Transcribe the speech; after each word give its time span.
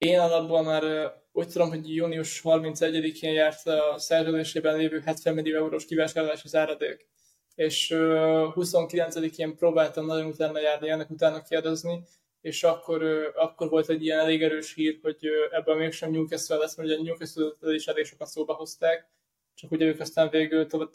Én 0.00 0.18
alapban 0.18 0.64
már 0.64 1.12
úgy 1.32 1.48
tudom, 1.48 1.68
hogy 1.68 1.94
június 1.94 2.40
31-én 2.44 3.32
járt 3.32 3.66
a 3.66 3.98
szerződésében 3.98 4.76
lévő 4.76 5.00
70 5.00 5.34
millió 5.34 5.56
eurós 5.56 5.84
kivásárlási 5.84 6.48
záradék. 6.48 7.08
És 7.54 7.92
29-én 7.96 9.56
próbáltam 9.56 10.06
nagyon 10.06 10.26
utána 10.26 10.60
járni, 10.60 10.90
ennek 10.90 11.10
utána 11.10 11.42
kérdezni, 11.42 12.02
és 12.40 12.64
akkor, 12.64 13.02
akkor 13.36 13.68
volt 13.68 13.88
egy 13.88 14.04
ilyen 14.04 14.18
elég 14.18 14.42
erős 14.42 14.74
hír, 14.74 14.98
hogy 15.02 15.28
ebben 15.50 15.76
mégsem 15.76 16.10
Newcastle 16.10 16.56
lesz, 16.56 16.76
mert 16.76 16.88
ugye 16.88 16.98
a 16.98 17.02
Newcastle 17.02 17.74
is 17.74 17.86
elég 17.86 18.04
sokat 18.04 18.28
szóba 18.28 18.54
hozták, 18.54 19.08
csak 19.54 19.70
ugye 19.70 19.84
ők 19.84 20.00
aztán 20.00 20.28
végül 20.30 20.66
tovább, 20.66 20.94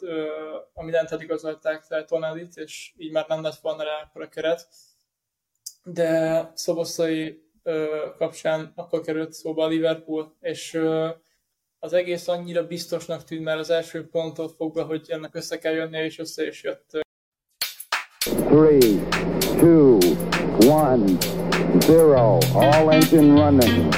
a 0.72 0.82
Milent 0.82 1.22
igazolták 1.22 1.82
fel 1.82 2.04
Tonalit, 2.04 2.56
és 2.56 2.92
így 2.96 3.12
már 3.12 3.24
nem 3.28 3.42
lett 3.42 3.58
volna 3.60 3.82
rá 3.82 4.02
akkor 4.04 4.22
a 4.22 4.28
keret. 4.28 4.68
De 5.84 6.50
Szoboszai 6.54 7.45
kapcsán 8.18 8.72
akkor 8.74 9.00
került 9.00 9.32
szóba 9.32 9.64
a 9.64 9.68
Liverpool, 9.68 10.36
és 10.40 10.80
az 11.78 11.92
egész 11.92 12.28
annyira 12.28 12.66
biztosnak 12.66 13.24
tűnt 13.24 13.44
már 13.44 13.58
az 13.58 13.70
első 13.70 14.08
ponttól 14.08 14.48
fogva, 14.48 14.84
hogy 14.84 15.06
ennek 15.08 15.34
össze 15.34 15.58
kell 15.58 15.72
jönnie, 15.72 16.04
és 16.04 16.18
össze 16.18 16.46
is 16.46 16.62
jött. 16.62 17.04
3, 18.48 18.78
2, 19.40 19.98
1, 20.58 20.68
0, 21.88 22.38
all 22.54 22.90
engine 22.90 23.42
running. 23.42 23.94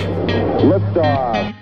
Liftoff. 0.60 1.57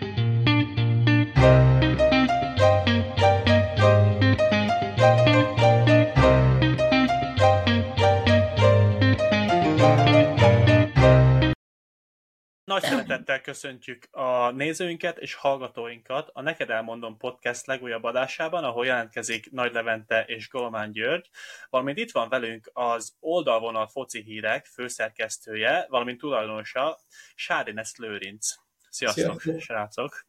Nagy 12.81 12.91
szeretettel 12.91 13.41
köszöntjük 13.41 14.09
a 14.11 14.51
nézőinket 14.51 15.19
és 15.19 15.35
hallgatóinkat 15.35 16.31
a 16.33 16.43
Neked 16.43 16.71
Elmondom 16.71 17.17
podcast 17.17 17.67
legújabb 17.67 18.05
adásában, 18.05 18.65
ahol 18.65 18.87
jelentkezik 18.87 19.51
Nagy 19.51 19.73
Levente 19.73 20.25
és 20.25 20.49
Golomán 20.49 20.93
György, 20.93 21.29
valamint 21.71 21.99
itt 21.99 22.11
van 22.11 22.29
velünk 22.29 22.71
az 22.73 23.15
oldalvonal 23.21 23.87
foci 23.87 24.23
hírek 24.23 24.67
főszerkesztője, 24.67 25.87
valamint 25.89 26.19
tulajdonosa 26.19 26.99
Sárines 27.35 27.93
Lőrinc. 27.97 28.55
Sziasztok, 28.91 29.41
Sziasztok, 29.41 29.61
srácok! 29.61 30.27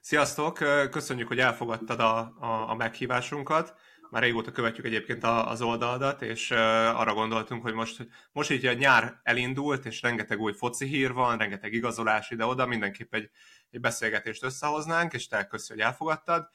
Sziasztok! 0.00 0.54
Köszönjük, 0.90 1.28
hogy 1.28 1.38
elfogadtad 1.38 2.00
a, 2.00 2.18
a, 2.18 2.70
a 2.70 2.74
meghívásunkat 2.74 3.74
már 4.10 4.22
régóta 4.22 4.52
követjük 4.52 4.86
egyébként 4.86 5.24
az 5.24 5.62
oldaladat, 5.62 6.22
és 6.22 6.50
arra 6.50 7.14
gondoltunk, 7.14 7.62
hogy 7.62 7.74
most, 7.74 8.08
most 8.32 8.50
így 8.50 8.66
a 8.66 8.72
nyár 8.72 9.20
elindult, 9.22 9.84
és 9.84 10.02
rengeteg 10.02 10.40
új 10.40 10.52
foci 10.52 10.86
hír 10.86 11.12
van, 11.12 11.38
rengeteg 11.38 11.72
igazolás 11.72 12.30
ide-oda, 12.30 12.66
mindenképp 12.66 13.14
egy, 13.14 13.30
egy 13.70 13.80
beszélgetést 13.80 14.42
összehoznánk, 14.42 15.12
és 15.12 15.26
te 15.26 15.46
köszi, 15.46 15.72
hogy 15.72 15.82
elfogadtad. 15.82 16.48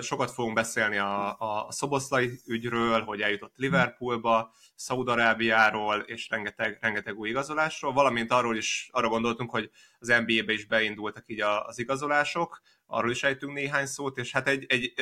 Sokat 0.00 0.30
fogunk 0.30 0.54
beszélni 0.54 0.98
a, 0.98 1.36
a 1.38 1.66
Szoboszlai 1.70 2.40
ügyről, 2.46 3.00
hogy 3.02 3.20
eljutott 3.20 3.56
Liverpoolba, 3.56 4.52
Szaudarábiáról, 4.74 5.98
és 5.98 6.28
rengeteg, 6.28 6.78
rengeteg 6.80 7.18
új 7.18 7.28
igazolásról, 7.28 7.92
valamint 7.92 8.32
arról 8.32 8.56
is 8.56 8.88
arra 8.92 9.08
gondoltunk, 9.08 9.50
hogy 9.50 9.70
az 9.98 10.08
NBA-be 10.08 10.52
is 10.52 10.66
beindultak 10.66 11.24
így 11.26 11.40
az 11.40 11.78
igazolások, 11.78 12.60
arról 12.86 13.10
is 13.10 13.22
ejtünk 13.22 13.52
néhány 13.52 13.86
szót, 13.86 14.18
és 14.18 14.32
hát 14.32 14.48
egy, 14.48 14.64
egy 14.68 14.92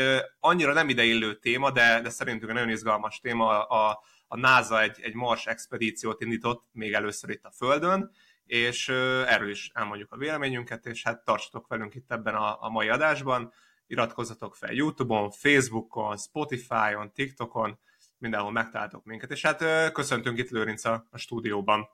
annyira 0.41 0.73
nem 0.73 0.89
ideillő 0.89 1.39
téma, 1.39 1.71
de, 1.71 2.01
de 2.01 2.11
szerintünk 2.11 2.51
egy 2.51 2.55
nagyon 2.55 2.71
izgalmas 2.71 3.21
téma, 3.21 3.67
a, 3.67 4.03
a 4.29 4.37
NASA 4.37 4.83
egy, 4.83 5.01
egy 5.01 5.15
Mars 5.15 5.47
expedíciót 5.47 6.21
indított 6.21 6.69
még 6.73 6.93
először 6.93 7.31
itt 7.31 7.45
a 7.45 7.51
Földön, 7.51 8.11
és 8.45 8.89
erről 9.27 9.51
is 9.51 9.71
elmondjuk 9.75 10.13
a 10.13 10.17
véleményünket, 10.17 10.87
és 10.87 11.03
hát 11.03 11.25
tartsatok 11.25 11.67
velünk 11.67 11.95
itt 11.95 12.13
ebben 12.13 12.35
a, 12.35 12.63
a 12.63 12.69
mai 12.69 12.89
adásban, 12.89 13.53
iratkozzatok 13.91 14.57
fel 14.57 14.73
YouTube-on, 14.73 15.31
Facebookon, 15.31 16.17
Spotify-on, 16.17 17.13
TikTokon, 17.13 17.79
mindenhol 18.19 18.53
megtaláltok 18.53 19.05
minket, 19.05 19.31
és 19.31 19.43
hát 19.43 19.93
köszöntünk 19.93 20.39
itt 20.39 20.51
Lőrinc 20.51 20.85
a, 20.85 21.07
a 21.11 21.19
stúdióban. 21.19 21.89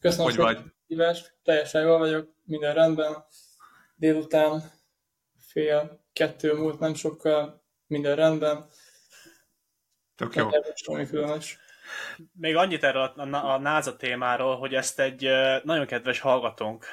Köszönöm 0.00 0.26
hogy 0.26 0.36
vagy? 0.36 0.62
Hívást, 0.86 1.36
teljesen 1.42 1.82
jól 1.82 1.98
vagyok, 1.98 2.34
minden 2.44 2.74
rendben. 2.74 3.24
Délután 3.94 4.62
fél 5.38 6.04
kettő 6.12 6.54
múlt, 6.54 6.78
nem 6.78 6.94
sokkal, 6.94 7.62
minden 7.86 8.16
rendben. 8.16 8.66
Tök 10.16 10.34
jó. 10.34 10.48
különös. 11.06 11.58
Még 12.32 12.56
annyit 12.56 12.84
erről 12.84 13.02
a, 13.02 13.52
a 13.52 13.58
NASA 13.58 13.96
témáról, 13.96 14.56
hogy 14.58 14.74
ezt 14.74 15.00
egy 15.00 15.28
nagyon 15.64 15.86
kedves 15.86 16.20
hallgatónk 16.20 16.86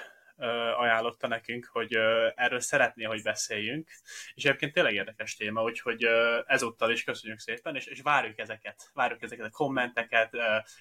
ajánlotta 0.78 1.28
nekünk, 1.28 1.70
hogy 1.72 1.96
erről 2.36 2.59
szeretné, 2.59 3.03
hogy 3.03 3.22
beszéljünk, 3.22 3.90
és 4.34 4.44
egyébként 4.46 4.74
tényleg 4.74 4.94
érdekes 4.94 5.36
téma, 5.36 5.62
úgyhogy 5.62 6.08
ezúttal 6.46 6.92
is 6.92 7.03
köszönjük 7.03 7.40
szépen, 7.40 7.75
és, 7.75 7.86
és 7.86 8.02
várjuk 8.02 8.40
ezeket, 8.40 8.90
várjuk 8.94 9.22
ezeket 9.22 9.46
a 9.46 9.50
kommenteket, 9.50 10.30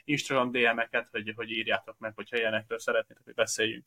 Instagram 0.04 0.50
DM-eket, 0.50 1.08
hogy, 1.10 1.32
hogy 1.36 1.50
írjátok 1.50 1.98
meg, 1.98 2.12
hogyha 2.14 2.36
ilyenekről 2.36 2.78
szeretnétek, 2.78 3.24
hogy 3.24 3.34
beszéljünk. 3.34 3.86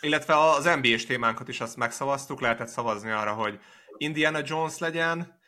Illetve 0.00 0.38
az 0.38 0.64
NBA-s 0.64 1.04
témánkat 1.04 1.48
is 1.48 1.60
azt 1.60 1.76
megszavaztuk, 1.76 2.40
lehetett 2.40 2.68
szavazni 2.68 3.10
arra, 3.10 3.32
hogy 3.32 3.60
Indiana 3.96 4.40
Jones 4.44 4.78
legyen, 4.78 5.42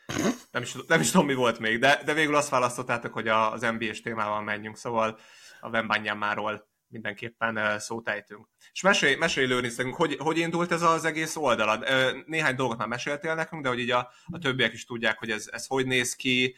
nem 0.50 0.62
is, 0.62 0.74
nem 0.86 1.00
is 1.00 1.10
tudom, 1.10 1.26
mi 1.26 1.34
volt 1.34 1.58
még, 1.58 1.78
de, 1.78 2.00
de 2.04 2.12
végül 2.12 2.34
azt 2.34 2.48
választottátok, 2.48 3.12
hogy 3.12 3.28
az 3.28 3.60
NBA-s 3.60 4.00
témával 4.00 4.42
menjünk, 4.42 4.76
szóval 4.76 5.18
a 5.60 5.70
Vembanyámáról 5.70 6.68
mindenképpen 6.88 7.78
szót 7.78 8.08
ejtünk. 8.08 8.48
És 8.72 8.82
mesélj, 8.82 9.14
mesélj 9.14 9.46
Lőrinc, 9.46 9.96
hogy, 9.96 10.16
hogy 10.18 10.38
indult 10.38 10.72
ez 10.72 10.82
az 10.82 11.04
egész 11.04 11.36
oldalad? 11.36 11.84
Néhány 12.26 12.54
dolgot 12.54 12.78
már 12.78 12.88
meséltél 12.88 13.34
nekünk, 13.34 13.62
de 13.62 13.68
hogy 13.68 13.78
így 13.78 13.90
a, 13.90 14.10
a 14.26 14.38
többiek 14.38 14.72
is 14.72 14.84
tudják, 14.84 15.18
hogy 15.18 15.30
ez, 15.30 15.48
ez 15.52 15.66
hogy 15.66 15.86
néz 15.86 16.14
ki, 16.14 16.54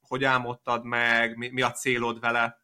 hogy 0.00 0.24
álmodtad 0.24 0.84
meg, 0.84 1.36
mi, 1.36 1.48
mi 1.48 1.62
a 1.62 1.70
célod 1.70 2.20
vele? 2.20 2.62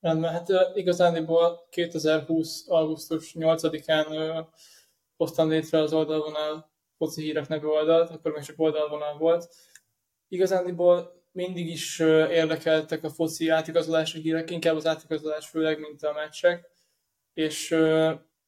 Rendben, 0.00 0.32
hát 0.32 0.48
igazániból 0.74 1.68
2020. 1.70 2.68
augusztus 2.68 3.34
8-án 3.38 4.46
hoztam 5.16 5.48
létre 5.48 5.78
az 5.78 5.92
oldalvonal 5.92 6.72
foci 6.96 7.22
hírek 7.22 7.48
nevű 7.48 7.66
oldalt, 7.66 8.10
akkor 8.10 8.32
még 8.32 8.42
csak 8.42 8.60
oldalvonal 8.60 9.18
volt. 9.18 9.54
Igazániból 10.28 11.23
mindig 11.34 11.68
is 11.68 11.98
érdekeltek 12.30 13.04
a 13.04 13.10
foci 13.10 13.48
átigazolási 13.48 14.20
hírek, 14.20 14.50
inkább 14.50 14.76
az 14.76 14.86
átigazolás 14.86 15.46
főleg, 15.46 15.78
mint 15.78 16.02
a 16.02 16.12
meccsek, 16.12 16.70
és 17.32 17.70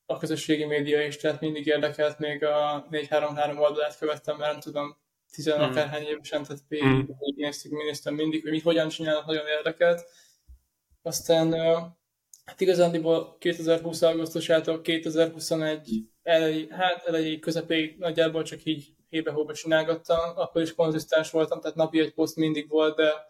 a 0.07 0.19
közösségi 0.19 0.65
média 0.65 1.07
is, 1.07 1.17
tehát 1.17 1.41
mindig 1.41 1.67
érdekelt, 1.67 2.19
még 2.19 2.45
a 2.45 2.87
433 2.91 3.59
oldalát 3.59 3.99
követtem, 3.99 4.37
mert 4.37 4.51
nem 4.51 4.61
tudom, 4.61 4.97
10 5.33 5.53
hmm. 5.53 5.63
akárhány 5.63 6.03
évesen, 6.03 6.43
tehát 6.43 6.63
végig 6.69 6.87
hmm. 6.87 7.77
néztem 7.87 8.15
mindig, 8.15 8.43
hogy 8.43 8.51
mit 8.51 8.63
hogyan 8.63 8.89
csinálnak, 8.89 9.27
nagyon 9.27 9.47
érdekelt 9.47 10.05
aztán 11.07 11.53
hát 12.45 12.61
igazándiból 12.61 13.37
2020. 13.39 14.03
augusztusától 14.03 14.81
2021 14.81 16.11
elejé, 16.23 16.67
hát 16.71 17.07
elejé 17.07 17.39
közepéig 17.39 17.99
nagyjából 17.99 18.43
csak 18.43 18.65
így 18.65 18.95
hébe-hóba 19.09 19.55
csinálgattam, 19.55 20.37
akkor 20.37 20.63
is 20.63 20.75
konzisztens 20.75 21.31
voltam, 21.31 21.61
tehát 21.61 21.77
napi 21.77 22.01
egy 22.01 22.15
poszt 22.15 22.37
mindig 22.37 22.69
volt, 22.69 22.97
de 22.97 23.27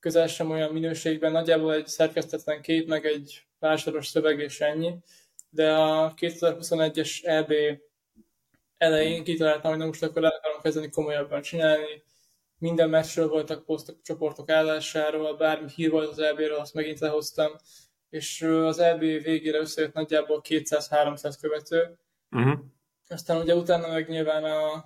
közel 0.00 0.26
sem 0.26 0.50
olyan 0.50 0.72
minőségben, 0.72 1.32
nagyjából 1.32 1.74
egy 1.74 1.86
szerkesztetlen 1.86 2.62
kép, 2.62 2.88
meg 2.88 3.06
egy 3.06 3.46
pásoros 3.58 4.06
szöveg 4.06 4.38
és 4.38 4.60
ennyi. 4.60 4.94
De 5.50 5.74
a 5.74 6.14
2021-es 6.14 7.26
EB 7.26 7.52
elején 8.76 9.24
kitaláltam, 9.24 9.70
hogy 9.70 9.80
na 9.80 9.86
most 9.86 10.02
akkor 10.02 10.24
el 10.24 10.30
akarom 10.30 10.60
kezdeni 10.60 10.90
komolyabban 10.90 11.42
csinálni, 11.42 12.02
minden 12.58 12.88
meccsről 12.88 13.28
voltak 13.28 13.64
posztok 13.64 14.02
csoportok 14.02 14.50
állásáról, 14.50 15.36
bármi 15.36 15.68
hír 15.74 15.90
volt 15.90 16.10
az 16.10 16.18
EB-ről, 16.18 16.58
azt 16.58 16.74
megint 16.74 16.98
lehoztam, 16.98 17.52
és 18.10 18.42
az 18.42 18.78
EB 18.78 19.00
végére 19.00 19.58
összejött 19.58 19.92
nagyjából 19.92 20.40
200-300 20.48 21.34
követő. 21.40 21.98
Uh-huh. 22.30 22.58
Aztán 23.08 23.40
ugye 23.40 23.54
utána 23.54 23.88
meg 23.88 24.08
nyilván 24.08 24.44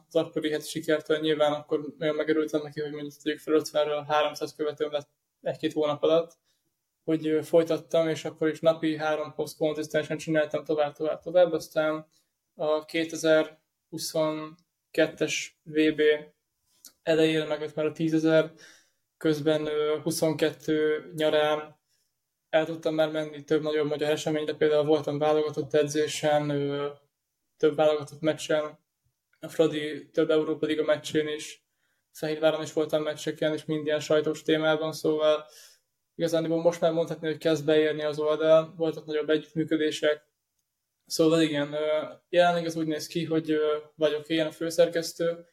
az 0.09 0.17
akkori 0.17 0.51
heti 0.51 0.69
sikertől 0.69 1.19
nyilván 1.19 1.53
akkor 1.53 1.95
nagyon 1.99 2.15
megerültem 2.15 2.63
neki, 2.63 2.81
hogy 2.81 2.93
mondjuk 2.93 3.15
tudjuk 3.15 3.39
fel 3.39 3.55
50-ről 3.59 4.05
300 4.09 4.55
követőm 4.55 4.91
lett 4.91 5.09
egy-két 5.41 5.73
hónap 5.73 6.03
alatt, 6.03 6.39
hogy 7.05 7.39
folytattam, 7.43 8.09
és 8.09 8.25
akkor 8.25 8.49
is 8.49 8.61
napi 8.61 8.97
három 8.97 9.35
poszt 9.35 9.57
konzisztensen 9.57 10.17
csináltam 10.17 10.65
tovább, 10.65 10.95
tovább, 10.95 11.21
tovább. 11.21 11.53
Aztán 11.53 12.07
a 12.55 12.85
2022-es 12.85 15.47
VB 15.63 16.01
elejére 17.03 17.45
megött 17.45 17.75
már 17.75 17.87
a 17.87 17.93
10.000, 17.93 18.51
közben 19.17 19.69
22 20.03 21.13
nyarán 21.17 21.81
el 22.49 22.65
tudtam 22.65 22.95
már 22.95 23.11
menni 23.11 23.45
több 23.45 23.63
nagyobb 23.63 23.89
magyar 23.89 24.11
eseményre, 24.11 24.55
például 24.55 24.85
voltam 24.85 25.19
válogatott 25.19 25.75
edzésen, 25.75 26.51
több 27.63 27.77
válogatott 27.77 28.21
meccsen, 28.21 28.79
a 29.41 29.49
Fradi 29.49 30.11
több 30.11 30.31
Európa 30.31 30.67
Liga 30.67 30.85
meccsén 30.85 31.29
is, 31.29 31.67
Fehérváron 32.13 32.63
is 32.63 32.73
voltam 32.73 33.03
meccseken, 33.03 33.53
és 33.53 33.65
mind 33.65 33.87
ilyen 33.87 34.01
sajtós 34.01 34.43
témában, 34.43 34.93
szóval 34.93 35.45
igazán 36.15 36.45
most 36.49 36.81
már 36.81 36.93
mondhatni, 36.93 37.27
hogy 37.27 37.39
kezd 37.39 37.65
beérni 37.65 38.03
az 38.03 38.19
oldal, 38.19 38.75
voltak 38.77 39.07
nagyobb 39.07 39.31
együttműködések, 39.31 40.31
Szóval 41.07 41.43
igen, 41.43 41.75
jelenleg 42.29 42.67
az 42.67 42.77
úgy 42.77 42.87
néz 42.87 43.07
ki, 43.07 43.25
hogy 43.25 43.57
vagyok 43.95 44.29
én 44.29 44.47
a 44.47 44.51
főszerkesztő, 44.51 45.47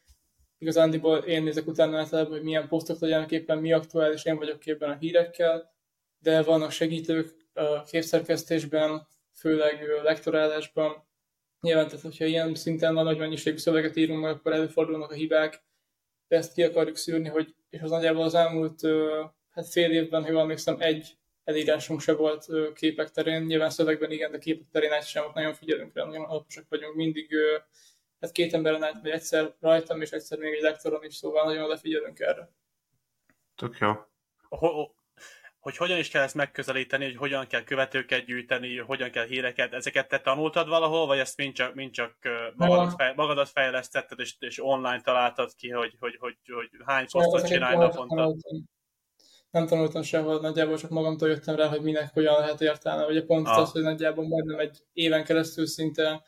igazándiból 0.57 1.17
én 1.17 1.43
nézek 1.43 1.67
utána 1.67 1.97
általában, 1.97 2.31
hogy 2.31 2.43
milyen 2.43 2.67
posztok 2.67 2.99
legyenek 2.99 3.31
éppen, 3.31 3.57
mi 3.57 3.73
aktuális, 3.73 4.25
én 4.25 4.37
vagyok 4.37 4.59
képben 4.59 4.89
a 4.89 4.97
hírekkel, 4.97 5.73
de 6.19 6.43
vannak 6.43 6.71
segítők 6.71 7.29
a 7.53 7.83
képszerkesztésben, 7.83 9.07
főleg 9.33 9.87
lektorálásban. 10.03 11.08
Nyilván, 11.61 11.87
tehát 11.87 12.01
hogyha 12.01 12.25
ilyen 12.25 12.55
szinten 12.55 12.97
a 12.97 13.03
nagy 13.03 13.17
mennyiségű 13.17 13.57
szöveget 13.57 13.95
írunk 13.95 14.21
meg, 14.21 14.31
akkor 14.31 14.53
előfordulnak 14.53 15.11
a 15.11 15.13
hibák, 15.13 15.63
de 16.27 16.37
ezt 16.37 16.53
ki 16.53 16.63
akarjuk 16.63 16.95
szűrni, 16.95 17.29
hogy, 17.29 17.55
és 17.69 17.81
az 17.81 17.89
nagyjából 17.89 18.23
az 18.23 18.33
elmúlt 18.33 18.81
hát 19.49 19.67
fél 19.67 19.91
évben, 19.91 20.23
ha 20.23 20.29
jól 20.29 20.41
emlékszem, 20.41 20.75
egy 20.79 21.17
elírásunk 21.43 22.01
se 22.01 22.13
volt 22.13 22.47
képek 22.73 23.11
terén, 23.11 23.41
nyilván 23.41 23.69
szövegben 23.69 24.11
igen, 24.11 24.31
de 24.31 24.37
képek 24.37 24.67
terén 24.71 24.91
egy 24.91 25.03
sem, 25.03 25.25
ott 25.25 25.33
nagyon 25.33 25.53
figyelünk 25.53 25.93
rá, 25.93 26.05
nagyon 26.05 26.25
alaposak 26.25 26.65
vagyunk, 26.69 26.95
mindig 26.95 27.29
hát 28.19 28.31
két 28.31 28.53
emberen 28.53 28.83
át, 28.83 29.01
vagy 29.01 29.11
egyszer 29.11 29.55
rajtam, 29.59 30.01
és 30.01 30.11
egyszer 30.11 30.37
még 30.37 30.53
egy 30.53 30.61
lektoron 30.61 31.03
is, 31.03 31.15
szóval 31.15 31.45
nagyon 31.45 31.63
odafigyelünk 31.63 32.19
erre. 32.19 32.51
Tök 33.55 33.77
jó. 33.77 33.91
Ho- 34.49 34.91
hogy 35.69 35.77
hogyan 35.77 35.97
is 35.97 36.09
kell 36.09 36.23
ezt 36.23 36.35
megközelíteni, 36.35 37.05
hogy 37.05 37.15
hogyan 37.15 37.47
kell 37.47 37.63
követőket 37.63 38.25
gyűjteni, 38.25 38.77
hogyan 38.77 39.11
kell 39.11 39.25
híreket, 39.25 39.73
ezeket 39.73 40.07
te 40.07 40.19
tanultad 40.19 40.67
valahol, 40.67 41.05
vagy 41.05 41.17
ezt 41.17 41.37
mind 41.37 41.53
csak, 41.53 41.73
mind 41.73 41.91
csak 41.91 42.15
magadat, 42.55 42.93
fej, 42.97 43.13
magadat 43.15 43.49
fejlesztetted, 43.49 44.19
és, 44.19 44.35
és 44.39 44.63
online 44.63 45.01
találtad 45.01 45.55
ki, 45.55 45.69
hogy, 45.69 45.95
hogy, 45.99 46.17
hogy, 46.19 46.37
hogy 46.53 46.69
hány 46.85 47.05
posztot 47.11 47.47
csinálj 47.47 47.77
naponta? 47.77 48.35
Nem 49.51 49.67
tanultam 49.67 50.01
sehol, 50.01 50.39
nagyjából 50.39 50.77
csak 50.77 50.89
magamtól 50.89 51.29
jöttem 51.29 51.55
rá, 51.55 51.67
hogy 51.67 51.81
minek 51.81 52.13
hogyan 52.13 52.39
lehet 52.39 52.61
értelme. 52.61 53.05
Ugye 53.05 53.23
pont 53.23 53.47
ah. 53.47 53.57
az, 53.57 53.71
hogy 53.71 53.81
nagyjából 53.81 54.27
majdnem 54.27 54.59
egy 54.59 54.77
éven 54.93 55.23
keresztül 55.23 55.67
szinte 55.67 56.23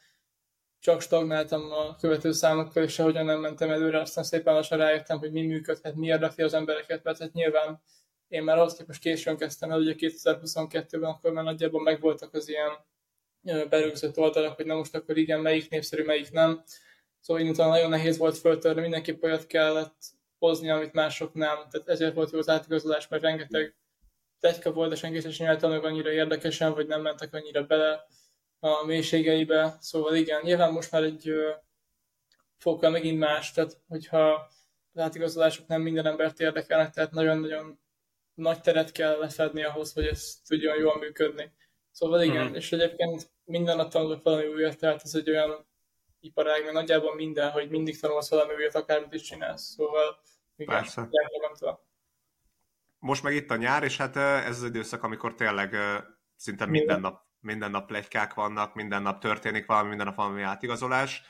csak 0.79 1.01
stagnáltam 1.01 1.71
a 1.71 1.95
követő 1.95 2.31
számokkal, 2.31 2.83
és 2.83 2.93
sehogyan 2.93 3.25
nem 3.25 3.39
mentem 3.39 3.69
előre, 3.69 3.99
aztán 3.99 4.23
szépen 4.23 4.53
lassan 4.53 4.77
rájöttem, 4.77 5.17
hogy 5.17 5.31
mi 5.31 5.45
működhet, 5.45 5.95
mi 5.95 6.07
érdekli 6.07 6.43
az 6.43 6.53
embereket, 6.53 7.03
mert 7.03 7.19
hát 7.19 7.33
nyilván 7.33 7.81
én 8.31 8.43
már 8.43 8.57
ahhoz 8.57 8.75
képest 8.75 9.01
későn 9.01 9.37
kezdtem 9.37 9.71
el, 9.71 9.79
ugye 9.79 9.95
2022-ben, 9.97 11.09
akkor 11.09 11.31
már 11.31 11.43
nagyjából 11.43 11.81
megvoltak 11.81 12.33
az 12.33 12.49
ilyen 12.49 12.71
berögzött 13.69 14.17
oldalak, 14.17 14.55
hogy 14.55 14.65
na 14.65 14.75
most 14.75 14.95
akkor 14.95 15.17
igen, 15.17 15.39
melyik 15.39 15.69
népszerű, 15.69 16.03
melyik 16.03 16.31
nem. 16.31 16.63
Szóval 17.19 17.43
én 17.43 17.49
utána 17.49 17.69
nagyon 17.69 17.89
nehéz 17.89 18.17
volt 18.17 18.37
föltörni, 18.37 18.81
mindenképp 18.81 19.23
olyat 19.23 19.47
kellett 19.47 19.97
hozni, 20.37 20.69
amit 20.69 20.93
mások 20.93 21.33
nem. 21.33 21.55
Tehát 21.55 21.87
ezért 21.87 22.13
volt 22.13 22.31
jó 22.31 22.39
az 22.39 22.49
átigazolás, 22.49 23.07
mert 23.07 23.23
rengeteg 23.23 23.75
tegyka 24.39 24.71
volt, 24.71 24.89
de 24.89 24.95
senki 24.95 25.31
sem 25.31 25.47
nyújt 25.47 25.63
annyira 25.63 26.11
érdekesen, 26.11 26.73
vagy 26.73 26.87
nem 26.87 27.01
mentek 27.01 27.33
annyira 27.33 27.63
bele 27.63 28.05
a 28.59 28.85
mélységeibe. 28.85 29.77
Szóval 29.79 30.15
igen, 30.15 30.41
nyilván 30.43 30.71
most 30.71 30.91
már 30.91 31.03
egy 31.03 31.31
fokkal 32.57 32.89
megint 32.89 33.19
más, 33.19 33.51
tehát 33.51 33.81
hogyha 33.87 34.51
az 34.93 35.01
átigazolások 35.01 35.67
nem 35.67 35.81
minden 35.81 36.05
embert 36.05 36.39
érdekelnek, 36.39 36.93
tehát 36.93 37.11
nagyon-nagyon 37.11 37.80
nagy 38.41 38.61
teret 38.61 38.91
kell 38.91 39.17
lefedni 39.17 39.63
ahhoz, 39.63 39.93
hogy 39.93 40.05
ez 40.05 40.41
tudjon 40.47 40.77
jól 40.77 40.97
működni. 40.97 41.51
Szóval 41.91 42.21
igen, 42.21 42.49
mm. 42.49 42.53
és 42.53 42.71
egyébként 42.71 43.31
minden 43.43 43.75
nap 43.75 43.89
tanulok 43.89 44.23
valami 44.23 44.47
újat, 44.47 44.77
tehát 44.77 45.01
ez 45.03 45.15
egy 45.15 45.29
olyan 45.29 45.67
iparág, 46.19 46.61
mert 46.61 46.73
nagyjából 46.73 47.15
minden, 47.15 47.51
hogy 47.51 47.69
mindig 47.69 47.99
tanulsz 47.99 48.29
valami 48.29 48.53
újat, 48.53 48.75
akármit 48.75 49.13
is 49.13 49.21
csinálsz. 49.21 49.63
Szóval 49.63 50.21
igen, 50.55 50.75
Persze. 50.75 51.09
Most 52.99 53.23
meg 53.23 53.33
itt 53.33 53.51
a 53.51 53.55
nyár, 53.55 53.83
és 53.83 53.97
hát 53.97 54.15
ez 54.15 54.57
az 54.57 54.63
időszak, 54.63 55.03
amikor 55.03 55.33
tényleg 55.33 55.75
szinte 56.35 56.65
minden, 56.65 56.85
minden 56.85 56.99
nap 56.99 57.29
minden 57.41 57.71
nap 57.71 57.87
plegykák 57.87 58.33
vannak, 58.33 58.75
minden 58.75 59.01
nap 59.01 59.19
történik 59.19 59.65
valami, 59.65 59.87
minden 59.87 60.05
nap 60.05 60.15
valami 60.15 60.41
átigazolás. 60.41 61.23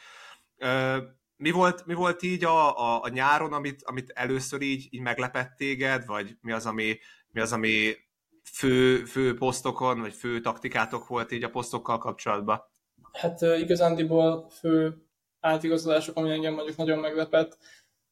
Mi 1.41 1.51
volt, 1.51 1.85
mi 1.85 1.93
volt 1.93 2.21
így 2.21 2.43
a, 2.43 2.77
a, 2.77 3.01
a 3.03 3.09
nyáron, 3.09 3.53
amit, 3.53 3.83
amit 3.83 4.11
először 4.15 4.61
így, 4.61 4.87
így 4.89 5.01
meglepett 5.01 5.55
téged, 5.57 6.05
vagy 6.05 6.37
mi 6.41 6.51
az, 6.51 6.65
ami, 6.65 6.99
mi 7.31 7.41
az, 7.41 7.53
ami 7.53 7.95
fő, 8.43 9.05
fő 9.05 9.33
posztokon, 9.35 9.99
vagy 9.99 10.13
fő 10.13 10.39
taktikátok 10.39 11.07
volt 11.07 11.31
így 11.31 11.43
a 11.43 11.49
posztokkal 11.49 11.97
kapcsolatban? 11.97 12.63
Hát 13.11 13.41
igazándiból 13.41 14.49
fő 14.49 15.05
átigazolások, 15.39 16.15
ami 16.15 16.31
engem 16.31 16.53
mondjuk 16.53 16.77
nagyon 16.77 16.99
meglepett, 16.99 17.57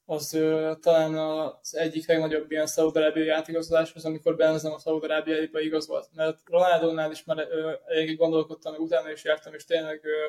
az 0.06 0.34
ö, 0.34 0.72
talán 0.82 1.16
az 1.16 1.76
egyik 1.76 2.08
legnagyobb 2.08 2.52
ilyen 2.52 2.68
szaudarábiai 2.68 3.30
átigazolás 3.30 3.94
az, 3.94 4.06
amikor 4.06 4.36
Benzem 4.36 4.74
a 4.74 4.80
szaudarábiaiba 4.80 5.60
igazolt. 5.60 6.10
Mert 6.16 6.40
Ronaldónál 6.46 7.12
is 7.12 7.24
már 7.24 7.48
elég 7.88 8.18
gondolkodtam, 8.18 8.72
meg 8.72 8.82
utána 8.82 9.12
is 9.12 9.24
jártam, 9.24 9.54
és 9.54 9.66
tényleg 9.66 10.00
ö, 10.04 10.28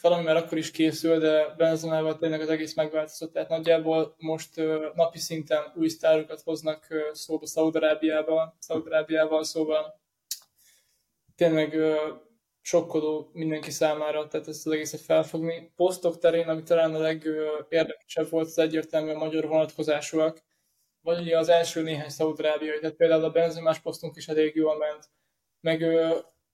valami 0.00 0.22
már 0.22 0.36
akkor 0.36 0.58
is 0.58 0.70
készül, 0.70 1.18
de 1.18 1.54
Benzemával 1.56 2.16
tényleg 2.16 2.40
az 2.40 2.48
egész 2.48 2.74
megváltozott. 2.74 3.32
Tehát 3.32 3.48
nagyjából 3.48 4.14
most 4.18 4.56
napi 4.94 5.18
szinten 5.18 5.72
új 5.74 5.88
sztárokat 5.88 6.40
hoznak 6.40 6.86
szóba 7.12 7.46
Szaudarábiával, 7.46 8.56
Szaudarábiával, 8.58 9.44
szóval 9.44 10.00
tényleg 11.36 11.76
sokkoló 12.60 13.30
mindenki 13.32 13.70
számára, 13.70 14.26
tehát 14.26 14.48
ezt 14.48 14.66
az 14.66 14.72
egészet 14.72 15.00
felfogni. 15.00 15.72
Posztok 15.76 16.18
terén, 16.18 16.48
ami 16.48 16.62
talán 16.62 16.94
a 16.94 16.98
legérdekesebb 16.98 18.30
volt, 18.30 18.46
az 18.46 18.58
egyértelműen 18.58 19.16
magyar 19.16 19.46
vonatkozásúak, 19.46 20.42
vagy 21.00 21.20
ugye 21.20 21.38
az 21.38 21.48
első 21.48 21.82
néhány 21.82 22.08
szaudrábiai, 22.08 22.78
tehát 22.78 22.96
például 22.96 23.24
a 23.24 23.30
benzimás 23.30 23.80
posztunk 23.80 24.16
is 24.16 24.28
elég 24.28 24.54
jól 24.54 24.76
ment, 24.76 25.08
meg 25.60 25.84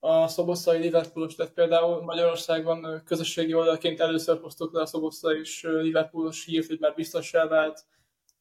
a 0.05 0.27
szoboszai 0.27 0.79
Liverpoolos, 0.79 1.35
tehát 1.35 1.53
például 1.53 2.03
Magyarországon 2.03 3.01
közösségi 3.05 3.53
oldalként 3.53 3.99
először 3.99 4.39
hoztuk 4.41 4.73
le 4.73 4.81
a 4.81 4.85
szoboszai 4.85 5.39
és 5.39 5.63
Liverpoolos 5.63 6.45
hírt, 6.45 6.67
hogy 6.67 6.79
már 6.79 6.93
biztossá 6.95 7.47
vált. 7.47 7.85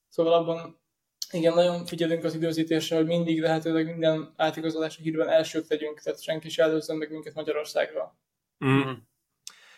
Szóval 0.08 0.32
abban 0.32 0.80
igen, 1.30 1.54
nagyon 1.54 1.86
figyelünk 1.86 2.24
az 2.24 2.34
időzítésre, 2.34 2.96
hogy 2.96 3.06
mindig 3.06 3.40
lehetőleg 3.40 3.86
minden 3.86 4.34
átigazolási 4.36 5.02
hírben 5.02 5.28
elsők 5.28 5.68
legyünk, 5.68 6.00
tehát 6.00 6.22
senki 6.22 6.46
is 6.46 6.58
előzzön 6.58 6.96
meg 6.96 7.10
minket 7.10 7.34
Magyarországra. 7.34 8.16
Mm. 8.64 8.90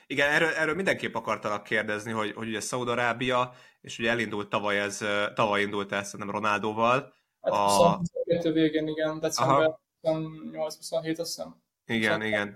Igen, 0.07 0.31
erről, 0.31 0.49
erről 0.49 0.75
mindenképp 0.75 1.15
akartalak 1.15 1.63
kérdezni, 1.63 2.13
hogy, 2.13 2.33
hogy 2.33 2.49
ugye 2.49 2.61
Szaudarábia, 2.61 3.53
és 3.81 3.99
ugye 3.99 4.11
elindult 4.11 4.49
tavaly 4.49 4.81
ez, 4.81 5.05
tavaly 5.35 5.63
indult 5.63 5.93
ez 5.93 6.09
szerintem 6.09 6.35
Ronaldóval. 6.35 7.15
Hát 7.41 7.53
a... 7.53 7.97
22 7.97 8.53
végén, 8.53 8.89
igen, 8.89 9.19
december 9.21 9.79
28-27 10.03 11.19
azt 11.19 11.37
hiszem. 11.37 11.65
Igen, 11.87 12.23
igen. 12.23 12.55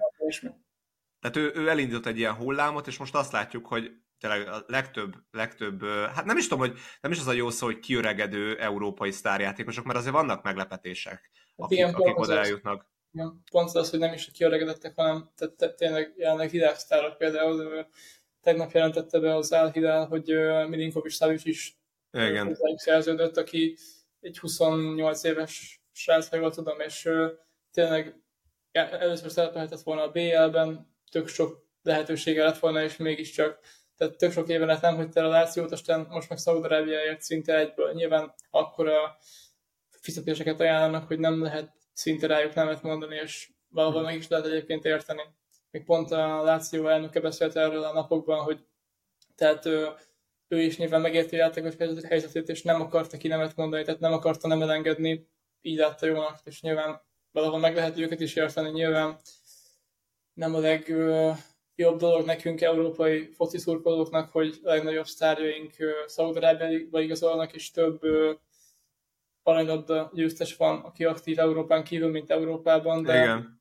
Tehát 1.21 1.37
ő, 1.37 1.53
ő 1.55 1.69
elindult 1.69 2.07
egy 2.07 2.19
ilyen 2.19 2.35
hullámot, 2.35 2.87
és 2.87 2.99
most 2.99 3.15
azt 3.15 3.33
látjuk, 3.33 3.67
hogy 3.67 3.91
tényleg 4.19 4.49
a 4.49 4.65
legtöbb, 4.67 5.15
legtöbb, 5.31 5.85
hát 5.85 6.25
nem 6.25 6.37
is 6.37 6.49
tudom, 6.49 6.59
hogy 6.59 6.79
nem 7.01 7.11
is 7.11 7.19
az 7.19 7.27
a 7.27 7.33
jó 7.33 7.51
szó, 7.51 7.67
hogy 7.67 7.79
kiöregedő 7.79 8.59
európai 8.59 9.11
sztárjátékosok, 9.11 9.85
mert 9.85 9.99
azért 9.99 10.15
vannak 10.15 10.43
meglepetések, 10.43 11.31
hát 11.33 11.55
akik, 11.57 11.79
igen, 11.79 11.95
akik 11.95 12.19
oda 12.19 12.39
eljutnak. 12.39 12.89
Igen, 13.13 13.43
pont 13.51 13.75
az, 13.75 13.91
hogy 13.91 13.99
nem 13.99 14.13
is 14.13 14.27
a 14.29 14.33
kiöregedettek, 14.33 14.95
hanem 14.97 15.31
tehát 15.37 15.77
tényleg 15.77 16.13
jelenleg 16.17 16.51
világsztárok 16.51 17.17
például 17.17 17.87
tegnap 18.41 18.71
jelentette 18.71 19.19
be 19.19 19.35
az 19.35 19.53
Al 19.53 20.07
hogy 20.07 20.27
Milinkovic 20.69 21.15
Savic 21.15 21.45
is 21.45 21.79
igen. 22.11 22.57
szerződött, 22.77 23.37
aki 23.37 23.77
egy 24.21 24.39
28 24.39 25.23
éves 25.23 25.83
srác, 25.93 26.29
ha 26.29 26.37
jól 26.37 26.51
tudom, 26.51 26.81
és 26.81 27.09
tényleg 27.71 28.21
először 28.73 29.31
szerepelhetett 29.31 29.83
volna 29.83 30.03
a 30.03 30.11
BL-ben, 30.11 30.95
tök 31.11 31.29
sok 31.29 31.69
lehetősége 31.83 32.45
lett 32.45 32.59
volna, 32.59 32.83
és 32.83 32.97
mégiscsak 32.97 33.61
tehát 34.01 34.17
tök 34.17 34.33
sok 34.33 34.49
éven 34.49 34.71
át 34.71 34.81
nem 34.81 34.97
hagyta 34.97 35.25
a 35.25 35.29
Lációt, 35.29 35.73
aztán 35.73 36.07
most 36.11 36.29
meg 36.29 36.39
Szaudarábiáért 36.39 37.23
szinte 37.23 37.59
egyből. 37.59 37.93
Nyilván 37.93 38.35
akkor 38.51 38.89
a 38.89 39.19
fizetéseket 40.01 40.61
ajánlanak, 40.61 41.07
hogy 41.07 41.19
nem 41.19 41.43
lehet 41.43 41.73
szinte 41.93 42.27
rájuk 42.27 42.55
nemet 42.55 42.83
mondani, 42.83 43.17
és 43.17 43.51
valahol 43.69 44.03
meg 44.03 44.17
is 44.17 44.29
lehet 44.29 44.47
egyébként 44.47 44.85
érteni. 44.85 45.23
Még 45.71 45.85
pont 45.85 46.11
a 46.11 46.43
Láció 46.43 46.89
elnöke 46.89 47.21
beszélt 47.21 47.57
erről 47.57 47.83
a 47.83 47.93
napokban, 47.93 48.43
hogy 48.43 48.67
tehát 49.35 49.67
ő, 49.67 49.89
ő 50.49 50.61
is 50.61 50.79
nyilván 50.79 51.01
megérti 51.01 51.35
a 51.35 51.39
játékos 51.39 51.75
helyzetét, 52.09 52.49
és 52.49 52.63
nem 52.63 52.81
akarta 52.81 53.17
ki 53.17 53.29
nemet 53.29 53.57
mondani, 53.57 53.85
tehát 53.85 54.01
nem 54.01 54.13
akarta 54.13 54.49
nem 54.49 54.63
elengedni, 54.63 55.29
így 55.61 55.79
látta 55.79 56.07
jónak, 56.07 56.39
és 56.45 56.61
nyilván 56.61 57.03
valahol 57.33 57.59
meg 57.59 57.75
lehet 57.75 57.99
őket 57.99 58.21
is 58.21 58.35
érteni, 58.35 58.71
nyilván 58.71 59.19
nem 60.33 60.55
a 60.55 60.59
leg 60.59 60.95
jobb 61.75 61.99
dolog 61.99 62.27
nekünk, 62.27 62.61
európai 62.61 63.31
foci 63.33 63.59
szurkolóknak, 63.59 64.31
hogy 64.31 64.59
a 64.63 64.69
legnagyobb 64.69 65.07
sztárjaink 65.07 65.75
Szaudarábiába 66.07 67.01
igazolnak, 67.01 67.53
és 67.53 67.71
több 67.71 68.01
aranylabda 69.43 70.11
győztes 70.15 70.57
van, 70.57 70.81
aki 70.81 71.05
aktív 71.05 71.39
Európán 71.39 71.85
kívül, 71.85 72.11
mint 72.11 72.31
Európában, 72.31 73.03
de, 73.03 73.23
igen. 73.23 73.61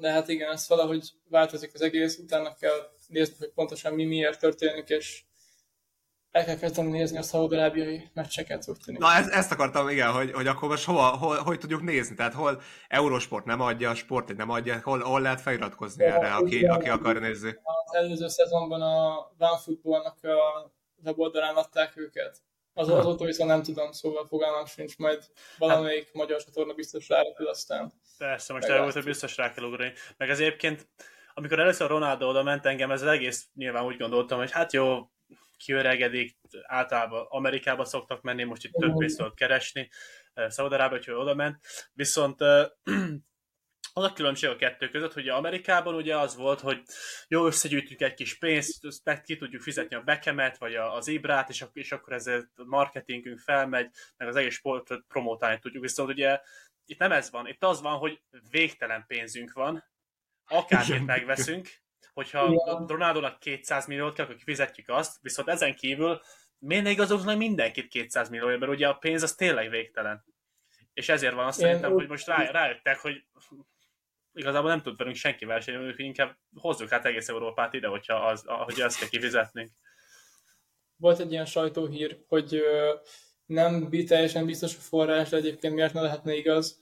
de 0.00 0.10
hát 0.10 0.28
igen, 0.28 0.52
ez 0.52 0.68
valahogy 0.68 1.10
változik 1.28 1.70
az 1.74 1.80
egész, 1.80 2.18
utána 2.18 2.54
kell 2.54 2.90
nézni, 3.08 3.34
hogy 3.38 3.50
pontosan 3.54 3.94
mi 3.94 4.04
miért 4.04 4.40
történik, 4.40 4.88
és 4.88 5.24
el 6.32 6.44
kell 6.44 6.56
kezdeni 6.56 6.90
nézni 6.90 7.18
a 7.18 7.22
szaudarábiai 7.22 8.10
meccseket, 8.14 8.68
úgy 8.68 8.76
tűnik. 8.84 9.00
Na, 9.00 9.14
ez, 9.14 9.28
ezt 9.28 9.52
akartam, 9.52 9.88
igen, 9.88 10.10
hogy, 10.10 10.32
hogy 10.32 10.46
akkor 10.46 10.68
most 10.68 10.84
hova, 10.84 11.02
hol, 11.02 11.36
hogy 11.36 11.58
tudjuk 11.58 11.82
nézni, 11.82 12.14
tehát 12.14 12.32
hol 12.32 12.60
Eurosport 12.88 13.44
nem 13.44 13.60
adja, 13.60 13.90
a 13.90 13.94
Sport 13.94 14.36
nem 14.36 14.50
adja, 14.50 14.80
hol, 14.82 15.00
hol 15.00 15.20
lehet 15.20 15.40
feliratkozni 15.40 16.04
erre, 16.04 16.34
aki, 16.34 16.66
aki 16.66 16.88
akar 16.88 17.20
nézni. 17.20 17.56
Az 17.84 17.94
előző 17.94 18.28
szezonban 18.28 18.82
a 18.82 19.30
OneFootballnak 19.38 20.24
a 20.24 20.72
weboldalán 21.04 21.54
adták 21.54 21.96
őket. 21.96 22.42
Az, 22.74 22.88
azóta 22.88 23.24
viszont 23.24 23.50
nem 23.50 23.62
tudom, 23.62 23.92
szóval 23.92 24.26
fogalmam 24.26 24.66
sincs, 24.66 24.98
majd 24.98 25.24
valamelyik 25.58 26.04
hát, 26.04 26.14
magyar 26.14 26.44
csatorna 26.44 26.72
biztos 26.72 27.08
rárakül 27.08 27.48
aztán. 27.48 27.92
Persze, 28.18 28.52
most 28.52 28.68
előbb, 28.68 28.92
hogy 28.92 29.04
biztos 29.04 29.36
rá 29.36 29.52
kell 29.52 29.64
ugrani. 29.64 29.92
Meg 30.16 30.30
az 30.30 30.40
egyébként, 30.40 30.88
amikor 31.34 31.58
először 31.58 31.88
Ronaldo 31.88 32.28
oda 32.28 32.42
ment 32.42 32.66
engem, 32.66 32.90
ez 32.90 33.02
az 33.02 33.08
egész 33.08 33.48
nyilván 33.54 33.84
úgy 33.84 33.96
gondoltam, 33.96 34.38
hogy 34.38 34.50
hát 34.50 34.72
jó, 34.72 35.10
kiöregedik, 35.64 36.38
általában 36.62 37.26
Amerikába 37.28 37.84
szoktak 37.84 38.22
menni, 38.22 38.44
most 38.44 38.64
itt 38.64 38.72
több 38.72 38.96
pénzt 38.96 39.16
tudok 39.16 39.34
keresni, 39.34 39.88
eh, 40.34 40.50
Szaudarába, 40.50 40.94
hogyha 40.94 41.16
oda 41.16 41.34
ment. 41.34 41.60
Viszont 41.92 42.40
eh, 42.40 42.66
az 43.94 44.04
a 44.04 44.12
különbség 44.12 44.50
a 44.50 44.56
kettő 44.56 44.88
között, 44.88 45.12
hogy 45.12 45.28
Amerikában 45.28 45.94
ugye 45.94 46.18
az 46.18 46.36
volt, 46.36 46.60
hogy 46.60 46.82
jó, 47.28 47.46
összegyűjtünk 47.46 48.00
egy 48.00 48.14
kis 48.14 48.38
pénzt, 48.38 49.04
meg 49.04 49.22
ki 49.22 49.36
tudjuk 49.36 49.62
fizetni 49.62 49.96
a 49.96 50.02
bekemet, 50.02 50.58
vagy 50.58 50.74
az 50.74 51.08
Ibrát, 51.08 51.48
és, 51.48 51.64
és 51.72 51.92
akkor 51.92 52.12
ezzel 52.12 52.50
a 52.54 52.64
marketingünk 52.64 53.38
felmegy, 53.38 53.90
meg 54.16 54.28
az 54.28 54.36
egész 54.36 54.54
sportot 54.54 55.04
promotálni 55.08 55.58
tudjuk. 55.58 55.82
Viszont 55.82 56.08
ugye 56.08 56.40
itt 56.84 56.98
nem 56.98 57.12
ez 57.12 57.30
van, 57.30 57.46
itt 57.46 57.64
az 57.64 57.80
van, 57.80 57.96
hogy 57.98 58.22
végtelen 58.50 59.04
pénzünk 59.06 59.52
van, 59.52 59.84
akármit 60.46 61.06
megveszünk, 61.06 61.68
hogyha 62.12 62.46
Igen. 62.46 62.86
Ronaldónak 62.86 63.38
200 63.38 63.86
milliót 63.86 64.14
kell, 64.14 64.24
akkor 64.24 64.36
fizetjük 64.44 64.88
azt, 64.88 65.18
viszont 65.20 65.48
ezen 65.48 65.74
kívül 65.74 66.20
miért 66.62 66.84
ne 66.84 66.90
igazolnak 66.90 67.36
mindenkit 67.36 67.88
200 67.88 68.28
millióért, 68.28 68.60
mert 68.60 68.72
ugye 68.72 68.88
a 68.88 68.94
pénz 68.94 69.22
az 69.22 69.34
tényleg 69.34 69.70
végtelen. 69.70 70.24
És 70.92 71.08
ezért 71.08 71.34
van 71.34 71.46
azt 71.46 71.58
Igen, 71.58 71.70
szerintem, 71.70 71.92
úgy... 71.92 72.00
hogy 72.00 72.08
most 72.08 72.26
rá, 72.26 72.50
rájöttek, 72.50 72.98
hogy 72.98 73.24
igazából 74.32 74.70
nem 74.70 74.82
tud 74.82 74.96
velünk 74.96 75.16
senki 75.16 75.44
versenyezni, 75.44 76.04
inkább 76.04 76.36
hozzuk 76.54 76.88
hát 76.88 77.04
egész 77.04 77.28
Európát 77.28 77.72
ide, 77.72 77.86
hogyha 77.86 78.14
az, 78.14 78.44
hogy 78.46 78.80
azt 78.80 78.98
kell 78.98 79.08
kifizetni. 79.08 79.72
Volt 80.96 81.18
egy 81.18 81.32
ilyen 81.32 81.44
sajtóhír, 81.44 82.24
hogy 82.28 82.62
nem 83.46 83.90
teljesen 84.06 84.46
biztos 84.46 84.76
a 84.76 84.80
forrás, 84.80 85.28
de 85.28 85.36
egyébként 85.36 85.74
miért 85.74 85.92
ne 85.92 86.00
lehetne 86.00 86.34
igaz, 86.34 86.80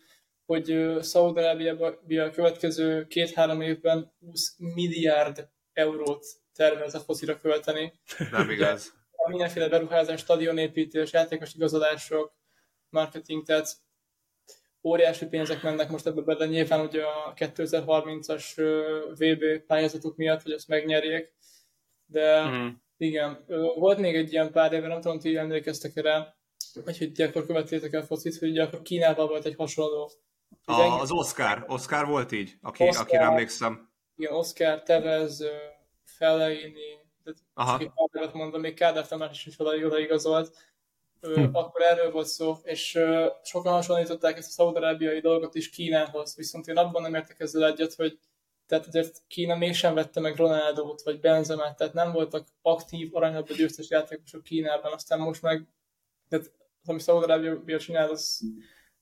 hogy 0.50 0.96
Szaúd-Arábiában 1.00 1.98
a 2.08 2.30
következő 2.30 3.06
két-három 3.06 3.60
évben 3.60 4.12
20 4.20 4.56
milliárd 4.58 5.48
eurót 5.72 6.26
tervez 6.54 6.94
a 6.94 7.00
focira 7.00 7.40
költeni. 7.40 7.92
Nem 8.30 8.50
igaz. 8.50 8.92
Mindenféle 9.28 9.68
beruházás, 9.68 10.20
stadionépítés, 10.20 11.12
játékos 11.12 11.54
igazolások, 11.54 12.32
marketing, 12.88 13.44
tehát 13.44 13.76
óriási 14.82 15.26
pénzek 15.26 15.62
mennek 15.62 15.90
most 15.90 16.06
ebbe 16.06 16.20
bele, 16.20 16.46
nyilván 16.46 16.80
ugye 16.80 17.02
a 17.02 17.34
2030-as 17.36 18.44
VB 19.18 19.66
pályázatok 19.66 20.16
miatt, 20.16 20.42
hogy 20.42 20.52
ezt 20.52 20.68
megnyerjék, 20.68 21.34
de 22.06 22.44
mm. 22.44 22.68
igen, 22.96 23.44
volt 23.76 23.98
még 23.98 24.14
egy 24.16 24.32
ilyen 24.32 24.52
pár 24.52 24.72
éve, 24.72 24.86
nem 24.86 25.00
tudom, 25.00 25.18
ti 25.18 25.36
emlékeztek 25.36 25.92
rá, 25.94 26.34
vagy 26.84 26.98
hogy 26.98 27.12
ti 27.12 27.22
akkor 27.22 27.46
követtétek 27.46 27.92
el 27.92 28.06
focit, 28.06 28.38
hogy 28.38 28.50
ugye 28.50 28.62
akkor 28.62 28.82
Kínában 28.82 29.28
volt 29.28 29.44
egy 29.44 29.56
hasonló. 29.56 30.10
A, 30.64 31.00
az 31.00 31.10
Oscar, 31.10 31.64
Oscar 31.66 32.06
volt 32.06 32.32
így, 32.32 32.54
aki, 32.62 32.88
Oscar, 32.88 33.06
akire 33.06 33.22
emlékszem. 33.22 33.90
Igen, 34.16 34.32
Oscar, 34.32 34.82
Tevez, 34.82 35.44
Fellaini, 36.04 36.98
Aha. 37.54 37.80
mondom, 38.32 38.60
még 38.60 38.74
Kádár 38.74 39.06
Tamás 39.06 39.46
is 39.46 39.60
oda, 39.60 39.86
oda 39.86 39.98
igazolt, 39.98 40.56
hm. 41.20 41.48
akkor 41.52 41.82
erről 41.82 42.10
volt 42.10 42.26
szó, 42.26 42.56
és 42.62 42.98
sokan 43.42 43.72
hasonlították 43.72 44.36
ezt 44.36 44.48
a 44.48 44.52
szaudarábiai 44.52 45.20
dolgot 45.20 45.54
is 45.54 45.70
Kínához, 45.70 46.36
viszont 46.36 46.66
én 46.66 46.76
abban 46.76 47.02
nem 47.02 47.14
értek 47.14 47.40
ezzel 47.40 47.66
egyet, 47.66 47.94
hogy 47.94 48.18
tehát 48.66 48.86
azért 48.86 49.22
Kína 49.26 49.56
mégsem 49.56 49.94
vette 49.94 50.20
meg 50.20 50.36
Ronaldot 50.36 51.02
vagy 51.02 51.20
Benzemát, 51.20 51.76
tehát 51.76 51.92
nem 51.92 52.12
voltak 52.12 52.46
aktív 52.62 53.16
aranylabda 53.16 53.54
győztes 53.54 53.90
játékosok 53.90 54.42
Kínában, 54.42 54.92
aztán 54.92 55.20
most 55.20 55.42
meg, 55.42 55.68
tehát 56.28 56.52
az, 56.82 56.88
ami 56.88 57.00
Szaudarábia 57.00 57.78
csinál, 57.78 58.10
az 58.10 58.40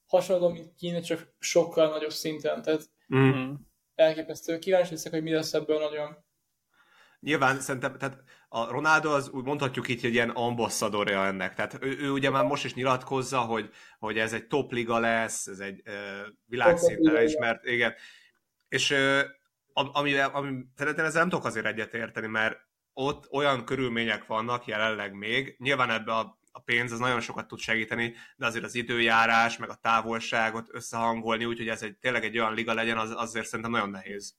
hasonló, 0.08 0.48
mint 0.48 0.74
Kína, 0.74 1.02
csak 1.02 1.34
sokkal 1.38 1.88
nagyobb 1.88 2.10
szinten, 2.10 2.62
tehát 2.62 2.90
mm. 3.14 3.52
elképesztő. 3.94 4.58
Kíváncsi 4.58 4.90
leszek, 4.90 5.12
hogy 5.12 5.22
mi 5.22 5.32
lesz 5.32 5.54
ebből 5.54 5.78
nagyon. 5.78 6.16
Nyilván 7.20 7.60
szerintem, 7.60 7.98
tehát 7.98 8.22
a 8.48 8.70
Ronaldo 8.70 9.14
az 9.14 9.28
úgy 9.28 9.44
mondhatjuk 9.44 9.88
így, 9.88 10.00
hogy 10.00 10.12
ilyen 10.12 10.30
ambasszadorja 10.30 11.26
ennek. 11.26 11.54
Tehát 11.54 11.78
ő, 11.80 11.98
ő 11.98 12.10
ugye 12.10 12.30
már 12.30 12.44
most 12.44 12.64
is 12.64 12.74
nyilatkozza, 12.74 13.40
hogy, 13.40 13.70
hogy 13.98 14.18
ez 14.18 14.32
egy 14.32 14.46
top 14.46 14.72
liga 14.72 14.98
lesz, 14.98 15.46
ez 15.46 15.58
egy 15.58 15.82
uh, 15.86 15.94
világszinten 16.44 17.22
ismert, 17.22 17.64
igen. 17.64 17.94
És 18.68 18.90
uh, 18.90 19.20
ami, 19.72 20.18
ami 20.18 20.64
szerintem 20.76 21.04
ezzel 21.04 21.20
nem 21.20 21.30
tudok 21.30 21.44
azért 21.44 21.66
egyetérteni, 21.66 22.26
mert 22.26 22.58
ott 22.92 23.32
olyan 23.32 23.64
körülmények 23.64 24.26
vannak 24.26 24.66
jelenleg 24.66 25.12
még, 25.12 25.56
nyilván 25.58 25.90
ebbe 25.90 26.12
a, 26.12 26.37
a 26.58 26.62
pénz 26.64 26.92
az 26.92 26.98
nagyon 26.98 27.20
sokat 27.20 27.46
tud 27.46 27.58
segíteni, 27.58 28.14
de 28.36 28.46
azért 28.46 28.64
az 28.64 28.74
időjárás, 28.74 29.56
meg 29.56 29.70
a 29.70 29.78
távolságot 29.82 30.68
összehangolni, 30.70 31.44
úgyhogy 31.44 31.68
ez 31.68 31.82
egy, 31.82 31.96
tényleg 31.96 32.24
egy 32.24 32.38
olyan 32.38 32.54
liga 32.54 32.74
legyen, 32.74 32.98
az, 32.98 33.10
azért 33.16 33.46
szerintem 33.46 33.70
nagyon 33.70 33.90
nehéz. 33.90 34.36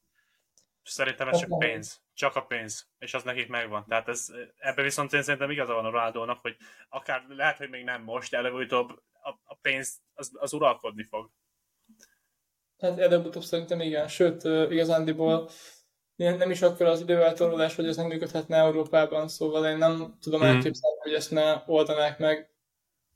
Szerintem 0.83 1.27
ez 1.27 1.39
csak 1.39 1.59
pénz. 1.59 2.01
Csak 2.13 2.35
a 2.35 2.41
pénz. 2.41 2.89
És 2.97 3.13
az 3.13 3.23
nekik 3.23 3.47
megvan. 3.47 3.85
Tehát 3.87 4.07
ez, 4.07 4.27
ebben 4.57 4.83
viszont 4.83 5.13
én 5.13 5.21
szerintem 5.21 5.51
igaza 5.51 5.73
van 5.73 5.85
a 5.85 5.89
Ronaldónak, 5.89 6.39
hogy 6.41 6.57
akár 6.89 7.25
lehet, 7.27 7.57
hogy 7.57 7.69
még 7.69 7.83
nem 7.83 8.03
most, 8.03 8.31
de 8.31 8.37
előbb-utóbb 8.37 8.89
a, 9.21 9.29
a 9.43 9.55
pénz 9.61 10.01
az, 10.13 10.31
az 10.33 10.53
uralkodni 10.53 11.03
fog. 11.03 11.31
Hát 12.79 12.99
előbb-utóbb 12.99 13.43
szerintem 13.43 13.81
igen. 13.81 14.07
Sőt, 14.07 14.43
igazándiból 14.71 15.49
nem 16.19 16.51
is 16.51 16.61
akkor 16.61 16.85
az 16.85 17.01
időeltorolás, 17.01 17.75
hogy 17.75 17.87
ez 17.87 17.95
nem 17.95 18.07
működhetne 18.07 18.57
Európában, 18.57 19.27
szóval 19.27 19.65
én 19.67 19.77
nem 19.77 20.17
tudom 20.21 20.39
hmm. 20.39 20.49
elképzelni, 20.49 20.99
hogy 20.99 21.13
ezt 21.13 21.31
ne 21.31 21.63
oldanák 21.65 22.19
meg. 22.19 22.49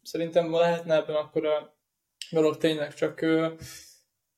Szerintem 0.03 0.53
lehetne 0.53 0.95
ebben 0.95 1.15
akkor 1.15 1.45
a 1.45 1.77
dolog 2.31 2.57
tényleg, 2.57 2.93
csak 2.93 3.25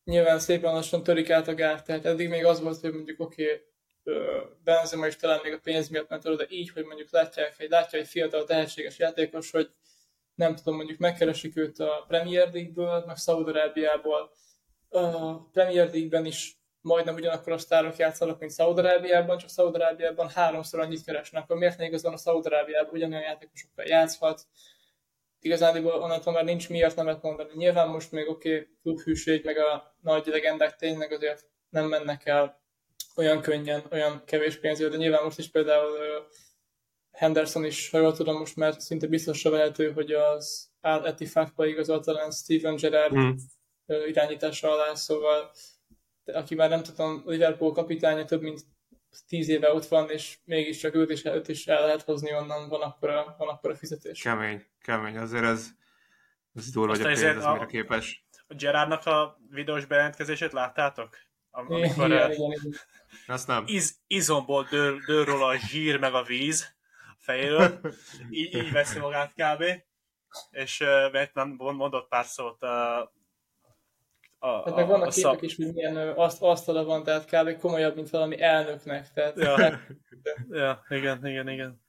nyilván 0.03 0.39
szépen 0.39 0.73
lassan 0.73 1.03
törik 1.03 1.29
át 1.29 1.47
a 1.47 1.53
gát, 1.53 1.85
tehát 1.85 2.05
eddig 2.05 2.29
még 2.29 2.45
az 2.45 2.61
volt, 2.61 2.79
hogy 2.79 2.93
mondjuk 2.93 3.19
oké, 3.19 3.43
okay, 3.43 3.63
Benzema 4.63 5.07
is 5.07 5.15
talán 5.15 5.39
még 5.43 5.53
a 5.53 5.59
pénz 5.63 5.89
miatt 5.89 6.09
ment 6.09 6.25
oda, 6.25 6.45
így, 6.49 6.69
hogy 6.69 6.85
mondjuk 6.85 7.11
látják, 7.11 7.55
egy, 7.57 7.69
látja 7.69 7.99
egy 7.99 8.07
fiatal 8.07 8.43
tehetséges 8.43 8.99
játékos, 8.99 9.51
hogy 9.51 9.69
nem 10.35 10.55
tudom, 10.55 10.75
mondjuk 10.75 10.99
megkeresik 10.99 11.57
őt 11.57 11.79
a 11.79 12.05
Premier 12.07 12.53
League-ből, 12.53 13.03
meg 13.05 13.17
Szaudarábiából. 13.17 14.31
A 14.89 15.35
Premier 15.49 15.89
League-ben 15.89 16.25
is 16.25 16.57
majdnem 16.85 17.15
ugyanakkor 17.15 17.53
a 17.53 17.57
sztárok 17.57 17.97
játszanak, 17.97 18.39
mint 18.39 18.51
Szaudarábiában, 18.51 19.37
csak 19.37 19.49
Szaudarábiában 19.49 20.29
háromszor 20.29 20.79
annyit 20.79 21.03
keresnek. 21.03 21.43
Akkor 21.43 21.57
miért 21.57 21.77
ne 21.77 21.85
igazán 21.85 22.13
a 22.13 22.17
Szaudarábiában 22.17 22.93
ugyanolyan 22.93 23.23
játékosokkal 23.23 23.85
játszhat? 23.85 24.41
Igazán 25.39 25.85
onnantól 25.85 26.33
már 26.33 26.43
nincs 26.43 26.69
miért 26.69 26.95
nemet 26.95 27.21
mondani. 27.21 27.49
Nyilván 27.55 27.87
most 27.87 28.11
még 28.11 28.29
oké, 28.29 28.53
okay, 28.53 28.67
klubhűség, 28.81 29.45
meg 29.45 29.57
a 29.57 29.95
nagy 30.01 30.25
legendák 30.25 30.75
tényleg 30.75 31.11
azért 31.11 31.45
nem 31.69 31.85
mennek 31.85 32.25
el 32.25 32.61
olyan 33.15 33.41
könnyen, 33.41 33.83
olyan 33.91 34.23
kevés 34.25 34.59
pénzért, 34.59 34.91
de 34.91 34.97
nyilván 34.97 35.23
most 35.23 35.37
is 35.37 35.49
például 35.49 35.97
Henderson 37.11 37.65
is, 37.65 37.89
ha 37.89 37.97
jól 37.97 38.13
tudom, 38.13 38.37
most 38.37 38.55
már 38.55 38.73
szinte 38.77 39.07
biztosra 39.07 39.49
vehető, 39.49 39.91
hogy 39.91 40.11
az 40.11 40.69
Al 40.81 41.07
Etifakba 41.07 41.65
igazolt 41.65 42.05
talán 42.05 42.31
Steven 42.31 42.75
Gerrard 42.75 43.15
mm. 43.15 43.31
irányítása 44.07 44.71
alá, 44.71 44.93
szóval 44.93 45.51
aki 46.25 46.55
már 46.55 46.69
nem 46.69 46.83
tudom, 46.83 47.23
Liverpool 47.25 47.71
kapitánya 47.71 48.25
több 48.25 48.41
mint 48.41 48.61
tíz 49.27 49.49
éve 49.49 49.73
ott 49.73 49.85
van, 49.85 50.09
és 50.09 50.37
mégiscsak 50.43 50.95
őt 50.95 51.09
is, 51.09 51.25
őt 51.25 51.47
is 51.47 51.67
el 51.67 51.85
lehet 51.85 52.01
hozni 52.01 52.33
onnan, 52.33 52.69
van 52.69 52.81
akkor 52.81 53.09
a, 53.09 53.35
van 53.37 53.47
akkor 53.47 53.71
a 53.71 53.75
fizetés. 53.75 54.21
Kemény, 54.21 54.65
kemény, 54.81 55.17
azért 55.17 55.43
ez, 55.43 55.67
ez 56.53 56.69
durva, 56.69 56.91
hogy 56.91 57.01
a 57.01 57.05
pénz, 57.05 57.21
ez 57.21 57.45
mire 57.45 57.65
képes. 57.65 58.25
A 58.47 58.53
Gerardnak 58.53 59.05
a 59.05 59.37
videós 59.49 59.85
bejelentkezését 59.85 60.51
láttátok? 60.51 61.17
Amikor 61.51 62.05
igen, 62.05 62.31
igen, 62.31 62.51
igen. 62.51 62.73
Azt 63.27 63.47
nem. 63.47 63.63
Iz, 63.67 63.99
izomból 64.07 64.67
dől, 64.69 64.99
dől 65.05 65.25
róla 65.25 65.45
a 65.45 65.57
zsír 65.57 65.99
meg 65.99 66.13
a 66.13 66.23
víz 66.23 66.75
a 67.07 67.17
fejéről. 67.19 67.79
Így, 68.29 68.55
így 68.55 68.71
veszi 68.71 68.99
magát 68.99 69.33
kb. 69.33 69.63
És 70.51 70.79
uh, 70.79 71.11
mert 71.11 71.33
nem 71.33 71.55
mondott 71.57 72.07
pár 72.07 72.25
szót 72.25 72.63
a, 72.63 73.13
a, 74.45 74.61
hát 74.65 74.75
meg 74.75 74.87
vannak 74.87 75.07
a 75.07 75.11
képek 75.11 75.31
szab... 75.31 75.43
is, 75.43 75.55
hogy 75.55 75.73
milyen 75.73 75.97
aszt, 75.97 76.41
asztala 76.41 76.83
van, 76.83 77.03
tehát 77.03 77.25
kb. 77.25 77.59
komolyabb, 77.59 77.95
mint 77.95 78.09
valami 78.09 78.41
elnöknek. 78.41 79.11
Tehát, 79.13 79.37
ja. 79.37 79.79
ja, 80.61 80.83
igen, 80.89 81.25
igen, 81.25 81.49
igen. 81.49 81.81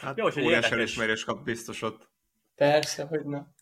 Hát 0.00 0.16
Jó, 0.16 0.24
hogy 0.24 0.42
óriás 0.42 0.70
elismerés 0.70 1.24
kap 1.24 1.44
biztos 1.44 1.82
ott. 1.82 2.08
Persze, 2.54 3.04
hogy 3.04 3.24
nem. 3.24 3.54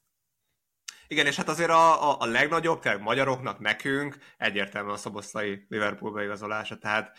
Igen, 1.08 1.26
és 1.26 1.36
hát 1.36 1.48
azért 1.48 1.70
a, 1.70 2.10
a, 2.10 2.16
a 2.18 2.26
legnagyobb, 2.26 2.80
tehát 2.80 3.00
magyaroknak, 3.00 3.58
nekünk 3.58 4.16
egyértelműen 4.38 4.94
a 4.94 4.98
szoboszlai 4.98 5.66
Liverpoolba 5.68 6.22
igazolása, 6.22 6.78
tehát 6.78 7.16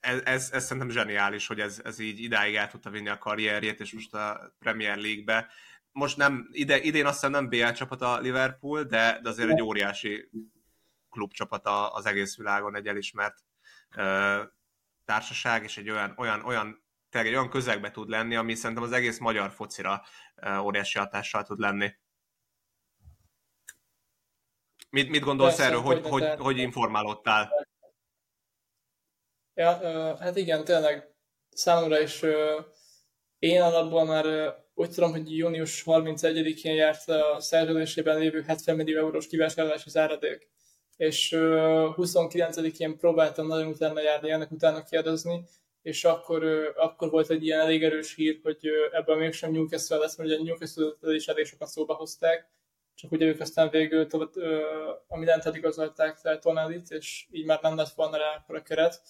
ez, 0.00 0.20
ez, 0.24 0.50
ez 0.52 0.64
szerintem 0.64 0.90
zseniális, 0.90 1.46
hogy 1.46 1.60
ez, 1.60 1.80
ez 1.84 1.98
így 1.98 2.20
idáig 2.20 2.54
el 2.54 2.68
tudta 2.68 2.90
vinni 2.90 3.08
a 3.08 3.18
karrierjét, 3.18 3.80
és 3.80 3.92
most 3.92 4.14
a 4.14 4.54
Premier 4.58 4.96
League-be. 4.96 5.48
Most 5.92 6.16
nem, 6.16 6.48
ide, 6.50 6.80
idén 6.80 7.06
azt 7.06 7.14
hiszem 7.14 7.30
nem 7.30 7.48
BL 7.48 7.70
csapat 7.70 8.02
a 8.02 8.18
Liverpool, 8.18 8.82
de, 8.82 9.18
de 9.22 9.28
azért 9.28 9.50
egy 9.50 9.62
óriási 9.62 10.30
klubcsapat 11.10 11.66
az 11.92 12.06
egész 12.06 12.36
világon, 12.36 12.76
egy 12.76 12.86
elismert 12.86 13.34
ö, 13.96 14.42
társaság, 15.04 15.62
és 15.62 15.76
egy 15.76 15.90
olyan, 15.90 16.14
olyan, 16.16 16.44
olyan 16.44 16.84
tényleg 17.10 17.30
egy 17.30 17.36
olyan 17.36 17.50
közegbe 17.50 17.90
tud 17.90 18.08
lenni, 18.08 18.36
ami 18.36 18.54
szerintem 18.54 18.84
az 18.84 18.92
egész 18.92 19.18
magyar 19.18 19.50
focira 19.50 20.02
óriási 20.60 20.98
hatással 20.98 21.42
tud 21.42 21.58
lenni. 21.58 21.94
Mit, 24.90 25.08
mit 25.08 25.22
gondolsz 25.22 25.56
Persze, 25.56 25.70
erről, 25.70 25.82
hogy, 25.82 26.06
hogy, 26.06 26.28
hogy, 26.38 26.58
informálódtál? 26.58 27.66
Ja, 29.54 30.16
hát 30.16 30.36
igen, 30.36 30.64
tényleg 30.64 31.14
számomra 31.50 32.00
is 32.00 32.22
én 33.38 33.62
alapban 33.62 34.06
már 34.06 34.54
úgy 34.80 34.90
tudom, 34.90 35.10
hogy 35.10 35.36
június 35.36 35.82
31-én 35.86 36.74
járt 36.74 37.08
a 37.08 37.40
szerződésében 37.40 38.18
lévő 38.18 38.42
70 38.42 38.76
millió 38.76 38.98
eurós 38.98 39.26
kivásárlási 39.26 39.90
záradék. 39.90 40.48
És 40.96 41.34
29-én 41.36 42.96
próbáltam 42.96 43.46
nagyon 43.46 43.66
utána 43.66 44.00
járni, 44.00 44.30
ennek 44.30 44.50
utána 44.50 44.82
kérdezni, 44.82 45.44
és 45.82 46.04
akkor, 46.04 46.44
akkor 46.76 47.10
volt 47.10 47.30
egy 47.30 47.44
ilyen 47.44 47.60
elég 47.60 47.84
erős 47.84 48.14
hír, 48.14 48.40
hogy 48.42 48.68
ebben 48.92 49.18
mégsem 49.18 49.52
Newcastle 49.52 49.96
lesz, 49.96 50.16
mert 50.16 50.30
ugye 50.30 50.38
a 50.38 50.42
Newcastle 50.42 51.14
is 51.14 51.28
elég 51.28 51.44
sokat 51.44 51.68
szóba 51.68 51.94
hozták, 51.94 52.50
csak 52.94 53.12
ugye 53.12 53.26
ők 53.26 53.40
aztán 53.40 53.70
végül 53.70 54.06
tovább, 54.06 54.34
a 55.06 55.16
Milent 55.16 55.56
igazolták 55.56 56.16
fel 56.16 56.38
Tonalit, 56.38 56.90
és 56.90 57.26
így 57.30 57.46
már 57.46 57.58
nem 57.62 57.76
lett 57.76 57.92
volna 57.94 58.16
rá 58.16 58.36
akkor 58.38 58.56
a 58.56 58.62
keret. 58.62 59.00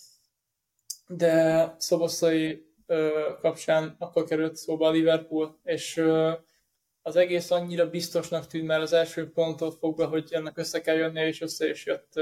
De 1.07 1.75
Szoboszai 1.79 2.70
kapcsán 3.41 3.97
akkor 3.99 4.25
került 4.25 4.57
szóba 4.57 4.87
a 4.87 4.91
Liverpool, 4.91 5.59
és 5.65 6.05
az 7.03 7.17
egész 7.17 7.51
annyira 7.51 7.91
biztosnak 7.91 8.47
tűnt 8.47 8.67
már 8.67 8.81
az 8.81 8.93
első 8.93 9.31
ponttól 9.31 9.71
fogva, 9.71 10.07
hogy 10.07 10.29
ennek 10.31 10.59
össze 10.59 10.81
kell 10.81 10.97
jönnie, 10.97 11.27
és 11.27 11.41
össze 11.41 11.69
is 11.69 11.87
jött 11.87 12.13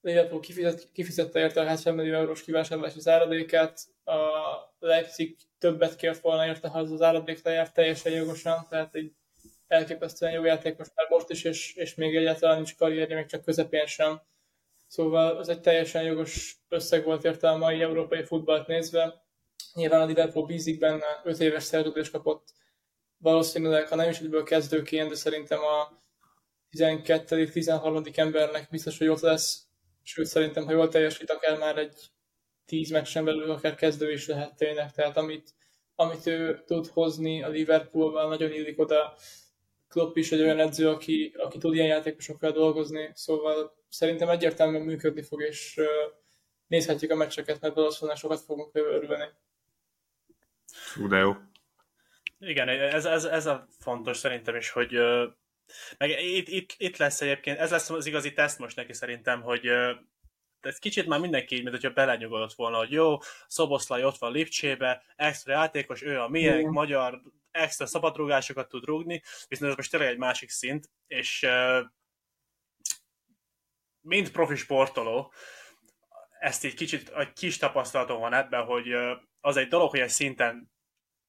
Liverpool 0.00 0.40
kifizet, 0.40 0.88
kifizette 0.92 1.40
érte 1.40 1.60
a 1.60 1.64
70 1.64 1.94
millió 1.94 2.14
eurós 2.14 2.42
kivásárlási 2.42 3.00
záradékát, 3.00 3.80
a 4.04 4.16
Leipzig 4.78 5.36
többet 5.58 5.96
kért 5.96 6.20
volna 6.20 6.46
érte, 6.46 6.68
ha 6.68 6.78
az 6.78 6.90
az 6.90 7.02
áradék 7.02 7.44
lejárt 7.44 7.74
teljesen 7.74 8.12
jogosan, 8.12 8.66
tehát 8.68 8.94
egy 8.94 9.12
elképesztően 9.66 10.32
jó 10.32 10.44
játékos 10.44 10.86
már 10.94 11.06
most 11.08 11.30
is, 11.30 11.44
és, 11.44 11.74
és 11.74 11.94
még 11.94 12.16
egyáltalán 12.16 12.56
nincs 12.56 12.76
karrierje, 12.76 13.16
még 13.16 13.26
csak 13.26 13.44
közepén 13.44 13.86
sem. 13.86 14.20
Szóval 14.86 15.38
ez 15.38 15.48
egy 15.48 15.60
teljesen 15.60 16.02
jogos 16.02 16.56
összeg 16.68 17.04
volt 17.04 17.24
érte 17.24 17.48
a 17.48 17.56
mai 17.56 17.82
európai 17.82 18.24
futballt 18.24 18.66
nézve. 18.66 19.22
Nyilván 19.74 20.00
a 20.00 20.04
Liverpool 20.04 20.46
bízik 20.46 20.78
benne, 20.78 21.20
5 21.24 21.40
éves 21.40 21.62
szerződést 21.62 22.10
kapott, 22.10 22.48
valószínűleg, 23.18 23.88
ha 23.88 23.94
nem 23.94 24.10
is 24.10 24.18
egyből 24.18 24.42
kezdőként, 24.42 25.08
de 25.08 25.14
szerintem 25.14 25.58
a 25.58 25.92
12.-13. 26.76 28.16
embernek 28.16 28.68
biztos, 28.70 28.98
hogy 28.98 29.08
ott 29.08 29.20
lesz, 29.20 29.62
sőt 30.02 30.26
szerintem, 30.26 30.64
ha 30.64 30.72
jól 30.72 30.88
teljesít, 30.88 31.30
akár 31.30 31.58
már 31.58 31.78
egy 31.78 31.96
10 32.66 32.90
meccsen 32.90 33.24
belül 33.24 33.50
akár 33.50 33.74
kezdő 33.74 34.12
is 34.12 34.26
lehet 34.26 34.56
tényleg, 34.56 34.92
tehát 34.92 35.16
amit, 35.16 35.50
amit 35.94 36.26
ő 36.26 36.62
tud 36.66 36.86
hozni 36.86 37.42
a 37.42 37.48
Liverpoolban, 37.48 38.28
nagyon 38.28 38.52
illik 38.52 38.80
oda. 38.80 39.16
Klopp 39.88 40.16
is 40.16 40.32
egy 40.32 40.40
olyan 40.40 40.58
edző, 40.58 40.88
aki, 40.88 41.34
aki 41.36 41.58
tud 41.58 41.74
ilyen 41.74 41.86
játékosokkal 41.86 42.50
dolgozni, 42.50 43.10
szóval 43.14 43.76
szerintem 43.88 44.28
egyértelműen 44.28 44.82
működni 44.82 45.22
fog, 45.22 45.42
és 45.42 45.80
nézhetjük 46.66 47.10
a 47.10 47.14
meccseket, 47.14 47.60
mert 47.60 47.74
valószínűleg 47.74 48.16
sokat 48.16 48.40
fogunk 48.40 48.74
örülni. 48.74 49.28
Fú, 50.72 51.08
de 51.08 51.16
jó. 51.16 51.36
Igen, 52.38 52.68
ez, 52.68 53.04
ez, 53.04 53.24
ez 53.24 53.46
a 53.46 53.68
fontos 53.78 54.16
szerintem 54.16 54.56
is, 54.56 54.70
hogy 54.70 54.92
meg 55.98 56.10
itt, 56.10 56.48
itt, 56.48 56.74
itt 56.76 56.96
lesz 56.96 57.20
egyébként, 57.20 57.58
ez 57.58 57.70
lesz 57.70 57.90
az 57.90 58.06
igazi 58.06 58.32
teszt 58.32 58.58
most 58.58 58.76
neki 58.76 58.92
szerintem, 58.92 59.42
hogy 59.42 59.66
ez 60.60 60.78
kicsit 60.78 61.06
már 61.06 61.20
mindenki 61.20 61.54
így, 61.54 61.62
mint 61.62 61.74
hogyha 61.74 61.90
belenyugodott 61.90 62.54
volna, 62.54 62.76
hogy 62.76 62.92
jó, 62.92 63.16
Szoboszlai 63.46 64.04
ott 64.04 64.18
van 64.18 64.32
Lipcsébe, 64.32 65.02
extra 65.16 65.52
játékos, 65.52 66.02
ő 66.02 66.20
a 66.20 66.28
miénk, 66.28 66.68
mm. 66.68 66.72
magyar, 66.72 67.22
extra 67.50 67.86
szabadrúgásokat 67.86 68.68
tud 68.68 68.84
rúgni, 68.84 69.22
viszont 69.48 69.70
ez 69.70 69.76
most 69.76 69.90
tényleg 69.90 70.08
egy 70.08 70.18
másik 70.18 70.50
szint, 70.50 70.90
és 71.06 71.46
mint 74.00 74.32
profi 74.32 74.54
sportoló, 74.54 75.32
ezt 76.40 76.64
így 76.64 76.74
kicsit, 76.74 77.08
egy 77.08 77.32
kis 77.32 77.56
tapasztalatom 77.56 78.20
van 78.20 78.32
ebben, 78.32 78.64
hogy 78.64 78.94
az 79.40 79.56
egy 79.56 79.68
dolog, 79.68 79.90
hogy 79.90 80.00
egy 80.00 80.08
szinten 80.08 80.70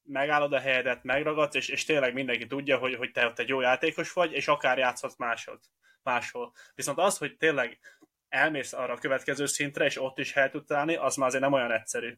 megállod 0.04 0.54
a 0.54 0.60
helyedet, 0.60 1.04
megragadsz, 1.04 1.56
és, 1.56 1.68
és 1.68 1.86
tényleg 1.86 2.14
mindenki 2.14 2.48
tudja, 2.48 2.78
hogy, 2.78 2.96
hogy 2.96 3.12
te 3.12 3.26
ott 3.26 3.40
egy 3.40 3.48
jó 3.48 3.62
játékos 3.62 4.14
vagy, 4.14 4.32
és 4.32 4.48
akár 4.48 4.78
játszhatsz 4.78 5.18
másod, 5.18 5.60
máshol. 6.04 6.54
Viszont 6.76 6.98
az, 6.98 7.18
hogy 7.18 7.38
tényleg 7.38 7.80
elmész 8.28 8.74
arra 8.74 8.94
a 8.94 8.98
következő 8.98 9.46
szintre, 9.46 9.86
és 9.86 10.02
ott 10.02 10.20
is 10.20 10.34
helyet 10.34 10.52
tudsz 10.52 10.72
állni, 10.72 10.96
az 10.96 11.16
már 11.16 11.28
azért 11.28 11.44
nem 11.44 11.54
olyan 11.54 11.72
egyszerű. 11.72 12.18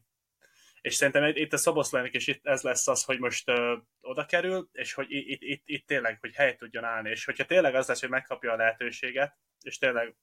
És 0.80 0.94
szerintem 0.94 1.24
itt 1.34 1.52
a 1.52 1.56
Szoboszlainak 1.56 2.14
is 2.14 2.26
itt 2.26 2.46
ez 2.46 2.62
lesz 2.62 2.88
az, 2.88 3.04
hogy 3.04 3.18
most 3.18 3.48
ö, 3.48 3.76
oda 4.00 4.26
kerül, 4.26 4.68
és 4.72 4.92
hogy 4.92 5.06
itt, 5.08 5.26
itt, 5.28 5.42
itt, 5.42 5.62
itt 5.64 5.86
tényleg, 5.86 6.18
hogy 6.20 6.34
helyet 6.34 6.58
tudjon 6.58 6.84
állni. 6.84 7.10
És 7.10 7.24
hogyha 7.24 7.44
tényleg 7.44 7.74
az 7.74 7.88
lesz, 7.88 8.00
hogy 8.00 8.08
megkapja 8.08 8.52
a 8.52 8.56
lehetőséget, 8.56 9.36
és 9.60 9.78
tényleg 9.78 10.16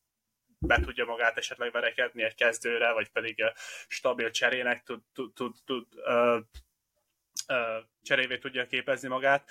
be 0.60 0.80
tudja 0.80 1.06
magát 1.06 1.38
esetleg 1.38 1.72
verekedni 1.72 2.24
egy 2.24 2.36
kezdőre, 2.36 2.94
vagy 2.94 3.10
pedig 3.10 3.44
stabil 3.88 4.32
cserének 4.32 4.84
tud, 4.84 5.02
tud, 5.14 5.34
tud, 5.34 5.56
tud 5.66 5.86
uh, 5.96 6.40
uh, 7.48 7.84
cserévé 8.04 8.38
tudja 8.38 8.66
képezni 8.66 9.08
magát, 9.08 9.50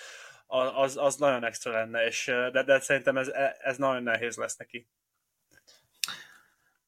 az, 0.74 0.96
az 0.96 1.16
nagyon 1.16 1.44
extra 1.44 1.72
lenne, 1.72 2.06
és, 2.06 2.24
de, 2.52 2.62
de 2.62 2.80
szerintem 2.80 3.16
ez, 3.16 3.28
ez 3.58 3.76
nagyon 3.76 4.02
nehéz 4.02 4.36
lesz 4.36 4.56
neki. 4.56 4.88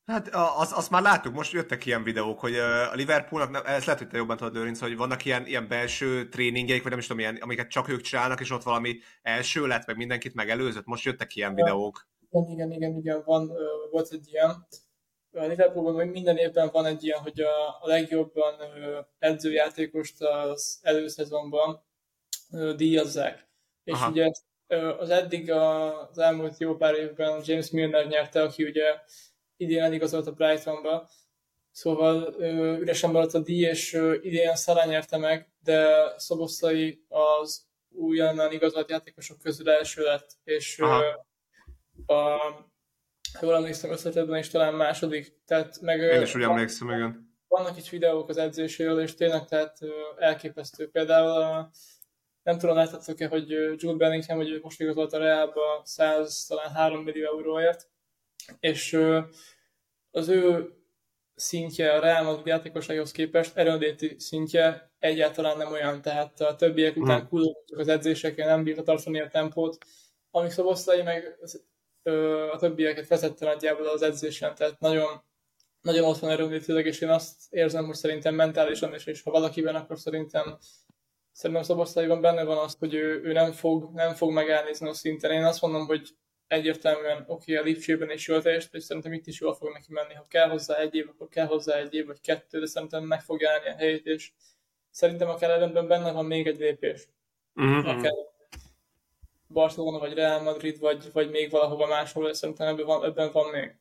Hát 0.06 0.28
azt 0.32 0.72
az 0.72 0.88
már 0.88 1.02
láttuk, 1.02 1.34
most 1.34 1.52
jöttek 1.52 1.86
ilyen 1.86 2.02
videók, 2.02 2.40
hogy 2.40 2.56
a 2.56 2.94
Liverpoolnak, 2.94 3.68
ez 3.68 3.84
lehet, 3.84 4.00
hogy 4.00 4.08
te 4.08 4.16
jobban 4.16 4.36
tudod, 4.36 4.54
Lőrinc, 4.54 4.80
hogy 4.80 4.96
vannak 4.96 5.24
ilyen, 5.24 5.46
ilyen 5.46 5.68
belső 5.68 6.28
tréningeik, 6.28 6.82
vagy 6.82 6.90
nem 6.90 7.00
is 7.00 7.06
tudom, 7.06 7.20
ilyen, 7.20 7.36
amiket 7.36 7.70
csak 7.70 7.88
ők 7.88 8.00
csinálnak, 8.00 8.40
és 8.40 8.50
ott 8.50 8.62
valami 8.62 9.00
első 9.22 9.66
lett, 9.66 9.86
meg 9.86 9.96
mindenkit 9.96 10.34
megelőzött, 10.34 10.84
most 10.84 11.04
jöttek 11.04 11.36
ilyen 11.36 11.54
videók. 11.54 12.08
Igen, 12.30 12.50
igen, 12.50 12.72
igen, 12.72 12.96
igen, 12.96 13.22
van, 13.24 13.52
volt 13.90 14.12
egy 14.12 14.28
ilyen. 14.32 14.66
A 15.32 15.44
Liverpoolban 15.44 16.06
minden 16.06 16.36
évben 16.36 16.68
van 16.72 16.86
egy 16.86 17.04
ilyen, 17.04 17.18
hogy 17.18 17.40
a, 17.40 17.68
a 17.80 17.86
legjobban 17.86 18.54
edzőjátékost 19.18 20.22
az 20.22 20.78
előszezonban 20.82 21.82
díjazzák. 22.76 23.48
És 23.84 23.92
Aha. 23.92 24.10
ugye 24.10 24.30
az 24.98 25.10
eddig 25.10 25.50
az 25.50 26.18
elmúlt 26.18 26.58
jó 26.58 26.76
pár 26.76 26.94
évben 26.94 27.42
James 27.44 27.70
Milner 27.70 28.06
nyerte, 28.06 28.42
aki 28.42 28.64
ugye 28.64 29.00
idén 29.56 29.82
eligazolt 29.82 30.26
a 30.26 30.32
Brightonba, 30.32 31.08
szóval 31.70 32.34
üresen 32.80 33.10
maradt 33.10 33.34
a 33.34 33.38
díj, 33.38 33.64
és 33.64 33.92
idén 34.20 34.56
Szalá 34.56 34.84
nyerte 34.84 35.16
meg, 35.16 35.52
de 35.62 36.12
Szoboszlai 36.16 37.04
az 37.08 37.68
újonnan 37.88 38.52
igazolt 38.52 38.90
játékosok 38.90 39.38
közül 39.38 39.70
első 39.70 40.02
lett, 40.02 40.30
és 40.44 40.78
Aha 40.78 41.28
a, 42.06 42.14
ha 43.38 43.46
jól 43.46 43.54
emlékszem, 43.54 43.90
összetetben 43.90 44.38
is 44.38 44.48
talán 44.48 44.74
második. 44.74 45.42
Tehát 45.46 45.80
meg, 45.80 46.00
Én 46.00 46.22
is 46.22 46.34
úgy 46.34 46.42
emlékszem, 46.42 46.88
igen. 46.88 47.28
Vannak 47.48 47.76
itt 47.76 47.88
videók 47.88 48.28
az 48.28 48.36
edzéséről, 48.36 49.00
és 49.00 49.14
tényleg 49.14 49.44
tehát 49.44 49.78
elképesztő. 50.18 50.90
Például 50.90 51.28
a, 51.30 51.70
nem 52.42 52.58
tudom, 52.58 52.76
láthatok-e, 52.76 53.28
hogy 53.28 53.50
Jude 53.50 53.96
Bellingham, 53.96 54.36
hogy 54.36 54.60
most 54.62 54.80
igazolt 54.80 55.12
a 55.12 55.18
Realba 55.18 55.80
100, 55.84 56.46
talán 56.46 56.70
3 56.72 57.02
millió 57.02 57.26
euróért, 57.26 57.88
és 58.60 58.98
az 60.10 60.28
ő 60.28 60.74
szintje 61.34 61.92
a 61.92 62.00
Real 62.00 62.24
Madrid 62.24 62.46
játékosaihoz 62.46 63.10
képest 63.10 63.56
erődéti 63.56 64.14
szintje 64.18 64.92
egyáltalán 64.98 65.56
nem 65.56 65.72
olyan, 65.72 66.02
tehát 66.02 66.40
a 66.40 66.56
többiek 66.56 66.96
után 66.96 67.26
hmm. 67.26 67.42
az 67.76 67.88
edzéseken 67.88 68.48
nem 68.48 68.62
bírta 68.62 68.82
tartani 68.82 69.20
a 69.20 69.28
tempót, 69.28 69.78
amíg 70.30 70.50
Szoboszlai 70.50 71.02
meg 71.02 71.38
a 72.52 72.56
többieket 72.58 73.08
vezette 73.08 73.46
nagyjából 73.46 73.86
az 73.86 74.02
edzésen, 74.02 74.54
tehát 74.54 74.80
nagyon, 74.80 75.22
nagyon 75.80 76.04
ott 76.04 76.18
van 76.18 76.30
erőnlétileg, 76.30 76.86
és 76.86 77.00
én 77.00 77.08
azt 77.08 77.36
érzem, 77.50 77.86
hogy 77.86 77.94
szerintem 77.94 78.34
mentálisan 78.34 78.94
is, 78.94 79.06
és 79.06 79.22
ha 79.22 79.30
valakiben, 79.30 79.74
akkor 79.74 79.98
szerintem 79.98 80.58
szerintem 81.32 81.64
Szoboszlaiban 81.64 82.20
benne 82.20 82.44
van 82.44 82.58
az, 82.58 82.76
hogy 82.78 82.94
ő, 82.94 83.22
ő 83.22 83.32
nem, 83.32 83.52
fog, 83.52 83.90
nem 83.94 84.14
fog 84.14 84.32
megállni 84.32 84.70
a 84.78 84.92
szinten. 84.92 85.30
Én 85.30 85.44
azt 85.44 85.60
mondom, 85.60 85.86
hogy 85.86 86.08
egyértelműen 86.46 87.24
oké, 87.26 87.52
okay, 87.52 87.56
a 87.56 87.62
Lipcsében 87.62 88.10
is 88.10 88.28
jól 88.28 88.42
teljesít, 88.42 88.74
és 88.74 88.82
szerintem 88.82 89.12
itt 89.12 89.26
is 89.26 89.40
jól 89.40 89.54
fog 89.54 89.72
neki 89.72 89.92
menni. 89.92 90.14
Ha 90.14 90.26
kell 90.28 90.48
hozzá 90.48 90.76
egy 90.76 90.94
év, 90.94 91.08
akkor 91.08 91.28
kell 91.28 91.46
hozzá 91.46 91.76
egy 91.76 91.94
év, 91.94 92.06
vagy 92.06 92.20
kettő, 92.20 92.60
de 92.60 92.66
szerintem 92.66 93.04
meg 93.04 93.22
fog 93.22 93.44
állni 93.44 93.68
a 93.68 93.76
helyét, 93.76 94.06
és 94.06 94.32
szerintem 94.90 95.28
a 95.28 95.34
keretben 95.34 95.88
benne 95.88 96.12
van 96.12 96.24
még 96.24 96.46
egy 96.46 96.58
lépés. 96.58 97.08
Mm-hmm. 97.60 97.86
Akár 97.86 98.12
Barcelona, 99.52 99.98
vagy 99.98 100.14
Real 100.14 100.42
Madrid, 100.42 100.78
vagy, 100.78 101.12
vagy 101.12 101.30
még 101.30 101.50
valahova 101.50 101.86
máshol, 101.86 102.32
szerintem 102.32 102.66
ebben 102.66 102.86
van, 102.86 103.04
ebben 103.04 103.30
van 103.32 103.50
még. 103.50 103.76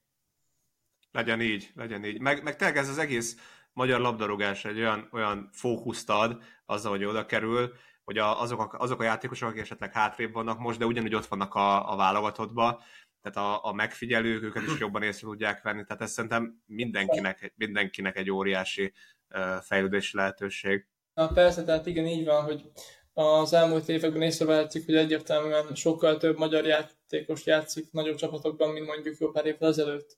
Legyen 1.11 1.41
így, 1.41 1.71
legyen 1.75 2.05
így. 2.05 2.19
Meg, 2.19 2.43
meg 2.43 2.55
tényleg 2.55 2.77
ez 2.77 2.89
az 2.89 2.97
egész 2.97 3.37
magyar 3.73 3.99
labdarúgás 3.99 4.65
egy 4.65 4.77
olyan, 4.77 5.09
olyan 5.11 5.49
fókuszt 5.51 6.09
ad 6.09 6.43
azzal, 6.65 6.91
hogy 6.91 7.03
oda 7.03 7.25
kerül, 7.25 7.73
hogy 8.03 8.17
a, 8.17 8.41
azok, 8.41 8.73
a, 8.73 8.77
azok 8.79 8.99
a 8.99 9.03
játékosok, 9.03 9.49
akik 9.49 9.61
esetleg 9.61 9.93
hátrébb 9.93 10.33
vannak 10.33 10.59
most, 10.59 10.79
de 10.79 10.85
ugyanúgy 10.85 11.15
ott 11.15 11.25
vannak 11.25 11.53
a, 11.53 11.91
a 11.91 11.95
válogatottba, 11.95 12.83
tehát 13.21 13.37
a, 13.49 13.65
a 13.65 13.73
megfigyelők 13.73 14.43
őket 14.43 14.63
is 14.63 14.79
jobban 14.79 15.03
észre 15.03 15.27
tudják 15.27 15.61
venni, 15.61 15.83
tehát 15.83 16.01
ez 16.01 16.11
szerintem 16.11 16.61
mindenkinek, 16.65 17.53
mindenkinek 17.55 18.17
egy 18.17 18.31
óriási 18.31 18.93
uh, 19.29 19.55
fejlődési 19.61 20.17
lehetőség. 20.17 20.87
Na 21.13 21.27
persze, 21.27 21.63
tehát 21.63 21.85
igen, 21.85 22.05
így 22.05 22.25
van, 22.25 22.43
hogy 22.43 22.71
az 23.19 23.53
elmúlt 23.53 23.89
években 23.89 24.21
észrevehetjük, 24.21 24.85
hogy 24.85 24.95
egyértelműen 24.95 25.75
sokkal 25.75 26.17
több 26.17 26.37
magyar 26.37 26.65
játékos 26.65 27.45
játszik 27.45 27.91
nagyobb 27.91 28.15
csapatokban, 28.15 28.69
mint 28.69 28.85
mondjuk 28.85 29.17
jó 29.19 29.31
pár 29.31 29.45
évvel 29.45 29.69
ezelőtt. 29.69 30.17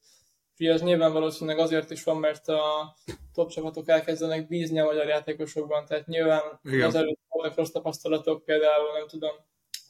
Ugye 0.60 0.74
ez 0.74 0.82
nyilván 0.82 1.14
valószínűleg 1.14 1.60
azért 1.60 1.92
is 1.92 2.04
van, 2.04 2.18
mert 2.18 2.48
a 2.48 2.96
top 3.34 3.50
csapatok 3.50 3.90
elkezdenek 3.90 4.48
bízni 4.48 4.80
a 4.80 4.86
magyar 4.86 5.08
játékosokban, 5.08 5.86
tehát 5.86 6.08
nyilván 6.08 6.60
Igen. 6.64 6.88
az 6.88 6.96
előtt 6.96 7.20
voltak 7.30 7.58
rossz 7.58 7.70
tapasztalatok, 7.70 8.46
például 8.46 8.92
nem 8.98 9.08
tudom, 9.08 9.36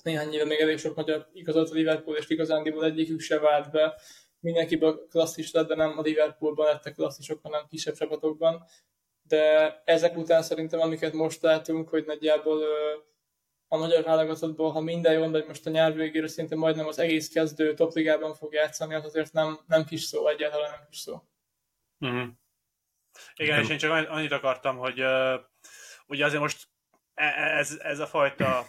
néhány 0.03 0.33
éve 0.33 0.45
még 0.45 0.59
elég 0.59 0.77
sok 0.77 0.95
magyar 0.95 1.27
igazolt 1.33 1.69
a 1.69 1.73
Liverpool, 1.73 2.17
és 2.17 2.29
igazándiból 2.29 2.85
egyikük 2.85 3.19
se 3.19 3.39
vált 3.39 3.71
be. 3.71 4.01
Mindenkiből 4.39 5.07
klasszis 5.09 5.51
lett, 5.51 5.67
de 5.67 5.75
nem 5.75 5.97
a 5.97 6.01
Liverpoolban 6.01 6.65
lettek 6.65 6.95
klasszisok, 6.95 7.39
hanem 7.41 7.65
kisebb 7.69 7.95
csapatokban. 7.95 8.63
De 9.31 9.81
ezek 9.85 10.17
után 10.17 10.41
szerintem, 10.41 10.79
amiket 10.79 11.13
most 11.13 11.41
látunk, 11.41 11.89
hogy 11.89 12.05
nagyjából 12.05 12.63
a 13.67 13.77
magyar 13.77 14.03
válogatottból, 14.03 14.71
ha 14.71 14.79
minden 14.79 15.13
jól 15.13 15.27
megy 15.27 15.47
most 15.47 15.65
a 15.65 15.69
nyár 15.69 15.93
végére, 15.93 16.27
szinte 16.27 16.55
majdnem 16.55 16.87
az 16.87 16.99
egész 16.99 17.29
kezdő 17.29 17.73
topligában 17.73 18.33
fog 18.33 18.53
játszani, 18.53 18.93
az 18.93 19.05
azért 19.05 19.33
nem, 19.33 19.59
nem 19.67 19.85
kis 19.85 20.01
szó, 20.01 20.27
egyáltalán 20.27 20.71
nem 20.71 20.87
kis 20.89 20.97
szó. 20.97 21.23
Uh-huh. 21.99 22.27
Igen, 23.35 23.61
és 23.61 23.69
én 23.69 23.77
csak 23.77 24.09
annyit 24.09 24.31
akartam, 24.31 24.77
hogy 24.77 25.01
uh, 25.01 25.39
ugye 26.07 26.25
azért 26.25 26.41
most 26.41 26.67
e, 27.13 27.25
e, 27.25 27.57
ez, 27.57 27.79
ez 27.79 27.99
a 27.99 28.07
fajta 28.07 28.65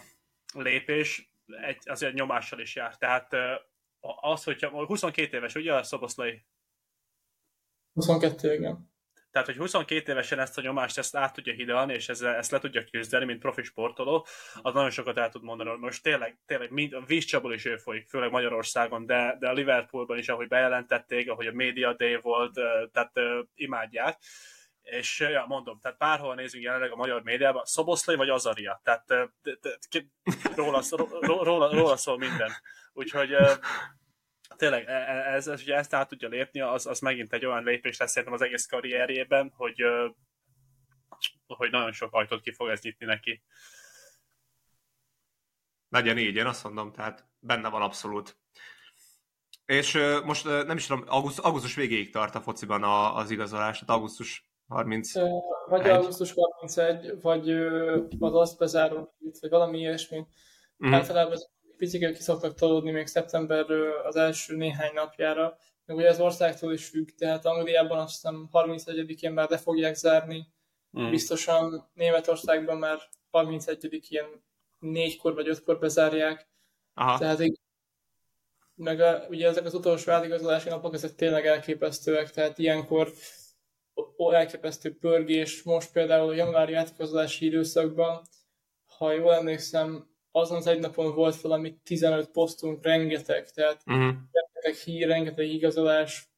lépés 0.53 1.33
egy, 1.45 1.77
azért 1.83 2.13
nyomással 2.13 2.59
is 2.59 2.75
jár. 2.75 2.97
Tehát 2.97 3.33
uh, 3.33 4.21
az, 4.31 4.43
hogyha 4.43 4.85
22 4.85 5.37
éves, 5.37 5.55
ugye 5.55 5.73
a 5.73 5.83
Szoboszlai? 5.83 6.45
22, 7.93 8.53
igen. 8.53 8.92
Tehát, 9.33 9.47
hogy 9.47 9.57
22 9.57 10.11
évesen 10.11 10.39
ezt 10.39 10.57
a 10.57 10.61
nyomást 10.61 10.97
ezt 10.97 11.15
át 11.15 11.33
tudja 11.33 11.53
hidalni, 11.53 11.93
és 11.93 12.09
ezzel, 12.09 12.35
ezt 12.35 12.51
le 12.51 12.59
tudja 12.59 12.83
küzdeni, 12.83 13.25
mint 13.25 13.39
profi 13.39 13.63
sportoló, 13.63 14.27
az 14.61 14.73
nagyon 14.73 14.89
sokat 14.89 15.17
el 15.17 15.29
tud 15.29 15.43
mondani. 15.43 15.77
Most 15.79 16.03
tényleg, 16.03 16.37
tényleg 16.45 16.71
mind, 16.71 16.93
a 16.93 17.03
vízcsapból 17.05 17.53
is 17.53 17.65
ő 17.65 17.77
folyik, 17.77 18.09
főleg 18.09 18.31
Magyarországon, 18.31 19.05
de, 19.05 19.37
de 19.39 19.49
a 19.49 19.53
Liverpoolban 19.53 20.17
is, 20.17 20.29
ahogy 20.29 20.47
bejelentették, 20.47 21.29
ahogy 21.29 21.47
a 21.47 21.53
Media 21.53 21.93
Day 21.93 22.15
volt, 22.15 22.53
tehát 22.91 23.11
imádják. 23.55 24.17
És 24.81 25.19
ja, 25.19 25.45
mondom, 25.47 25.79
tehát 25.79 25.97
bárhol 25.97 26.35
nézünk 26.35 26.63
jelenleg 26.63 26.91
a 26.91 26.95
magyar 26.95 27.23
médiában, 27.23 27.65
Szoboszlai 27.65 28.15
vagy 28.15 28.29
Azaria, 28.29 28.81
tehát 28.83 29.05
de, 29.05 29.29
de, 29.41 29.57
de, 29.61 30.01
róla, 30.55 30.81
róla, 30.89 31.43
róla, 31.43 31.71
róla 31.71 31.97
szól 31.97 32.17
minden. 32.17 32.51
Úgyhogy 32.93 33.35
tényleg 34.57 34.85
e, 34.87 34.91
e, 34.91 35.33
ez, 35.33 35.47
ez, 35.47 35.61
ugye 35.61 35.75
ezt 35.75 35.93
át 35.93 36.07
tudja 36.07 36.27
lépni, 36.27 36.61
az, 36.61 36.85
az 36.85 36.99
megint 36.99 37.33
egy 37.33 37.45
olyan 37.45 37.63
lépés 37.63 37.97
lesz 37.97 38.11
szerintem 38.11 38.33
az 38.33 38.41
egész 38.41 38.65
karrierjében, 38.65 39.53
hogy, 39.55 39.83
hogy 41.47 41.71
nagyon 41.71 41.91
sok 41.91 42.13
ajtót 42.13 42.41
ki 42.41 42.53
fog 42.53 42.69
ez 42.69 42.81
nyitni 42.81 43.05
neki. 43.05 43.43
Legyen 45.89 46.17
így, 46.17 46.35
én 46.35 46.45
azt 46.45 46.63
mondom, 46.63 46.91
tehát 46.91 47.27
benne 47.39 47.69
van 47.69 47.81
abszolút. 47.81 48.37
És 49.65 49.93
most 50.23 50.45
nem 50.45 50.77
is 50.77 50.85
tudom, 50.85 51.03
augusztus, 51.07 51.43
augusztus 51.45 51.75
végéig 51.75 52.11
tart 52.11 52.35
a 52.35 52.41
fociban 52.41 52.83
az 53.15 53.31
igazolás, 53.31 53.79
tehát 53.79 53.95
augusztus 53.95 54.51
30. 54.67 55.11
Vagy 55.67 55.89
augusztus 55.89 56.33
31, 56.33 57.21
vagy 57.21 57.49
az 58.19 58.35
azt 58.35 58.57
bezáró, 58.57 59.15
vagy 59.39 59.49
valami 59.49 59.77
ilyesmi. 59.77 60.25
Mm. 60.85 60.93
Általában 60.93 61.33
ez 61.33 61.45
picit 61.83 62.15
ki 62.15 62.21
szoktak 62.21 62.55
tolódni 62.55 62.91
még 62.91 63.07
szeptember 63.07 63.71
az 64.05 64.15
első 64.15 64.55
néhány 64.55 64.93
napjára, 64.93 65.57
meg 65.85 65.97
ugye 65.97 66.09
az 66.09 66.19
országtól 66.19 66.73
is 66.73 66.87
függ, 66.87 67.09
tehát 67.17 67.45
Angliában 67.45 67.99
azt 67.99 68.13
hiszem 68.13 68.49
31-én 68.51 69.31
már 69.31 69.49
le 69.49 69.57
fogják 69.57 69.95
zárni, 69.95 70.47
mm. 70.99 71.09
biztosan 71.09 71.89
Németországban 71.93 72.77
már 72.77 72.99
31-én 73.31 74.25
négykor 74.79 75.33
vagy 75.33 75.47
ötkor 75.47 75.79
bezárják, 75.79 76.47
Aha. 76.93 77.17
tehát 77.17 77.39
így, 77.41 77.59
meg 78.75 78.99
a, 78.99 79.25
ugye 79.29 79.47
ezek 79.47 79.65
az 79.65 79.73
utolsó 79.73 80.11
átigazolási 80.11 80.69
napok, 80.69 80.93
ezek 80.93 81.15
tényleg 81.15 81.45
elképesztőek, 81.45 82.31
tehát 82.31 82.57
ilyenkor 82.57 83.13
elképesztő 84.31 84.97
pörgés, 84.97 85.63
most 85.63 85.91
például 85.91 86.29
a 86.29 86.33
januári 86.33 86.73
átigazolási 86.73 87.45
időszakban, 87.45 88.21
ha 88.97 89.11
jól 89.11 89.33
emlékszem, 89.33 90.12
azon 90.35 90.57
az 90.57 90.67
egy 90.67 90.79
napon 90.79 91.15
volt 91.15 91.41
valami 91.41 91.77
15 91.83 92.29
posztunk, 92.29 92.83
rengeteg, 92.83 93.51
tehát 93.51 93.81
uh-huh. 93.85 94.15
rengeteg 94.31 94.75
hír, 94.83 95.07
rengeteg 95.07 95.47
igazolás, 95.47 96.29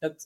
hát 0.00 0.20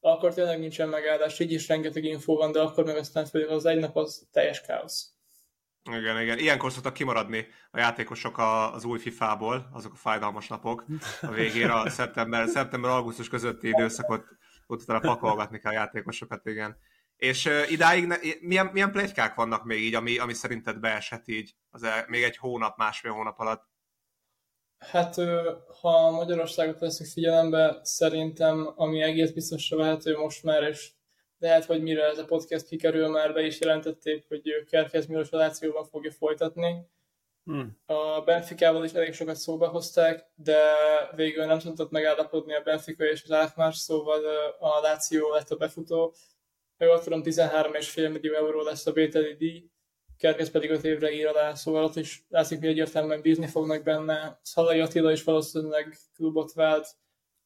akkor 0.00 0.34
tényleg 0.34 0.58
nincsen 0.58 0.88
megállás, 0.88 1.38
így 1.38 1.52
is 1.52 1.68
rengeteg 1.68 2.04
infó 2.04 2.36
van, 2.36 2.52
de 2.52 2.60
akkor 2.60 2.84
meg 2.84 2.96
aztán 2.96 3.26
főleg 3.26 3.48
az 3.48 3.64
egy 3.64 3.78
nap 3.78 3.96
az 3.96 4.26
teljes 4.32 4.60
káosz. 4.60 5.14
Igen, 5.90 6.20
igen. 6.20 6.38
Ilyenkor 6.38 6.72
szoktak 6.72 6.92
kimaradni 6.92 7.46
a 7.70 7.78
játékosok 7.78 8.38
az 8.72 8.84
új 8.84 8.98
FIFA-ból, 8.98 9.68
azok 9.72 9.92
a 9.92 9.96
fájdalmas 9.96 10.48
napok 10.48 10.84
a 11.20 11.30
végére, 11.30 11.72
a 11.72 11.90
szeptember, 12.00 12.48
szeptember-augusztus 12.48 13.28
közötti 13.28 13.68
időszakot 13.68 14.24
utána 14.66 15.00
pakolgatni 15.00 15.58
kell 15.58 15.72
a 15.72 15.74
játékosokat, 15.74 16.46
igen. 16.46 16.76
És 17.16 17.46
uh, 17.46 17.70
idáig 17.70 18.06
ne, 18.06 18.16
milyen, 18.40 18.66
milyen 18.66 18.92
plegykák 18.92 19.34
vannak 19.34 19.64
még 19.64 19.80
így, 19.82 19.94
ami, 19.94 20.18
ami 20.18 20.32
szerinted 20.32 20.78
beesett 20.78 21.28
így 21.28 21.54
az 21.70 21.82
el, 21.82 22.04
még 22.08 22.22
egy 22.22 22.36
hónap, 22.36 22.76
másfél 22.76 23.12
hónap 23.12 23.38
alatt? 23.38 23.72
Hát, 24.78 25.14
ha 25.80 26.10
Magyarországot 26.10 26.78
veszünk 26.78 27.10
figyelembe, 27.10 27.80
szerintem, 27.82 28.72
ami 28.76 29.02
egész 29.02 29.30
biztosra 29.30 29.76
vehető 29.76 30.16
most 30.16 30.42
már, 30.42 30.62
és 30.62 30.92
lehet, 31.38 31.64
hogy 31.64 31.82
mire 31.82 32.04
ez 32.04 32.18
a 32.18 32.24
podcast 32.24 32.66
kikerül, 32.66 33.08
már 33.08 33.32
be 33.32 33.42
is 33.42 33.60
jelentették, 33.60 34.24
hogy 34.28 34.64
Kerkez 34.70 35.06
Milos 35.06 35.30
a 35.30 35.36
Lációban 35.36 35.84
fogja 35.84 36.10
folytatni. 36.10 36.88
Hmm. 37.44 37.78
A 37.86 38.20
Benficával 38.20 38.84
is 38.84 38.92
elég 38.92 39.12
sokat 39.12 39.36
szóba 39.36 39.68
hozták, 39.68 40.24
de 40.34 40.58
végül 41.16 41.44
nem 41.44 41.58
tudott 41.58 41.90
megállapodni 41.90 42.54
a 42.54 42.62
Benfica 42.62 43.04
és 43.04 43.22
az 43.22 43.30
Átmás, 43.30 43.76
szóval 43.76 44.20
a 44.58 44.80
Láció 44.80 45.32
lett 45.32 45.50
a 45.50 45.56
befutó, 45.56 46.14
ha 46.78 46.84
jól 46.84 47.00
tudom, 47.00 47.22
13,5 47.24 48.12
millió 48.12 48.34
euró 48.34 48.62
lesz 48.62 48.86
a 48.86 48.92
vételi 48.92 49.34
díj, 49.34 49.68
Kerkez 50.18 50.50
pedig 50.50 50.70
5 50.70 50.84
évre 50.84 51.12
ír 51.12 51.26
alá, 51.26 51.54
szóval 51.54 51.84
ott 51.84 51.96
is 51.96 52.24
látszik, 52.28 52.58
hogy 52.58 52.68
egyértelműen 52.68 53.20
bízni 53.20 53.46
fognak 53.46 53.82
benne. 53.82 54.40
Szalai 54.42 54.80
Attila 54.80 55.12
is 55.12 55.24
valószínűleg 55.24 55.96
klubot 56.14 56.52
vált, 56.52 56.88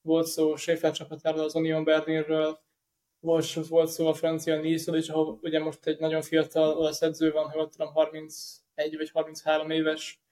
volt 0.00 0.26
szó 0.26 0.56
Schaefer 0.56 0.92
csapatáról, 0.92 1.44
az 1.44 1.54
Union 1.54 1.84
Berlinről, 1.84 2.60
volt, 3.20 3.52
volt 3.68 3.90
szó 3.90 4.06
a 4.06 4.14
francia 4.14 4.60
nice 4.60 4.96
is, 4.96 5.08
ahol 5.08 5.38
ugye 5.42 5.58
most 5.58 5.86
egy 5.86 5.98
nagyon 5.98 6.22
fiatal 6.22 6.76
olasz 6.76 7.02
edző 7.02 7.30
van, 7.30 7.50
hogy 7.50 7.60
ott 7.60 7.70
tudom, 7.70 7.92
31 7.92 8.96
vagy 8.96 9.10
33 9.10 9.70
éves. 9.70 10.22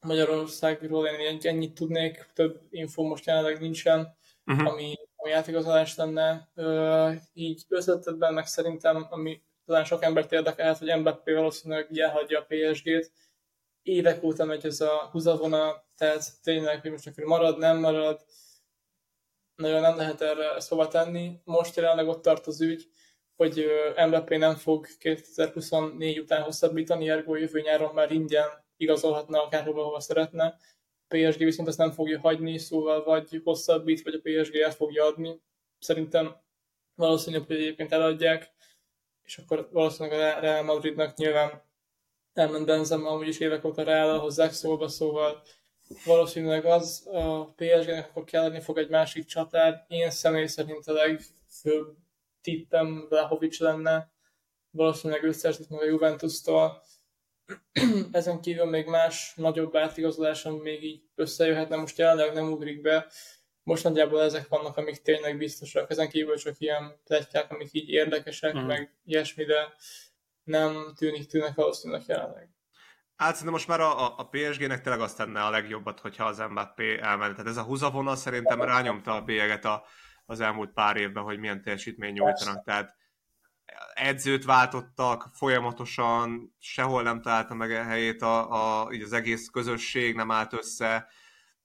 Magyarországról 0.00 1.06
én 1.06 1.38
ennyit 1.42 1.74
tudnék, 1.74 2.30
több 2.34 2.60
info 2.70 3.02
most 3.02 3.26
jelenleg 3.26 3.60
nincsen, 3.60 4.16
uh-huh. 4.46 4.68
ami 4.68 4.94
a 5.22 5.28
játékozolás 5.28 5.96
lenne. 5.96 6.48
így 7.32 7.64
összetettben 7.68 8.34
meg 8.34 8.46
szerintem, 8.46 9.06
ami 9.10 9.42
talán 9.64 9.84
sok 9.84 10.02
embert 10.02 10.32
érdekelhet, 10.32 10.78
hogy 10.78 10.98
Mbappé 10.98 11.32
valószínűleg 11.32 11.98
elhagyja 11.98 12.38
a 12.38 12.46
PSG-t. 12.48 13.12
Évek 13.82 14.22
óta 14.22 14.44
megy 14.44 14.66
ez 14.66 14.80
a 14.80 15.08
húzavona, 15.12 15.84
tehát 15.96 16.42
tényleg, 16.42 16.80
hogy 16.80 16.90
most 16.90 17.06
akkor 17.06 17.24
marad, 17.24 17.58
nem 17.58 17.78
marad, 17.78 18.24
nagyon 19.56 19.80
nem 19.80 19.96
lehet 19.96 20.20
erre 20.20 20.60
szóba 20.60 20.88
tenni. 20.88 21.40
Most 21.44 21.76
jelenleg 21.76 22.08
ott 22.08 22.22
tart 22.22 22.46
az 22.46 22.60
ügy, 22.60 22.90
hogy 23.36 23.66
Mbappé 24.06 24.36
nem 24.36 24.54
fog 24.54 24.86
2024 24.98 26.18
után 26.18 26.42
hosszabbítani, 26.42 27.08
ergo 27.08 27.34
jövő 27.34 27.60
nyáron 27.60 27.94
már 27.94 28.12
ingyen 28.12 28.48
igazolhatna 28.76 29.42
akárhova, 29.42 29.82
hova 29.82 30.00
szeretne. 30.00 30.56
PSG 31.12 31.38
viszont 31.38 31.68
ezt 31.68 31.78
nem 31.78 31.90
fogja 31.90 32.20
hagyni, 32.20 32.58
szóval 32.58 33.04
vagy 33.04 33.40
hosszabbít, 33.44 34.02
vagy 34.02 34.14
a 34.14 34.20
PSG 34.22 34.56
el 34.56 34.70
fogja 34.70 35.04
adni. 35.04 35.40
Szerintem 35.78 36.36
valószínűleg, 36.94 37.46
hogy 37.46 37.56
egyébként 37.56 37.92
eladják, 37.92 38.52
és 39.22 39.38
akkor 39.38 39.68
valószínűleg 39.72 40.36
a 40.36 40.40
Real 40.40 40.62
Madridnak 40.62 41.16
nyilván 41.16 41.62
elment 42.32 42.66
Benzema, 42.66 43.08
amúgy 43.08 43.28
is 43.28 43.38
évek 43.38 43.64
óta 43.64 43.82
Real 43.82 44.18
hozzák 44.18 44.52
szóba, 44.52 44.88
szóval 44.88 45.42
valószínűleg 46.04 46.64
az 46.64 47.06
a 47.06 47.44
PSG-nek 47.44 48.08
akkor 48.08 48.24
kelleni 48.24 48.60
fog 48.60 48.78
egy 48.78 48.88
másik 48.88 49.24
csatár. 49.24 49.84
Én 49.88 50.10
személy 50.10 50.46
szerint 50.46 50.86
a 50.86 50.92
legfőbb 50.92 51.96
tippem 52.40 53.06
Vlahovic 53.08 53.60
lenne, 53.60 54.12
valószínűleg 54.70 55.24
összeesít 55.24 55.70
meg 55.70 55.80
a 55.80 55.84
Juventus-tól, 55.84 56.82
ezen 58.12 58.40
kívül 58.40 58.64
még 58.64 58.86
más 58.86 59.32
nagyobb 59.36 59.76
átigazoláson 59.76 60.58
még 60.58 60.84
így 60.84 61.02
összejöhetne, 61.14 61.76
most 61.76 61.98
jelenleg 61.98 62.32
nem 62.32 62.52
ugrik 62.52 62.80
be, 62.80 63.06
most 63.62 63.84
nagyjából 63.84 64.22
ezek 64.22 64.48
vannak, 64.48 64.76
amik 64.76 65.02
tényleg 65.02 65.38
biztosak. 65.38 65.90
Ezen 65.90 66.08
kívül 66.08 66.36
csak 66.36 66.54
ilyen 66.58 67.00
pletykák, 67.04 67.52
amik 67.52 67.68
így 67.72 67.88
érdekesek, 67.88 68.54
uh-huh. 68.54 68.68
meg 68.68 68.94
ilyesmi, 69.04 69.44
de 69.44 69.72
nem 70.42 70.92
tűnik 70.96 71.26
tűnnek 71.26 71.54
valószínűleg 71.54 72.02
jelenleg. 72.06 72.50
Hát 73.16 73.30
szerintem 73.30 73.52
most 73.52 73.68
már 73.68 73.80
a, 73.80 74.18
a 74.18 74.28
PSG-nek 74.30 74.80
tényleg 74.80 75.00
azt 75.02 75.16
tenne 75.16 75.44
a 75.44 75.50
legjobbat, 75.50 76.00
hogyha 76.00 76.24
az 76.24 76.38
Mbappé 76.38 76.98
elment. 77.00 77.32
Tehát 77.32 77.50
ez 77.50 77.56
a 77.56 77.62
húzavonal 77.62 78.16
szerintem 78.16 78.62
rányomta 78.62 79.14
a 79.14 79.22
bélyeget 79.22 79.64
a, 79.64 79.84
az 80.26 80.40
elmúlt 80.40 80.72
pár 80.72 80.96
évben, 80.96 81.22
hogy 81.22 81.38
milyen 81.38 81.62
teljesítmény 81.62 82.12
nyújtanak. 82.12 82.64
Tehát 82.64 82.96
edzőt 83.94 84.44
váltottak 84.44 85.28
folyamatosan, 85.32 86.54
sehol 86.58 87.02
nem 87.02 87.22
találta 87.22 87.54
meg 87.54 87.70
a 87.70 87.82
helyét, 87.82 88.22
a, 88.22 88.50
a, 88.82 88.92
így 88.92 89.02
az 89.02 89.12
egész 89.12 89.48
közösség 89.48 90.14
nem 90.14 90.30
állt 90.30 90.52
össze, 90.52 91.08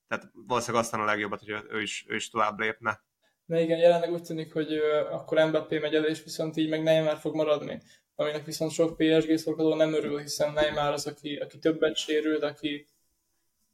tehát 0.08 0.30
valószínűleg 0.34 0.84
aztán 0.84 1.02
a 1.02 1.06
legjobbat, 1.06 1.40
hogy 1.40 1.64
ő 1.70 1.82
is, 1.82 2.06
ő 2.08 2.16
is 2.16 2.30
tovább 2.30 2.60
lépne. 2.60 3.06
De 3.46 3.62
igen, 3.62 3.78
jelenleg 3.78 4.12
úgy 4.12 4.24
tűnik, 4.24 4.54
hogy 4.54 4.78
akkor 5.12 5.48
Mbappé 5.48 5.80
megy 5.80 5.96
el, 5.96 6.06
és 6.06 6.24
viszont 6.24 6.58
így 6.58 6.70
meg 6.70 6.84
Neymar 6.84 7.18
fog 7.18 7.36
maradni 7.36 7.82
aminek 8.20 8.46
viszont 8.46 8.72
sok 8.72 8.98
PSG 8.98 9.38
szolgáló 9.38 9.76
nem 9.76 9.94
örül, 9.94 10.20
hiszen 10.20 10.54
Neymar 10.54 10.92
az, 10.92 11.08
aki, 11.08 11.36
aki 11.36 11.60
többet 11.60 11.96
sérült, 11.96 12.44
aki 12.44 12.88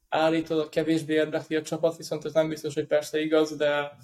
állítod, 0.09 0.69
kevésbé 0.69 1.13
érdekli 1.13 1.55
a 1.55 1.61
csapat, 1.61 1.97
viszont 1.97 2.25
ez 2.25 2.33
nem 2.33 2.49
biztos, 2.49 2.73
hogy 2.73 2.87
persze 2.87 3.21
igaz, 3.21 3.55
de, 3.55 3.97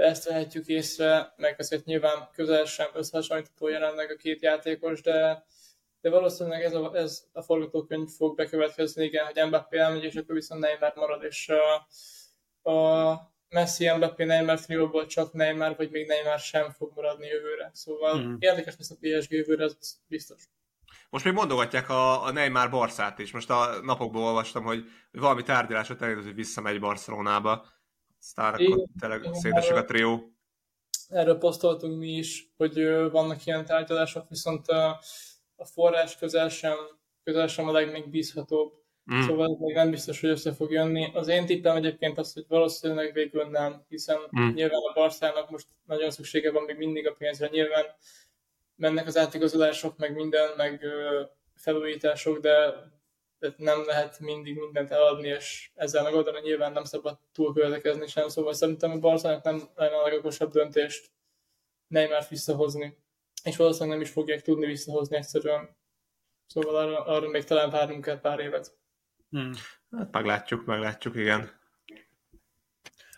de 0.00 0.06
ezt 0.06 0.28
vehetjük 0.28 0.66
észre, 0.66 1.34
meg 1.36 1.54
azért 1.58 1.84
nyilván 1.84 2.28
közel 2.32 2.64
sem 2.64 2.88
összehasonlítható 2.92 3.68
jelenleg 3.68 4.10
a 4.10 4.16
két 4.16 4.42
játékos, 4.42 5.02
de, 5.02 5.44
de 6.00 6.10
valószínűleg 6.10 6.62
ez 6.62 6.74
a, 6.74 6.94
ez 6.94 7.24
a 7.32 7.42
forgatókönyv 7.42 8.08
fog 8.08 8.36
bekövetkezni, 8.36 9.04
igen, 9.04 9.24
hogy 9.24 9.46
Mbappé 9.46 9.78
elmegy, 9.78 10.04
és 10.04 10.14
akkor 10.14 10.34
viszont 10.34 10.60
Neymar 10.60 10.92
marad, 10.94 11.22
és 11.22 11.48
a, 11.48 12.70
a 12.70 13.14
Messi, 13.48 13.90
Mbappé, 13.90 14.24
Neymar 14.24 14.60
trióból 14.60 15.06
csak 15.06 15.32
Neymar, 15.32 15.76
vagy 15.76 15.90
még 15.90 16.06
Neymar 16.06 16.38
sem 16.38 16.70
fog 16.70 16.92
maradni 16.94 17.26
jövőre. 17.26 17.70
Szóval 17.72 18.20
mm. 18.20 18.34
érdekes 18.38 18.74
lesz 18.78 18.90
a 18.90 18.96
PSG 19.00 19.32
jövőre, 19.32 19.64
ez 19.64 19.76
biztos. 20.06 20.48
Most 21.10 21.24
még 21.24 21.34
mondogatják 21.34 21.88
a, 21.88 22.24
a 22.24 22.32
Neymar 22.32 22.70
Barszát 22.70 23.18
is. 23.18 23.32
Most 23.32 23.50
a 23.50 23.80
napokból 23.82 24.22
olvastam, 24.22 24.64
hogy 24.64 24.84
valami 25.12 25.42
tárgyalásot 25.42 26.02
elindult, 26.02 26.26
hogy 26.26 26.34
visszamegy 26.34 26.80
Barcelonába. 26.80 27.66
Aztán 28.20 28.54
akkor 28.54 28.84
tényleg 29.00 29.28
szétesik 29.32 29.76
a 29.76 29.84
trió. 29.84 30.32
Erről 31.08 31.38
posztoltunk 31.38 31.98
mi 31.98 32.08
is, 32.08 32.52
hogy 32.56 32.74
vannak 33.10 33.46
ilyen 33.46 33.64
tárgyalások, 33.64 34.28
viszont 34.28 34.68
a, 34.68 35.00
a 35.56 35.64
forrás 35.64 36.16
közel 36.16 36.48
sem, 36.48 36.76
közel 37.24 37.46
sem 37.46 37.68
a 37.68 37.72
legmegbízhatóbb. 37.72 38.72
Mm. 39.14 39.20
Szóval 39.20 39.56
még 39.60 39.74
nem 39.74 39.90
biztos, 39.90 40.20
hogy 40.20 40.30
össze 40.30 40.52
fog 40.52 40.70
jönni. 40.70 41.10
Az 41.14 41.28
én 41.28 41.46
tippem 41.46 41.76
egyébként 41.76 42.18
az, 42.18 42.32
hogy 42.32 42.44
valószínűleg 42.48 43.12
végül 43.12 43.44
nem, 43.44 43.84
hiszen 43.88 44.18
mm. 44.40 44.48
nyilván 44.48 44.80
a 44.90 44.92
Barszának 44.94 45.50
most 45.50 45.66
nagyon 45.86 46.10
szüksége 46.10 46.52
van 46.52 46.62
még 46.62 46.76
mindig 46.76 47.08
a 47.08 47.12
pénzre. 47.12 47.48
Nyilván 47.48 47.84
mennek 48.76 49.06
az 49.06 49.16
átigazolások, 49.16 49.96
meg 49.96 50.14
minden, 50.14 50.48
meg 50.56 50.84
felújítások, 51.54 52.38
de 52.38 52.74
nem 53.56 53.84
lehet 53.84 54.18
mindig 54.18 54.58
mindent 54.58 54.90
eladni, 54.90 55.28
és 55.28 55.70
ezzel 55.74 56.02
megoldani 56.02 56.40
nyilván 56.40 56.72
nem 56.72 56.84
szabad 56.84 57.18
túlköltekezni 57.32 58.06
sem, 58.06 58.28
szóval 58.28 58.52
szerintem 58.52 58.90
a 58.90 58.98
Barszának 58.98 59.44
nem 59.44 59.62
lenne 59.74 59.96
a 59.96 60.02
legokosabb 60.02 60.50
döntést 60.50 61.10
Neymar 61.86 62.24
visszahozni, 62.28 62.98
és 63.44 63.56
valószínűleg 63.56 63.92
nem 63.92 64.06
is 64.06 64.12
fogják 64.12 64.42
tudni 64.42 64.66
visszahozni 64.66 65.16
egyszerűen. 65.16 65.76
Szóval 66.46 66.76
arra, 66.76 67.04
arra 67.04 67.28
még 67.28 67.44
talán 67.44 67.70
várnunk 67.70 68.04
kell 68.04 68.20
pár 68.20 68.38
évet. 68.38 68.78
Hmm. 69.30 69.52
Hát 69.90 70.12
meglátjuk, 70.12 70.64
meglátjuk, 70.64 71.16
igen. 71.16 71.60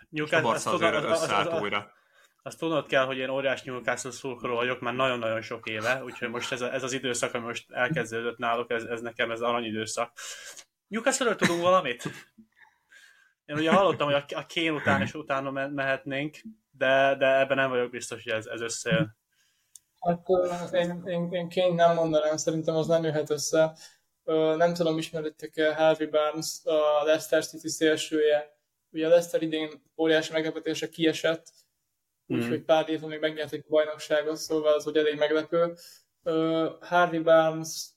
Newcastle, 0.08 0.50
azt, 0.50 0.66
azért 0.66 0.94
tudod, 0.94 1.10
összeállt 1.10 1.46
az, 1.48 1.54
az, 1.54 1.60
újra. 1.60 1.92
Azt 2.42 2.58
tudnod 2.58 2.86
kell, 2.86 3.04
hogy 3.04 3.16
én 3.16 3.28
óriás 3.28 3.62
Newcastle 3.62 4.10
szurkoló 4.10 4.54
vagyok 4.54 4.80
már 4.80 4.94
nagyon-nagyon 4.94 5.40
sok 5.40 5.68
éve, 5.68 6.04
úgyhogy 6.04 6.28
most 6.28 6.52
ez, 6.52 6.60
a, 6.60 6.72
ez 6.72 6.82
az 6.82 6.92
időszak, 6.92 7.34
ami 7.34 7.44
most 7.44 7.70
elkezdődött 7.70 8.38
náluk, 8.38 8.70
ez, 8.70 8.82
ez 8.82 9.00
nekem 9.00 9.30
ez 9.30 9.40
aranyidőszak. 9.40 10.12
Newcastle-ről 10.88 11.36
tudunk 11.36 11.60
valamit? 11.60 12.02
Én 13.44 13.56
ugye 13.56 13.72
hallottam, 13.72 14.10
hogy 14.10 14.24
a, 14.34 14.46
Kén 14.46 14.74
után 14.74 15.00
és 15.00 15.14
utána 15.14 15.50
mehetnénk, 15.68 16.36
de, 16.70 17.14
de 17.18 17.38
ebben 17.38 17.56
nem 17.56 17.70
vagyok 17.70 17.90
biztos, 17.90 18.22
hogy 18.22 18.32
ez, 18.32 18.46
ez 18.46 18.60
összejön. 18.60 19.16
Hát 20.00 20.72
én, 20.72 21.02
én, 21.06 21.32
én 21.32 21.48
Kén 21.48 21.74
nem 21.74 21.94
mondanám, 21.94 22.36
szerintem 22.36 22.74
az 22.74 22.86
nem 22.86 23.04
jöhet 23.04 23.30
össze 23.30 23.74
nem 24.56 24.74
tudom, 24.74 24.98
ismeritek-e 24.98 25.74
Harvey 25.74 26.06
Barnes, 26.06 26.60
a 26.64 27.04
Leicester 27.04 27.46
City 27.46 27.68
szélsője. 27.68 28.56
Ugye 28.90 29.06
a 29.06 29.08
Leicester 29.08 29.42
idén 29.42 29.82
óriási 29.96 30.32
meglepetése 30.32 30.88
kiesett, 30.88 31.52
mm. 32.32 32.36
úgyhogy 32.36 32.62
pár 32.62 32.88
évvel 32.88 33.08
még 33.08 33.20
megnyerték 33.20 33.64
a 33.64 33.70
bajnokságot, 33.70 34.36
szóval 34.36 34.72
az 34.72 34.84
hogy 34.84 34.96
elég 34.96 35.18
meglepő. 35.18 35.74
Harvey 36.80 37.18
Barnes 37.18 37.90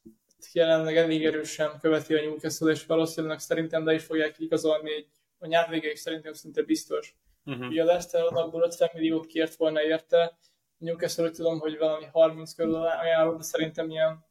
jelenleg 0.53 0.97
elég 0.97 1.25
erősen 1.25 1.79
követi 1.79 2.13
a 2.13 2.21
Newcastle, 2.21 2.71
és 2.71 2.85
valószínűleg 2.85 3.39
szerintem 3.39 3.83
de 3.83 3.93
is 3.93 4.03
fogják 4.03 4.39
igazolni 4.39 4.93
egy, 4.93 5.07
a 5.39 5.45
nyár 5.45 5.69
végéig 5.69 5.95
szerintem 5.95 6.33
szinte 6.33 6.61
biztos. 6.61 7.15
Uh-huh. 7.45 7.67
Ugye 7.67 7.81
a 7.81 7.85
Leicester 7.85 8.21
alapból 8.21 8.63
50 8.63 8.89
milliót 8.93 9.25
kért 9.25 9.55
volna 9.55 9.81
érte, 9.81 10.37
Newcastle 10.77 11.29
tudom, 11.29 11.59
hogy 11.59 11.77
valami 11.77 12.05
30 12.11 12.53
körül 12.53 12.75
ajánlott, 12.75 13.37
de 13.37 13.43
szerintem 13.43 13.89
ilyen 13.89 14.25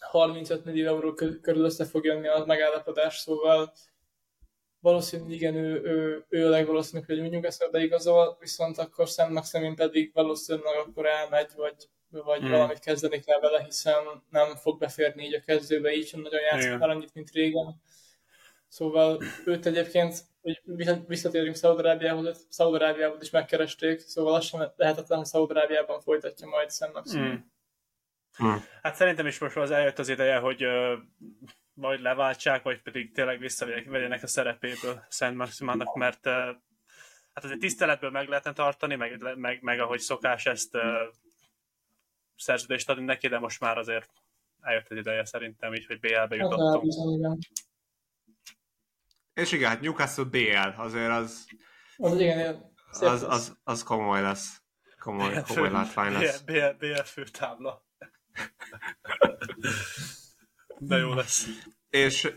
35 0.00 0.64
millió 0.64 0.86
euró 0.86 1.12
körül 1.12 1.64
össze 1.64 1.84
fog 1.84 2.04
jönni 2.04 2.28
a 2.28 2.44
megállapodás, 2.46 3.16
szóval 3.16 3.72
valószínűleg 4.80 5.32
igen, 5.32 5.54
ő, 5.54 5.82
ő, 5.82 6.24
ő 6.28 6.46
a 6.46 6.48
legvalószínűbb, 6.48 7.06
hogy 7.06 7.44
ezt 7.44 7.70
beigazol, 7.70 8.36
viszont 8.40 8.78
akkor 8.78 9.08
Szent 9.08 9.32
Maximin 9.32 9.74
pedig 9.74 10.10
valószínűleg 10.14 10.76
akkor 10.76 11.06
elmegy, 11.06 11.50
vagy, 11.56 11.74
vagy 12.10 12.40
hmm. 12.40 12.50
valamit 12.50 12.78
kezdeni 12.78 13.20
kell 13.20 13.40
vele, 13.40 13.64
hiszen 13.64 14.04
nem 14.30 14.54
fog 14.54 14.78
beférni 14.78 15.24
így 15.24 15.34
a 15.34 15.40
kezdőbe, 15.40 15.92
így 15.92 16.06
sem 16.06 16.20
nagyon 16.20 16.40
játszik 16.40 16.78
már 16.78 16.90
annyit, 16.90 17.14
mint 17.14 17.30
régen. 17.30 17.80
Szóval 18.68 19.22
őt 19.44 19.66
egyébként, 19.66 20.24
hogy 20.40 20.60
visszatérünk 21.06 21.54
Szaudarábiához, 21.54 22.46
Szaudarábiához 22.48 23.22
is 23.22 23.30
megkeresték, 23.30 24.00
szóval 24.00 24.34
az 24.34 24.44
sem 24.44 24.72
lehetetlen, 24.76 25.18
hogy 25.18 25.26
Szaudarábiában 25.26 26.00
folytatja 26.00 26.46
majd 26.46 26.70
Szent 26.70 26.92
Maximin. 26.92 27.26
Hmm. 27.26 27.52
Hmm. 28.36 28.64
Hát 28.82 28.94
szerintem 28.94 29.26
is 29.26 29.38
most 29.38 29.56
az 29.56 29.70
eljött 29.70 29.98
az 29.98 30.08
ideje, 30.08 30.36
hogy 30.36 30.64
majd 31.78 32.00
leváltsák, 32.00 32.62
vagy 32.62 32.82
pedig 32.82 33.12
tényleg 33.12 33.38
visszavegyenek 33.38 34.22
a 34.22 34.26
szerepéből 34.26 35.04
Szent 35.08 35.36
Maximának, 35.36 35.94
mert 35.94 36.24
hát 37.34 37.44
azért 37.44 37.58
tiszteletből 37.58 38.10
meg 38.10 38.28
lehetne 38.28 38.52
tartani, 38.52 38.94
meg, 38.94 39.36
meg, 39.36 39.62
meg 39.62 39.80
ahogy 39.80 40.00
szokás 40.00 40.46
ezt 40.46 40.74
uh, 40.74 40.82
szerződést 42.36 42.90
adni 42.90 43.04
neki, 43.04 43.28
de 43.28 43.38
most 43.38 43.60
már 43.60 43.78
azért 43.78 44.10
eljött 44.60 44.90
az 44.90 44.96
ideje 44.96 45.24
szerintem 45.24 45.74
így, 45.74 45.86
hogy 45.86 46.00
BL-be 46.00 46.36
jutottunk. 46.36 47.42
És 49.34 49.52
igen, 49.52 49.68
hát 49.68 49.80
Newcastle 49.80 50.24
BL, 50.24 50.80
azért 50.80 51.10
az 51.10 51.46
az, 51.96 52.20
igen, 52.20 52.72
az, 52.90 53.22
az, 53.22 53.56
az 53.64 53.82
komoly 53.82 54.20
lesz. 54.20 54.62
Komoly, 54.98 55.42
komoly 55.46 55.70
látvány 55.70 56.12
lesz. 56.12 56.40
BL, 56.40 56.52
BL, 56.52 56.86
BL 56.86 57.00
főtábla. 57.02 57.86
De 60.78 60.96
jó 60.96 61.14
lesz. 61.14 61.46
És 61.90 62.32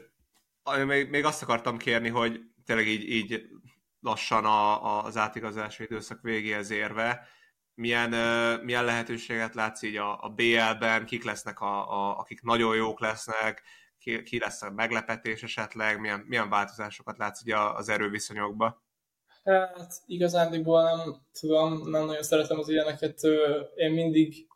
még, 0.86 1.10
még 1.10 1.25
azt 1.25 1.41
akartam 1.41 1.77
kérni, 1.77 2.10
hogy 2.10 2.41
tényleg 2.65 2.88
így, 2.88 3.10
így 3.10 3.41
lassan 3.99 4.45
a, 4.45 4.86
a, 4.86 5.04
az 5.04 5.17
átigazási 5.17 5.84
időszak 5.84 6.21
végéhez 6.21 6.69
érve, 6.69 7.27
milyen, 7.73 8.10
milyen 8.63 8.86
lehetőséget 8.86 9.56
látsz 9.56 9.82
így 9.82 9.95
a, 9.95 10.23
a 10.23 10.30
BL-ben, 10.30 11.06
kik 11.06 11.23
lesznek, 11.23 11.60
a, 11.60 11.91
a, 11.91 12.17
akik 12.17 12.41
nagyon 12.41 12.75
jók 12.75 12.99
lesznek, 12.99 13.63
ki, 13.99 14.23
ki 14.23 14.39
lesz 14.39 14.62
a 14.62 14.71
meglepetés 14.71 15.43
esetleg, 15.43 15.99
milyen, 15.99 16.23
milyen 16.27 16.49
változásokat 16.49 17.17
látsz 17.17 17.41
ugye 17.41 17.58
az 17.58 17.89
erőviszonyokban? 17.89 18.82
Hát 19.43 19.93
igazándiból 20.06 20.84
nem 20.84 21.15
tudom, 21.39 21.89
nem 21.89 22.06
nagyon 22.06 22.23
szeretem 22.23 22.60
az 22.60 22.69
ilyeneket. 22.69 23.19
Én 23.75 23.91
mindig 23.91 24.47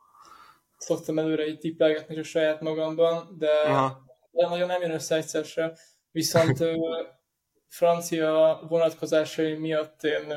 szoktam 0.77 1.19
előre 1.19 1.47
így 1.47 1.59
tippelgetni 1.59 2.19
a 2.19 2.23
saját 2.23 2.61
magamban, 2.61 3.35
de, 3.37 3.51
de 4.31 4.47
nagyon 4.47 4.67
nem 4.67 4.81
jön 4.81 4.91
össze 4.91 5.15
egyszer. 5.15 5.73
Viszont 6.11 6.63
francia 7.67 8.65
vonatkozásai 8.69 9.53
miatt 9.53 10.03
én 10.03 10.31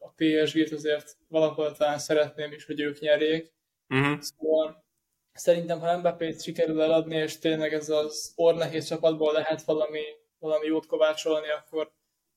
a 0.00 0.12
PSG-t 0.16 0.72
azért 0.72 1.16
valahol 1.28 1.72
talán 1.72 1.98
szeretném 1.98 2.52
is, 2.52 2.64
hogy 2.64 2.80
ők 2.80 3.00
nyerjék. 3.00 3.52
Uh-huh. 3.88 4.20
Szóval 4.20 4.84
szerintem, 5.32 5.80
ha 5.80 5.98
Mbappé-t 5.98 6.42
sikerül 6.42 6.82
eladni, 6.82 7.16
és 7.16 7.38
tényleg 7.38 7.72
ez 7.72 7.88
az 7.88 8.32
ornehéz 8.36 8.86
csapatból 8.86 9.32
lehet 9.32 9.62
valami, 9.62 10.02
valami 10.38 10.66
jót 10.66 10.86
kovácsolni, 10.86 11.50
akkor, 11.50 11.92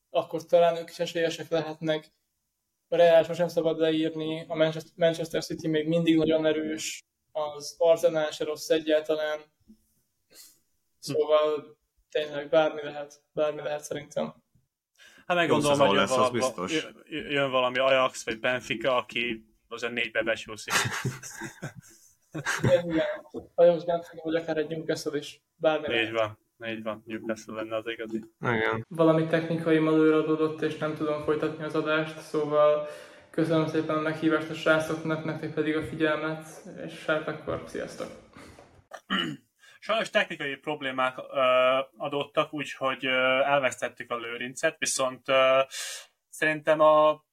akkor 0.09 0.45
talán 0.45 0.77
ők 0.77 0.89
is 0.89 0.99
esélyesek 0.99 1.49
lehetnek. 1.49 2.11
A 2.87 2.95
Real 2.95 3.25
most 3.27 3.39
nem 3.39 3.47
szabad 3.47 3.79
leírni, 3.79 4.45
a 4.47 4.55
Manchester 4.95 5.43
City 5.43 5.67
még 5.67 5.87
mindig 5.87 6.17
nagyon 6.17 6.45
erős, 6.45 7.03
az 7.33 7.75
Arzenál 7.77 8.31
se 8.31 8.43
rossz 8.43 8.69
egyáltalán, 8.69 9.39
szóval 10.99 11.77
tényleg 12.09 12.49
bármi 12.49 12.81
lehet, 12.83 13.21
bármi 13.31 13.61
lehet 13.61 13.83
szerintem. 13.83 14.33
Hát 15.25 15.37
meg 15.37 15.49
gondolom, 15.49 15.87
hogy 15.87 15.95
lesz, 15.95 16.17
az 16.17 16.29
biztos. 16.29 16.87
Jön 17.09 17.51
valami 17.51 17.77
Ajax 17.77 18.25
vagy 18.25 18.39
Benfica, 18.39 18.95
aki 18.95 19.45
az 19.67 19.83
a 19.83 19.89
négybe 19.89 20.23
besúszik. 20.23 20.73
Igen, 22.61 23.01
Ajax 23.55 23.83
Benfica, 23.83 24.21
vagy 24.23 24.35
akár 24.35 24.57
egy 24.57 24.67
Newcastle 24.67 25.17
is. 25.17 25.41
Bármi. 25.55 25.95
Így 25.95 26.11
van. 26.11 26.41
Így 26.67 26.83
van, 26.83 27.03
Newcastle 27.05 27.55
lenne 27.55 27.75
az 27.75 27.87
igazi. 27.87 28.23
Igen. 28.41 28.85
Valami 28.89 29.27
technikai 29.27 29.77
malőr 29.77 30.13
adódott, 30.13 30.61
és 30.61 30.77
nem 30.77 30.95
tudom 30.95 31.23
folytatni 31.23 31.63
az 31.63 31.75
adást, 31.75 32.19
szóval 32.19 32.87
köszönöm 33.33 33.67
szépen 33.67 33.95
a 33.95 34.01
meghívást 34.01 34.49
a 34.49 34.53
srácoknak, 34.53 35.23
nektek 35.23 35.53
pedig 35.53 35.75
a 35.75 35.83
figyelmet, 35.83 36.45
és 36.85 37.05
hát 37.05 37.27
akkor 37.27 37.63
sziasztok! 37.67 38.07
Sajnos 39.79 40.09
technikai 40.09 40.55
problémák 40.55 41.17
uh, 41.17 41.25
adottak, 41.97 42.53
úgyhogy 42.53 43.05
elvesztettük 43.45 44.11
a 44.11 44.17
lőrincet, 44.17 44.75
viszont 44.79 45.29
uh, 45.29 45.35
szerintem 46.29 46.79
a 46.79 47.23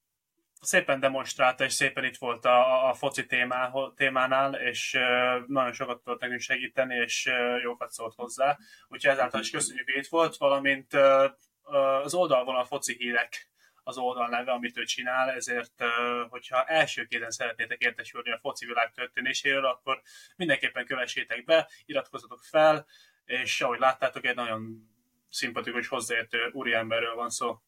szépen 0.60 1.00
demonstrálta, 1.00 1.64
és 1.64 1.72
szépen 1.72 2.04
itt 2.04 2.16
volt 2.16 2.44
a, 2.44 2.88
a 2.88 2.94
foci 2.94 3.26
témá, 3.26 3.72
témánál, 3.96 4.54
és 4.54 4.94
uh, 4.94 5.46
nagyon 5.46 5.72
sokat 5.72 6.02
tudott 6.02 6.20
nekünk 6.20 6.40
segíteni, 6.40 6.94
és 6.94 7.26
uh, 7.26 7.62
jókat 7.62 7.90
szólt 7.90 8.14
hozzá. 8.14 8.56
Úgyhogy 8.88 9.12
ezáltal 9.12 9.40
is 9.40 9.50
köszönjük, 9.50 9.90
hogy 9.90 10.02
itt 10.02 10.10
volt, 10.10 10.36
valamint 10.36 10.94
uh, 10.94 11.24
uh, 11.62 12.04
az 12.04 12.14
oldalon 12.14 12.56
a 12.56 12.64
foci 12.64 12.94
hírek 12.98 13.50
az 13.82 13.98
oldal 13.98 14.28
neve, 14.28 14.52
amit 14.52 14.78
ő 14.78 14.84
csinál, 14.84 15.30
ezért, 15.30 15.84
hogyha 16.28 16.64
első 16.64 17.04
kézen 17.04 17.30
szeretnétek 17.30 17.80
értesülni 17.80 18.30
a 18.30 18.38
foci 18.38 18.66
világ 18.66 18.92
történéséről, 18.92 19.64
akkor 19.64 20.02
mindenképpen 20.36 20.86
kövessétek 20.86 21.44
be, 21.44 21.70
iratkozzatok 21.86 22.42
fel, 22.42 22.86
és 23.24 23.60
ahogy 23.60 23.78
láttátok, 23.78 24.24
egy 24.24 24.34
nagyon 24.34 24.88
szimpatikus, 25.30 25.88
hozzáértő 25.88 26.50
úriemberről 26.52 27.14
van 27.14 27.30
szó. 27.30 27.58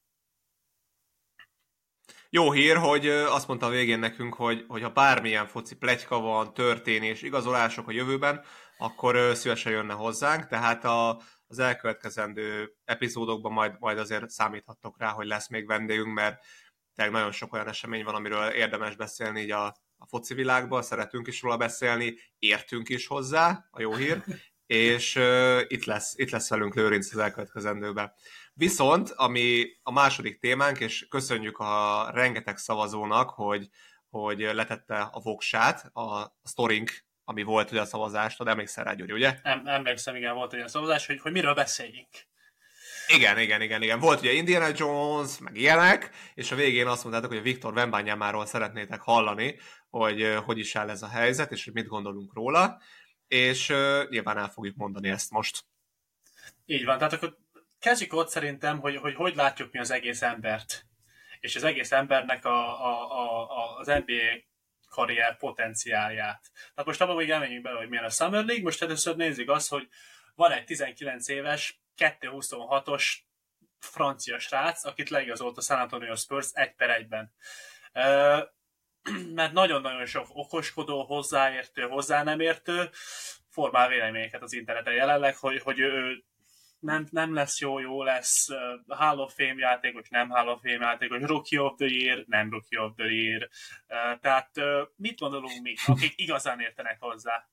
Jó 2.31 2.53
hír, 2.53 2.77
hogy 2.77 3.09
azt 3.09 3.49
mondta 3.49 3.67
a 3.67 3.71
végén 3.71 3.99
nekünk, 3.99 4.35
hogy, 4.35 4.65
hogy 4.69 4.83
ha 4.83 4.91
bármilyen 4.91 5.47
foci 5.47 5.77
plegyka 5.77 6.21
van, 6.21 6.55
történés, 6.55 7.23
igazolások 7.23 7.89
a 7.89 7.93
jövőben, 7.93 8.45
akkor 8.79 9.37
szívesen 9.37 9.73
jönne 9.73 9.93
hozzánk, 9.93 10.47
tehát 10.47 10.85
a, 10.85 11.21
az 11.53 11.59
elkövetkezendő 11.59 12.75
epizódokban 12.85 13.53
majd, 13.53 13.77
majd 13.79 13.99
azért 13.99 14.31
számíthattok 14.31 14.99
rá, 14.99 15.09
hogy 15.11 15.27
lesz 15.27 15.49
még 15.49 15.67
vendégünk, 15.67 16.15
mert 16.15 16.45
tényleg 16.95 17.15
nagyon 17.15 17.33
sok 17.33 17.53
olyan 17.53 17.69
esemény 17.69 18.05
van, 18.05 18.15
amiről 18.15 18.49
érdemes 18.49 18.97
beszélni 18.97 19.41
így 19.41 19.51
a, 19.51 19.65
a 19.97 20.07
foci 20.07 20.35
világban, 20.35 20.83
szeretünk 20.83 21.27
is 21.27 21.43
róla 21.43 21.57
beszélni, 21.57 22.19
értünk 22.39 22.89
is 22.89 23.07
hozzá, 23.07 23.67
a 23.71 23.81
jó 23.81 23.95
hír, 23.95 24.25
és 24.67 25.17
uh, 25.17 25.61
itt, 25.67 25.85
lesz, 25.85 26.15
itt 26.17 26.31
lesz 26.31 26.49
velünk 26.49 26.75
Lőrinc 26.75 27.13
az 27.13 27.19
elkövetkezendőben. 27.19 28.13
Viszont, 28.55 29.11
ami 29.11 29.65
a 29.83 29.93
második 29.93 30.39
témánk, 30.39 30.81
és 30.81 31.07
köszönjük 31.09 31.59
a 31.59 32.11
rengeteg 32.11 32.57
szavazónak, 32.57 33.31
hogy, 33.31 33.69
hogy 34.09 34.39
letette 34.39 35.01
a 35.01 35.21
voksát 35.21 35.91
a, 35.93 36.01
a 36.01 36.35
sztorink 36.43 37.05
ami 37.25 37.43
volt 37.43 37.71
ugye 37.71 37.81
a 37.81 37.85
szavazást, 37.85 38.45
de 38.45 38.51
emlékszel 38.51 38.85
rá, 38.85 38.95
Gyuri, 38.95 39.13
ugye? 39.13 39.39
Nem, 39.43 39.67
emlékszem, 39.67 40.15
igen, 40.15 40.35
volt 40.35 40.53
egy 40.53 40.69
szavazás, 40.69 41.07
hogy, 41.07 41.21
hogy 41.21 41.33
miről 41.33 41.55
beszéljünk. 41.55 42.09
Igen, 43.07 43.39
igen, 43.39 43.61
igen, 43.61 43.83
igen. 43.83 43.99
Volt 43.99 44.21
ugye 44.21 44.33
Indiana 44.33 44.69
Jones, 44.77 45.39
meg 45.39 45.57
ilyenek, 45.57 46.11
és 46.35 46.51
a 46.51 46.57
végén 46.57 46.87
azt 46.87 47.03
mondtátok, 47.03 47.31
hogy 47.31 47.39
a 47.39 47.43
Viktor 47.43 47.75
Vembányámáról 47.75 48.47
szeretnétek 48.47 49.01
hallani, 49.01 49.59
hogy 49.91 50.37
hogy 50.45 50.59
is 50.59 50.77
áll 50.77 50.91
ez 50.91 51.03
a 51.03 51.09
helyzet, 51.09 51.53
és 51.53 51.65
hogy 51.65 51.73
mit 51.73 51.87
gondolunk 51.87 52.35
róla, 52.35 52.81
és 53.29 53.69
uh, 53.69 54.09
nyilván 54.09 54.39
el 54.39 54.49
fogjuk 54.49 54.77
mondani 54.77 55.09
ezt 55.09 55.31
most. 55.31 55.65
Így 56.67 56.85
van, 56.85 56.99
tehát 56.99 57.13
akkor 57.13 57.37
kezdjük 57.79 58.13
ott 58.13 58.29
szerintem, 58.29 58.81
hogy, 58.81 58.97
hogy 58.97 59.15
hogy 59.15 59.35
látjuk 59.35 59.73
mi 59.73 59.79
az 59.79 59.91
egész 59.91 60.23
embert. 60.23 60.87
És 61.41 61.57
az 61.57 61.65
egész 61.65 61.93
embernek 61.93 62.45
a, 62.45 62.85
a, 62.87 63.11
a, 63.11 63.49
a, 63.51 63.79
az 63.79 63.87
NBA 63.87 64.52
karrier 64.93 65.37
potenciálját. 65.37 66.51
Tehát 66.53 66.85
most 66.85 67.01
abban 67.01 67.17
még 67.17 67.31
elmenjünk 67.31 67.63
bele, 67.63 67.79
hogy 67.79 67.89
milyen 67.89 68.05
a 68.05 68.11
Summer 68.11 68.45
League, 68.45 68.63
most 68.63 68.83
először 68.83 69.17
nézzük 69.17 69.51
azt, 69.51 69.69
hogy 69.69 69.89
van 70.35 70.53
egy 70.53 70.65
19 70.65 71.29
éves, 71.29 71.81
226-os 71.97 73.05
francia 73.79 74.39
srác, 74.39 74.85
akit 74.85 75.09
leigazolt 75.09 75.57
a 75.57 75.61
San 75.61 75.79
Antonio 75.79 76.15
Spurs 76.15 76.51
egy 76.53 76.75
per 76.75 76.91
egyben. 76.91 77.33
Mert 79.35 79.53
nagyon-nagyon 79.53 80.07
sok 80.07 80.27
okoskodó, 80.29 81.05
hozzáértő, 81.05 81.83
hozzá 81.83 82.23
nem 82.23 82.41
értő 82.41 82.91
formál 83.49 83.89
véleményeket 83.89 84.43
az 84.43 84.53
interneten 84.53 84.95
jelenleg, 84.95 85.37
hogy, 85.37 85.61
hogy 85.61 85.79
ő 85.79 86.25
nem, 86.83 87.07
nem 87.11 87.35
lesz 87.35 87.61
jó, 87.61 87.79
jó 87.79 88.03
lesz 88.03 88.49
uh, 88.49 88.97
Hall 88.97 89.19
of 89.19 89.35
Fame 89.35 89.55
játékos, 89.57 90.09
nem 90.09 90.29
Hall 90.29 90.49
of 90.49 90.61
Fame 90.63 90.87
játékos, 90.87 91.21
Rookie 91.21 91.61
of 91.61 91.77
the 91.77 91.87
Year, 91.87 92.25
nem 92.27 92.51
Rookie 92.51 92.81
of 92.81 92.93
the 92.97 93.07
Year. 93.07 93.49
Uh, 93.89 94.21
tehát 94.21 94.51
uh, 94.57 94.89
mit 94.97 95.19
gondolunk 95.19 95.63
mi, 95.63 95.75
akik 95.87 96.13
igazán 96.17 96.61
értenek 96.61 96.97
hozzá? 97.01 97.47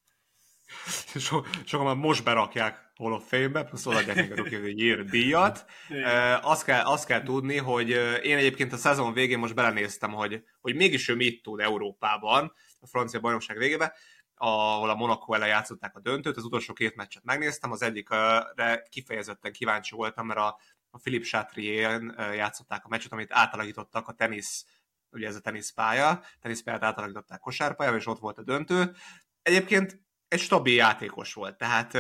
So, 1.26 1.42
sokan 1.66 1.86
már 1.86 1.96
most 1.96 2.24
berakják 2.24 2.92
Hall 2.96 3.12
of 3.12 3.28
Fame-be, 3.28 3.64
plusz 3.64 3.86
odaadják 3.86 4.16
még 4.16 4.32
a 4.32 4.36
Rookie 4.36 4.58
of 4.58 4.64
the 4.64 4.74
Year 4.76 5.04
díjat. 5.04 5.66
Uh, 5.90 6.50
azt, 6.50 6.64
kell, 6.64 6.86
azt 6.86 7.06
kell 7.06 7.24
tudni, 7.24 7.58
hogy 7.58 7.90
én 8.24 8.38
egyébként 8.38 8.74
a 8.74 8.78
szezon 8.78 9.14
végén 9.14 9.40
most 9.40 9.56
belenéztem, 9.56 10.12
hogy, 10.12 10.44
hogy 10.62 10.76
mégis 10.76 11.08
ő 11.08 11.16
mit 11.16 11.44
tud 11.44 11.60
Európában, 11.60 12.54
a 12.80 12.88
francia 12.88 13.20
bajnokság 13.20 13.58
végében, 13.58 13.92
ahol 14.42 14.90
a 14.90 14.96
Monaco 14.96 15.34
ellen 15.34 15.48
játszották 15.48 15.96
a 15.96 16.00
döntőt, 16.00 16.38
az 16.38 16.44
utolsó 16.44 16.74
két 16.74 16.96
meccset 16.96 17.24
megnéztem, 17.24 17.72
az 17.72 17.82
egyikre 17.82 18.84
kifejezetten 18.90 19.52
kíváncsi 19.52 19.96
voltam, 19.96 20.26
mert 20.26 20.40
a, 20.40 20.60
a 20.90 20.98
Philip 20.98 21.24
Chatrier 21.24 22.02
játszották 22.18 22.86
a 22.86 22.88
meccset, 22.88 23.12
amit 23.12 23.32
átalakítottak 23.32 24.08
a 24.08 24.14
tenisz, 24.14 24.66
ugye 25.12 25.28
ez 25.28 25.36
a 25.36 25.40
teniszpálya, 25.40 26.24
teniszpályát 26.40 26.84
átalakították 26.84 27.40
kosárpályába, 27.40 27.98
és 27.98 28.08
ott 28.08 28.20
volt 28.20 28.38
a 28.38 28.44
döntő. 28.44 28.96
Egyébként 29.42 30.02
egy 30.28 30.40
stabil 30.40 30.76
játékos 30.76 31.34
volt, 31.34 31.58
tehát 31.58 31.94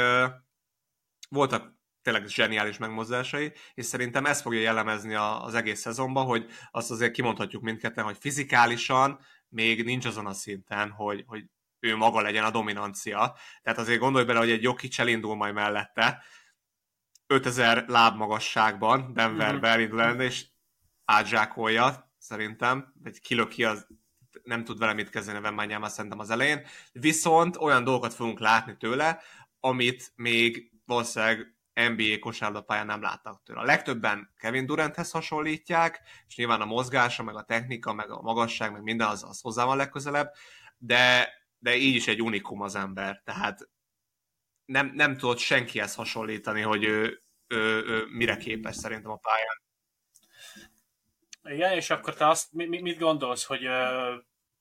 voltak 1.29 1.77
tényleg 2.01 2.27
zseniális 2.27 2.77
megmozdásai, 2.77 3.53
és 3.73 3.85
szerintem 3.85 4.25
ez 4.25 4.41
fogja 4.41 4.59
jellemezni 4.59 5.13
az 5.15 5.53
egész 5.53 5.79
szezonban, 5.79 6.25
hogy 6.25 6.45
azt 6.71 6.91
azért 6.91 7.11
kimondhatjuk 7.11 7.61
mindketten, 7.61 8.03
hogy 8.03 8.17
fizikálisan 8.19 9.19
még 9.49 9.83
nincs 9.83 10.05
azon 10.05 10.25
a 10.25 10.33
szinten, 10.33 10.89
hogy, 10.89 11.23
hogy 11.27 11.45
ő 11.79 11.95
maga 11.95 12.21
legyen 12.21 12.43
a 12.43 12.51
dominancia. 12.51 13.35
Tehát 13.61 13.79
azért 13.79 13.99
gondolj 13.99 14.25
bele, 14.25 14.39
hogy 14.39 14.51
egy 14.51 14.63
Jokic 14.63 14.99
elindul 14.99 15.35
majd 15.35 15.53
mellette, 15.53 16.23
5000 17.27 17.85
láb 17.87 18.15
magasságban 18.15 19.13
Denverbe 19.13 19.53
mm-hmm. 19.53 19.63
elindul 19.63 20.21
és 20.21 20.45
átzsákolja, 21.05 22.13
szerintem, 22.17 22.93
vagy 23.03 23.19
kilöki 23.19 23.63
az 23.63 23.87
nem 24.43 24.63
tud 24.63 24.77
vele 24.77 24.93
mit 24.93 25.09
kezdeni 25.09 25.47
a 25.47 25.51
már 25.79 25.89
szerintem 25.89 26.19
az 26.19 26.29
elején, 26.29 26.65
viszont 26.91 27.57
olyan 27.57 27.83
dolgokat 27.83 28.13
fogunk 28.13 28.39
látni 28.39 28.77
tőle, 28.77 29.21
amit 29.59 30.11
még 30.15 30.71
valószínűleg 30.85 31.57
NBA 31.73 32.19
kosárlabdapályán 32.19 32.85
nem 32.85 33.01
láttak 33.01 33.43
tőle. 33.43 33.59
A 33.59 33.63
legtöbben 33.63 34.33
Kevin 34.37 34.65
Duranthez 34.65 35.11
hasonlítják, 35.11 36.01
és 36.27 36.35
nyilván 36.35 36.61
a 36.61 36.65
mozgása, 36.65 37.23
meg 37.23 37.35
a 37.35 37.43
technika, 37.43 37.93
meg 37.93 38.11
a 38.11 38.21
magasság, 38.21 38.71
meg 38.71 38.83
minden 38.83 39.07
az, 39.07 39.23
az 39.23 39.41
hozzá 39.41 39.65
van 39.65 39.77
legközelebb, 39.77 40.31
de 40.77 41.33
de 41.59 41.75
így 41.75 41.95
is 41.95 42.07
egy 42.07 42.21
unikum 42.21 42.61
az 42.61 42.75
ember, 42.75 43.21
tehát 43.25 43.69
nem, 44.65 44.91
nem 44.93 45.17
tudott 45.17 45.37
senkihez 45.37 45.95
hasonlítani, 45.95 46.61
hogy 46.61 46.83
ő, 46.83 47.23
ő, 47.47 47.83
ő 47.85 48.05
mire 48.09 48.37
képes 48.37 48.75
szerintem 48.75 49.11
a 49.11 49.19
pályán. 49.21 49.61
Igen, 51.43 51.73
és 51.73 51.89
akkor 51.89 52.13
te 52.13 52.27
azt 52.27 52.47
mit 52.51 52.97
gondolsz, 52.97 53.45
hogy 53.45 53.67
uh, 53.67 53.73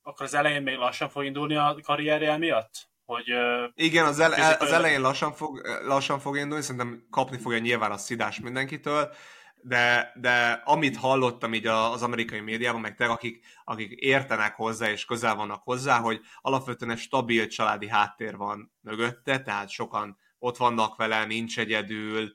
akkor 0.03 0.27
az 0.27 0.35
elején 0.35 0.63
még 0.63 0.77
lassan 0.77 1.09
fog 1.09 1.25
indulni 1.25 1.57
a 1.57 1.79
karrierje 1.83 2.37
miatt? 2.37 2.91
Hogy, 3.05 3.33
uh, 3.33 3.65
Igen, 3.75 4.05
az, 4.05 4.21
ele, 4.21 4.57
az 4.59 4.73
elején 4.73 5.01
lassan 5.01 5.33
fog, 5.33 5.67
lassan 5.85 6.19
fog 6.19 6.37
indulni, 6.37 6.63
szerintem 6.63 7.07
kapni 7.11 7.39
fogja 7.39 7.59
nyilván 7.59 7.91
a 7.91 7.97
szidás 7.97 8.41
mindenkitől, 8.41 9.13
de, 9.63 10.13
de 10.15 10.63
amit 10.65 10.97
hallottam 10.97 11.55
így 11.55 11.67
az 11.67 12.03
amerikai 12.03 12.41
médiában, 12.41 12.81
meg 12.81 12.95
te, 12.95 13.07
akik, 13.07 13.45
akik 13.65 13.91
értenek 13.91 14.55
hozzá 14.55 14.91
és 14.91 15.05
közel 15.05 15.35
vannak 15.35 15.63
hozzá, 15.63 15.99
hogy 15.99 16.21
alapvetően 16.41 16.91
egy 16.91 16.99
stabil 16.99 17.47
családi 17.47 17.89
háttér 17.89 18.37
van 18.37 18.73
mögötte, 18.81 19.43
tehát 19.43 19.69
sokan 19.69 20.19
ott 20.39 20.57
vannak 20.57 20.97
vele, 20.97 21.25
nincs 21.25 21.59
egyedül, 21.59 22.35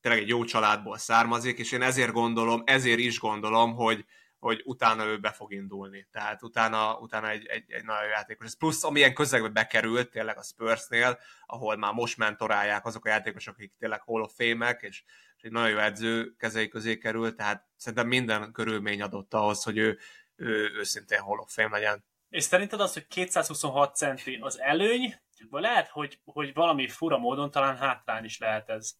tényleg 0.00 0.22
egy 0.22 0.28
jó 0.28 0.44
családból 0.44 0.98
származik, 0.98 1.58
és 1.58 1.72
én 1.72 1.82
ezért 1.82 2.12
gondolom, 2.12 2.62
ezért 2.66 2.98
is 2.98 3.18
gondolom, 3.18 3.74
hogy, 3.74 4.04
hogy 4.38 4.62
utána 4.64 5.04
ő 5.04 5.18
be 5.18 5.30
fog 5.30 5.52
indulni. 5.52 6.08
Tehát 6.10 6.42
utána, 6.42 6.98
utána 6.98 7.28
egy, 7.28 7.46
egy, 7.46 7.72
egy 7.72 7.84
nagyon 7.84 8.08
játékos. 8.08 8.46
Ez 8.46 8.56
plusz, 8.56 8.84
amilyen 8.84 9.14
közegbe 9.14 9.48
bekerült, 9.48 10.10
tényleg 10.10 10.38
a 10.38 10.42
Spursnél, 10.42 11.18
ahol 11.46 11.76
már 11.76 11.92
most 11.92 12.16
mentorálják 12.16 12.86
azok 12.86 13.04
a 13.04 13.08
játékosok, 13.08 13.54
akik 13.54 13.72
tényleg 13.78 14.00
Hall 14.00 14.20
of 14.20 14.32
Fame-ek, 14.36 14.82
és 14.82 15.02
egy 15.42 15.50
nagyon 15.50 15.70
jó 15.70 15.78
edző 15.78 16.34
kezei 16.38 16.68
közé 16.68 16.98
került, 16.98 17.36
tehát 17.36 17.66
szerintem 17.76 18.08
minden 18.08 18.52
körülmény 18.52 19.02
adott 19.02 19.34
ahhoz, 19.34 19.62
hogy 19.62 19.78
ő, 19.78 19.98
ő 20.36 20.70
őszintén 20.74 21.20
Hall 21.20 21.38
of 21.38 21.52
Fame 21.52 21.78
legyen. 21.78 22.04
És 22.28 22.44
szerinted 22.44 22.80
az, 22.80 22.92
hogy 22.92 23.06
226 23.06 23.96
centi 23.96 24.38
az 24.40 24.60
előny, 24.60 25.20
vagy 25.50 25.62
lehet, 25.62 25.88
hogy, 25.88 26.20
hogy 26.24 26.54
valami 26.54 26.88
fura 26.88 27.18
módon 27.18 27.50
talán 27.50 27.76
hátrány 27.76 28.24
is 28.24 28.38
lehet 28.38 28.68
ez? 28.68 28.94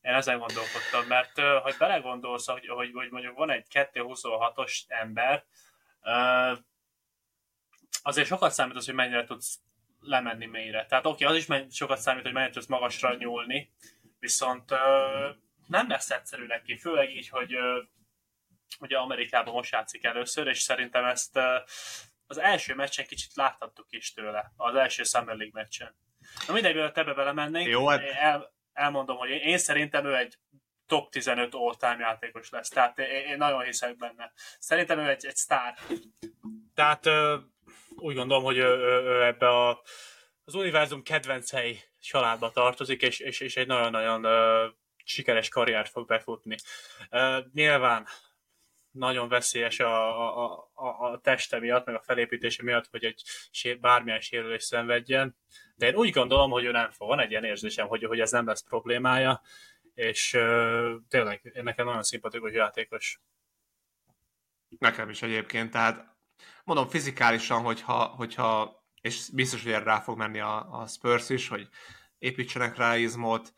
Én 0.00 0.14
ezen 0.14 0.38
gondolkodtam, 0.38 1.06
mert 1.06 1.40
hogy 1.62 1.74
belegondolsz, 1.78 2.46
hogy, 2.46 2.66
hogy, 2.66 2.90
hogy 2.92 3.10
mondjuk 3.10 3.36
van 3.36 3.50
egy 3.50 3.66
226-os 3.70 4.82
ember, 4.86 5.44
azért 8.02 8.26
sokat 8.26 8.52
számít 8.52 8.76
az, 8.76 8.84
hogy 8.84 8.94
mennyire 8.94 9.24
tudsz 9.24 9.60
lemenni 10.00 10.46
mélyre. 10.46 10.86
Tehát 10.86 11.06
oké, 11.06 11.24
okay, 11.24 11.36
az 11.36 11.48
is 11.48 11.76
sokat 11.76 11.98
számít, 11.98 12.22
hogy 12.22 12.32
mennyire 12.32 12.52
tudsz 12.52 12.66
magasra 12.66 13.14
nyúlni, 13.14 13.72
viszont 14.18 14.70
nem 15.66 15.88
lesz 15.88 16.10
egyszerű 16.10 16.46
neki, 16.46 16.76
főleg 16.76 17.10
így, 17.10 17.28
hogy 17.28 17.56
ugye 18.80 18.98
Amerikában 18.98 19.54
most 19.54 19.72
játszik 19.72 20.04
először, 20.04 20.46
és 20.46 20.58
szerintem 20.58 21.04
ezt 21.04 21.38
az 22.26 22.38
első 22.38 22.74
meccsen 22.74 23.06
kicsit 23.06 23.34
láthattuk 23.34 23.86
is 23.88 24.12
tőle, 24.12 24.52
az 24.56 24.74
első 24.74 25.02
Summer 25.02 25.36
League 25.36 25.62
meccsen. 25.62 25.96
Na 26.46 26.52
mindegy, 26.52 26.74
mielőtt 26.74 26.96
ebbe 26.96 27.14
belemennénk, 27.14 27.68
Jó, 27.68 27.88
hát... 27.88 28.00
el, 28.00 28.52
elmondom, 28.72 29.16
hogy 29.16 29.30
én, 29.30 29.40
én 29.40 29.58
szerintem 29.58 30.06
ő 30.06 30.16
egy 30.16 30.38
top 30.86 31.10
15 31.10 31.54
all-time 31.54 31.98
játékos 31.98 32.50
lesz, 32.50 32.68
tehát 32.68 32.98
én, 32.98 33.26
én 33.26 33.36
nagyon 33.36 33.62
hiszek 33.62 33.96
benne. 33.96 34.32
Szerintem 34.58 34.98
ő 34.98 35.08
egy, 35.08 35.26
egy 35.26 35.36
sztár. 35.36 35.78
Tehát 36.74 37.06
úgy 37.96 38.14
gondolom, 38.14 38.44
hogy 38.44 38.56
ő, 38.56 38.76
ő, 38.76 39.02
ő 39.02 39.24
ebbe 39.24 39.48
a, 39.48 39.82
az 40.48 40.54
univerzum 40.54 41.02
kedvencei 41.02 41.80
családba 42.00 42.50
tartozik, 42.50 43.02
és, 43.02 43.18
és, 43.18 43.40
és 43.40 43.56
egy 43.56 43.66
nagyon-nagyon 43.66 44.26
sikeres 45.04 45.48
karriert 45.48 45.90
fog 45.90 46.06
befutni. 46.06 46.56
Uh, 47.10 47.44
nyilván 47.52 48.06
nagyon 48.90 49.28
veszélyes 49.28 49.80
a, 49.80 50.44
a, 50.44 50.70
a, 50.74 50.86
a 50.86 51.20
teste 51.20 51.58
miatt, 51.58 51.86
meg 51.86 51.94
a 51.94 52.02
felépítése 52.02 52.62
miatt, 52.62 52.86
hogy 52.90 53.04
egy 53.04 53.22
bármilyen 53.80 54.20
sérülés 54.20 54.62
szenvedjen, 54.62 55.36
de 55.74 55.86
én 55.86 55.94
úgy 55.94 56.10
gondolom, 56.10 56.50
hogy 56.50 56.64
ő 56.64 56.70
nem 56.70 56.90
fog. 56.90 57.08
Van 57.08 57.20
egy 57.20 57.30
ilyen 57.30 57.44
érzésem, 57.44 57.86
hogy, 57.86 58.04
hogy 58.04 58.20
ez 58.20 58.30
nem 58.30 58.46
lesz 58.46 58.62
problémája, 58.62 59.42
és 59.94 60.32
uh, 60.32 60.92
tényleg 61.08 61.60
nekem 61.62 61.86
nagyon 61.86 62.02
szimpatikus 62.02 62.52
játékos. 62.52 63.20
Nekem 64.78 65.08
is 65.08 65.22
egyébként, 65.22 65.70
tehát 65.70 66.16
mondom 66.64 66.88
fizikálisan, 66.88 67.62
hogyha, 67.62 68.04
hogyha 68.04 68.77
és 69.00 69.30
biztos, 69.32 69.62
hogy 69.62 69.72
erre 69.72 69.84
rá 69.84 70.00
fog 70.00 70.18
menni 70.18 70.40
a, 70.40 70.80
a 70.80 70.86
Spurs 70.86 71.30
is, 71.30 71.48
hogy 71.48 71.68
építsenek 72.18 72.76
rá 72.76 72.96
izmot, 72.96 73.54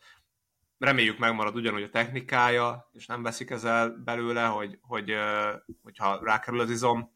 reméljük 0.77 1.17
megmarad 1.17 1.55
ugyanúgy 1.55 1.83
a 1.83 1.89
technikája, 1.89 2.89
és 2.93 3.05
nem 3.05 3.23
veszik 3.23 3.49
ezzel 3.49 3.89
belőle, 3.89 4.45
hogy, 4.45 4.77
hogy, 4.81 5.15
hogyha 5.83 6.23
rákerül 6.23 6.59
az 6.59 6.69
izom. 6.69 7.15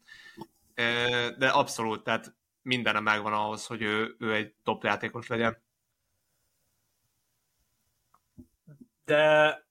De 1.38 1.48
abszolút, 1.48 2.04
tehát 2.04 2.36
mindene 2.62 3.00
megvan 3.00 3.32
ahhoz, 3.32 3.66
hogy 3.66 3.82
ő, 3.82 4.16
ő 4.18 4.34
egy 4.34 4.54
top 4.62 4.84
játékos 4.84 5.26
legyen. 5.26 5.62
De 9.04 9.64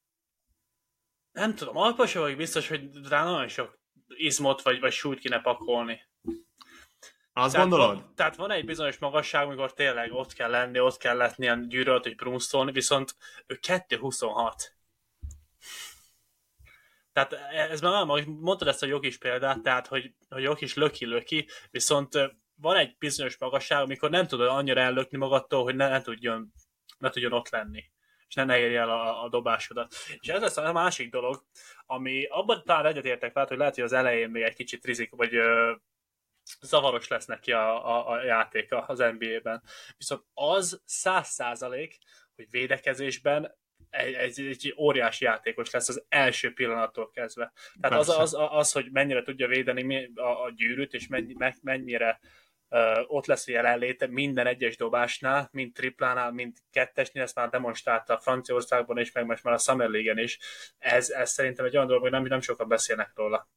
nem 1.32 1.56
tudom, 1.56 1.78
alapos 1.78 2.14
vagyok 2.14 2.38
biztos, 2.38 2.68
hogy 2.68 3.08
rá 3.08 3.24
nagyon 3.24 3.48
sok 3.48 3.80
izmot 4.08 4.62
vagy, 4.62 4.80
vagy 4.80 4.92
súlyt 4.92 5.20
kéne 5.20 5.42
pakolni. 5.42 6.02
Azt 7.38 7.54
tehát 7.54 7.70
gondolod? 7.70 7.96
Van, 7.96 8.16
tehát 8.16 8.36
van 8.36 8.52
egy 8.52 8.66
bizonyos 8.66 8.98
magasság, 8.98 9.46
amikor 9.46 9.74
tényleg 9.74 10.14
ott 10.14 10.34
kell 10.34 10.50
lenni, 10.50 10.80
ott 10.80 10.98
kell 10.98 11.18
letni 11.18 11.44
ilyen 11.44 11.68
gyűrölt, 11.68 12.04
hogy 12.04 12.16
brumszolni, 12.16 12.72
viszont 12.72 13.16
ő 13.46 13.60
2.26. 13.68 14.54
Tehát 17.14 17.34
ez 17.72 17.82
már 17.82 18.06
nem, 18.06 18.36
mondtad 18.40 18.68
ezt 18.68 18.84
a 18.84 18.86
jogis 18.86 19.18
példát, 19.18 19.62
tehát 19.62 19.88
hogy, 19.88 20.14
hogy 20.30 20.44
jog 20.44 20.62
is 20.62 20.74
löki-löki, 20.74 21.48
viszont 21.72 22.14
van 22.56 22.76
egy 22.76 22.96
bizonyos 22.98 23.38
magasság, 23.38 23.82
amikor 23.82 24.10
nem 24.10 24.28
tudod 24.28 24.48
annyira 24.48 24.82
ellökni 24.82 25.18
magadtól, 25.18 25.64
hogy 25.64 25.76
ne, 25.76 25.90
ne, 25.90 26.02
tudjon, 26.02 26.54
ne 26.98 27.10
tudjon 27.10 27.34
ott 27.34 27.50
lenni 27.50 27.84
és 28.28 28.36
ne, 28.36 28.44
ne 28.44 28.58
érje 28.58 28.80
el 28.80 28.90
a, 28.90 29.24
a 29.24 29.30
dobásodat. 29.30 29.94
És 30.20 30.28
ez 30.28 30.42
lesz 30.42 30.58
a 30.58 30.72
másik 30.72 31.12
dolog, 31.12 31.44
ami 31.86 32.26
abban 32.26 32.64
talán 32.66 32.86
egyetértek, 32.86 33.34
lehet, 33.34 33.50
hogy 33.50 33.58
lehet, 33.58 33.76
hogy 33.76 33.84
az 33.84 33.94
elején 33.94 34.30
még 34.30 34.44
egy 34.44 34.56
kicsit 34.56 34.86
rizik, 34.86 35.12
vagy 35.16 35.34
zavaros 36.62 37.08
lesz 37.08 37.26
neki 37.26 37.52
a, 37.52 37.96
a, 37.96 38.10
a 38.10 38.24
játéka 38.24 38.82
az 38.82 39.00
NBA-ben. 39.00 39.64
Viszont 39.98 40.22
az 40.34 40.82
száz 40.86 41.28
százalék, 41.28 41.98
hogy 42.36 42.48
védekezésben 42.50 43.56
egy, 43.90 44.14
egy, 44.14 44.40
egy 44.40 44.76
óriási 44.78 45.26
játékos 45.26 45.72
lesz 45.72 45.90
az 45.90 46.06
első 46.10 46.54
pillanattól 46.54 47.10
kezdve. 47.10 47.52
Tehát 47.82 48.00
az, 48.00 48.10
az, 48.10 48.36
az, 48.50 48.72
hogy 48.72 48.92
mennyire 48.92 49.22
tudja 49.22 49.48
védeni 49.48 50.12
a, 50.16 50.44
a 50.44 50.52
gyűrűt, 50.56 50.94
és 50.94 51.08
mennyi, 51.08 51.36
mennyire 51.62 52.20
uh, 52.70 53.00
ott 53.08 53.26
lesz 53.26 53.48
a 53.48 53.52
jelenléte 53.52 54.08
minden 54.08 54.48
egyes 54.48 54.78
dobásnál, 54.78 55.50
mind 55.52 55.74
triplánál, 55.74 56.32
mind 56.32 56.58
kettesnél, 56.72 57.24
ezt 57.24 57.36
már 57.36 57.50
demonstrálta 57.50 58.20
Franciaországban 58.20 58.98
is, 58.98 59.12
meg 59.12 59.26
most 59.26 59.44
már 59.44 59.54
a 59.54 59.58
Summer 59.58 59.90
League-en 59.90 60.18
is. 60.18 60.40
Ez, 60.78 61.10
ez 61.10 61.32
szerintem 61.32 61.66
egy 61.66 61.76
olyan 61.76 61.88
dolog, 61.88 62.02
hogy 62.02 62.12
nem, 62.12 62.24
nem 62.24 62.42
sokan 62.42 62.68
beszélnek 62.68 63.12
róla. 63.16 63.50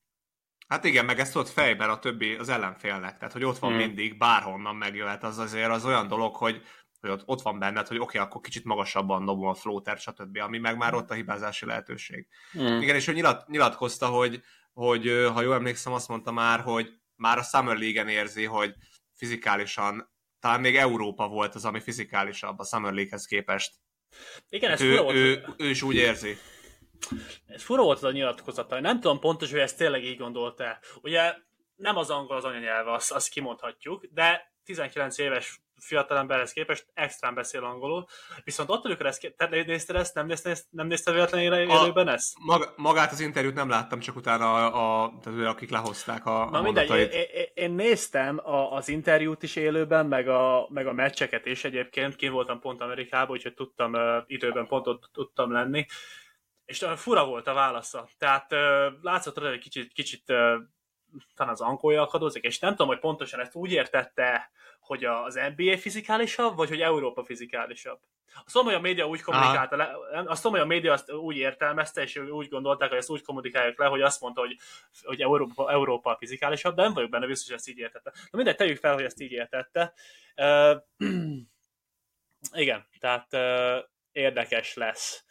Hát 0.68 0.84
igen, 0.84 1.04
meg 1.04 1.18
ezt 1.18 1.36
ott 1.36 1.48
fejben 1.48 1.90
a 1.90 1.98
többi, 1.98 2.34
az 2.34 2.48
ellenfélnek, 2.48 3.18
tehát 3.18 3.32
hogy 3.32 3.44
ott 3.44 3.58
van 3.58 3.70
hmm. 3.70 3.78
mindig, 3.78 4.18
bárhonnan 4.18 4.76
megjöhet, 4.76 5.22
az 5.22 5.38
azért 5.38 5.70
az 5.70 5.84
olyan 5.84 6.08
dolog, 6.08 6.36
hogy, 6.36 6.62
hogy 7.00 7.10
ott, 7.10 7.22
ott 7.26 7.42
van 7.42 7.58
benned, 7.58 7.86
hogy 7.86 7.96
oké, 7.96 8.18
okay, 8.18 8.20
akkor 8.20 8.40
kicsit 8.40 8.64
magasabban 8.64 9.24
dobom 9.24 9.46
a 9.48 9.54
floater, 9.54 9.98
stb., 9.98 10.38
ami 10.38 10.58
meg 10.58 10.76
már 10.76 10.94
ott 10.94 11.10
a 11.10 11.14
hibázási 11.14 11.66
lehetőség. 11.66 12.26
Hmm. 12.52 12.80
Igen, 12.80 12.94
és 12.94 13.08
ő 13.08 13.12
nyilat, 13.12 13.48
nyilatkozta, 13.48 14.06
hogy, 14.06 14.42
hogy 14.72 15.30
ha 15.32 15.42
jól 15.42 15.54
emlékszem, 15.54 15.92
azt 15.92 16.08
mondta 16.08 16.32
már, 16.32 16.60
hogy 16.60 16.92
már 17.14 17.38
a 17.38 17.42
Summer 17.42 17.76
League-en 17.76 18.08
érzi, 18.08 18.44
hogy 18.44 18.74
fizikálisan, 19.14 20.12
talán 20.40 20.60
még 20.60 20.76
Európa 20.76 21.28
volt 21.28 21.54
az, 21.54 21.64
ami 21.64 21.80
fizikálisabb 21.80 22.58
a 22.58 22.64
Summer 22.64 22.92
League-hez 22.92 23.26
képest. 23.26 23.74
Igen, 24.48 24.70
ez 24.70 24.80
ő, 24.80 25.00
ő, 25.00 25.14
ő, 25.14 25.44
ő 25.56 25.68
is 25.68 25.82
úgy 25.82 25.94
érzi. 25.94 26.36
Ez 27.46 27.62
fura 27.62 27.82
volt 27.82 27.96
az 27.96 28.04
a 28.04 28.10
nyilatkozata. 28.10 28.80
Nem 28.80 29.00
tudom 29.00 29.18
pontos, 29.18 29.50
hogy 29.50 29.60
ezt 29.60 29.76
tényleg 29.76 30.04
így 30.04 30.18
gondolta. 30.18 30.78
Ugye 31.02 31.34
nem 31.76 31.96
az 31.96 32.10
angol 32.10 32.36
az 32.36 32.44
anyanyelve, 32.44 32.92
azt, 32.92 33.12
azt 33.12 33.28
kimondhatjuk, 33.28 34.04
de 34.10 34.52
19 34.64 35.18
éves 35.18 35.60
fiatalemberhez 35.80 36.52
képest 36.52 36.86
extrán 36.94 37.34
beszél 37.34 37.64
angolul, 37.64 38.06
viszont 38.44 38.70
ott, 38.70 38.84
amikor 38.84 39.06
ezt, 39.06 39.34
te 39.36 39.48
nézted 39.48 39.96
ezt, 39.96 40.14
nem 40.14 40.26
nézted, 40.26 40.58
nem 40.70 40.86
nézted 40.86 41.14
véletlenül 41.14 41.54
élőben 41.54 42.08
ezt? 42.08 42.36
Mag, 42.40 42.72
magát 42.76 43.12
az 43.12 43.20
interjút 43.20 43.54
nem 43.54 43.68
láttam, 43.68 44.00
csak 44.00 44.16
utána 44.16 44.54
a, 44.54 45.02
a 45.02 45.18
tehát, 45.22 45.46
akik 45.46 45.70
lehozták 45.70 46.26
a, 46.26 46.48
Na 46.50 46.58
a 46.58 46.62
mindegy, 46.62 46.90
én, 46.90 47.08
én, 47.10 47.46
én, 47.54 47.70
néztem 47.70 48.38
a, 48.38 48.72
az 48.72 48.88
interjút 48.88 49.42
is 49.42 49.56
élőben, 49.56 50.06
meg 50.06 50.28
a, 50.28 50.66
meg 50.70 50.86
a 50.86 50.92
meccseket 50.92 51.46
is 51.46 51.64
egyébként, 51.64 52.16
kint 52.16 52.32
voltam 52.32 52.60
pont 52.60 52.80
Amerikában, 52.80 53.36
úgyhogy 53.36 53.54
tudtam 53.54 53.92
uh, 53.92 54.00
időben 54.26 54.66
pont 54.66 54.86
ott 54.86 55.10
tudtam 55.12 55.52
lenni, 55.52 55.86
és 56.68 56.86
fura 56.96 57.26
volt 57.26 57.46
a 57.46 57.52
válasza. 57.52 58.08
Tehát 58.18 58.50
látszott 59.02 59.38
hogy 59.38 59.58
kicsit, 59.58 59.92
kicsit 59.92 60.24
talán 61.34 61.52
az 61.52 61.60
ankója 61.60 62.02
akadozik, 62.02 62.44
és 62.44 62.58
nem 62.58 62.70
tudom, 62.70 62.86
hogy 62.86 62.98
pontosan 62.98 63.40
ezt 63.40 63.54
úgy 63.54 63.72
értette, 63.72 64.50
hogy 64.80 65.04
az 65.04 65.40
NBA 65.56 65.78
fizikálisabb, 65.78 66.56
vagy 66.56 66.68
hogy 66.68 66.80
Európa 66.80 67.24
fizikálisabb. 67.24 68.00
A 68.54 68.78
média 68.78 69.08
úgy 69.08 69.22
kommunikálta 69.22 69.76
le, 69.76 69.90
a 70.60 70.64
média 70.64 70.92
azt 70.92 71.12
úgy 71.12 71.36
értelmezte, 71.36 72.02
és 72.02 72.16
úgy 72.16 72.48
gondolták, 72.48 72.88
hogy 72.88 72.98
ezt 72.98 73.10
úgy 73.10 73.22
kommunikálják 73.22 73.78
le, 73.78 73.86
hogy 73.86 74.02
azt 74.02 74.20
mondta, 74.20 74.40
hogy, 74.40 74.56
hogy 75.02 75.20
Európa, 75.20 75.70
Európa 75.70 76.16
fizikálisabb, 76.18 76.74
de 76.74 76.82
nem 76.82 76.92
vagyok 76.92 77.10
benne 77.10 77.26
biztos, 77.26 77.48
hogy 77.48 77.56
ezt 77.56 77.68
így 77.68 77.78
értette. 77.78 78.12
Na 78.14 78.36
mindegy, 78.36 78.56
tegyük 78.56 78.78
fel, 78.78 78.94
hogy 78.94 79.04
ezt 79.04 79.20
így 79.20 79.32
értette. 79.32 79.94
Uh, 80.36 80.82
igen, 82.64 82.86
tehát 82.98 83.32
uh, 83.32 83.84
érdekes 84.12 84.74
lesz 84.74 85.24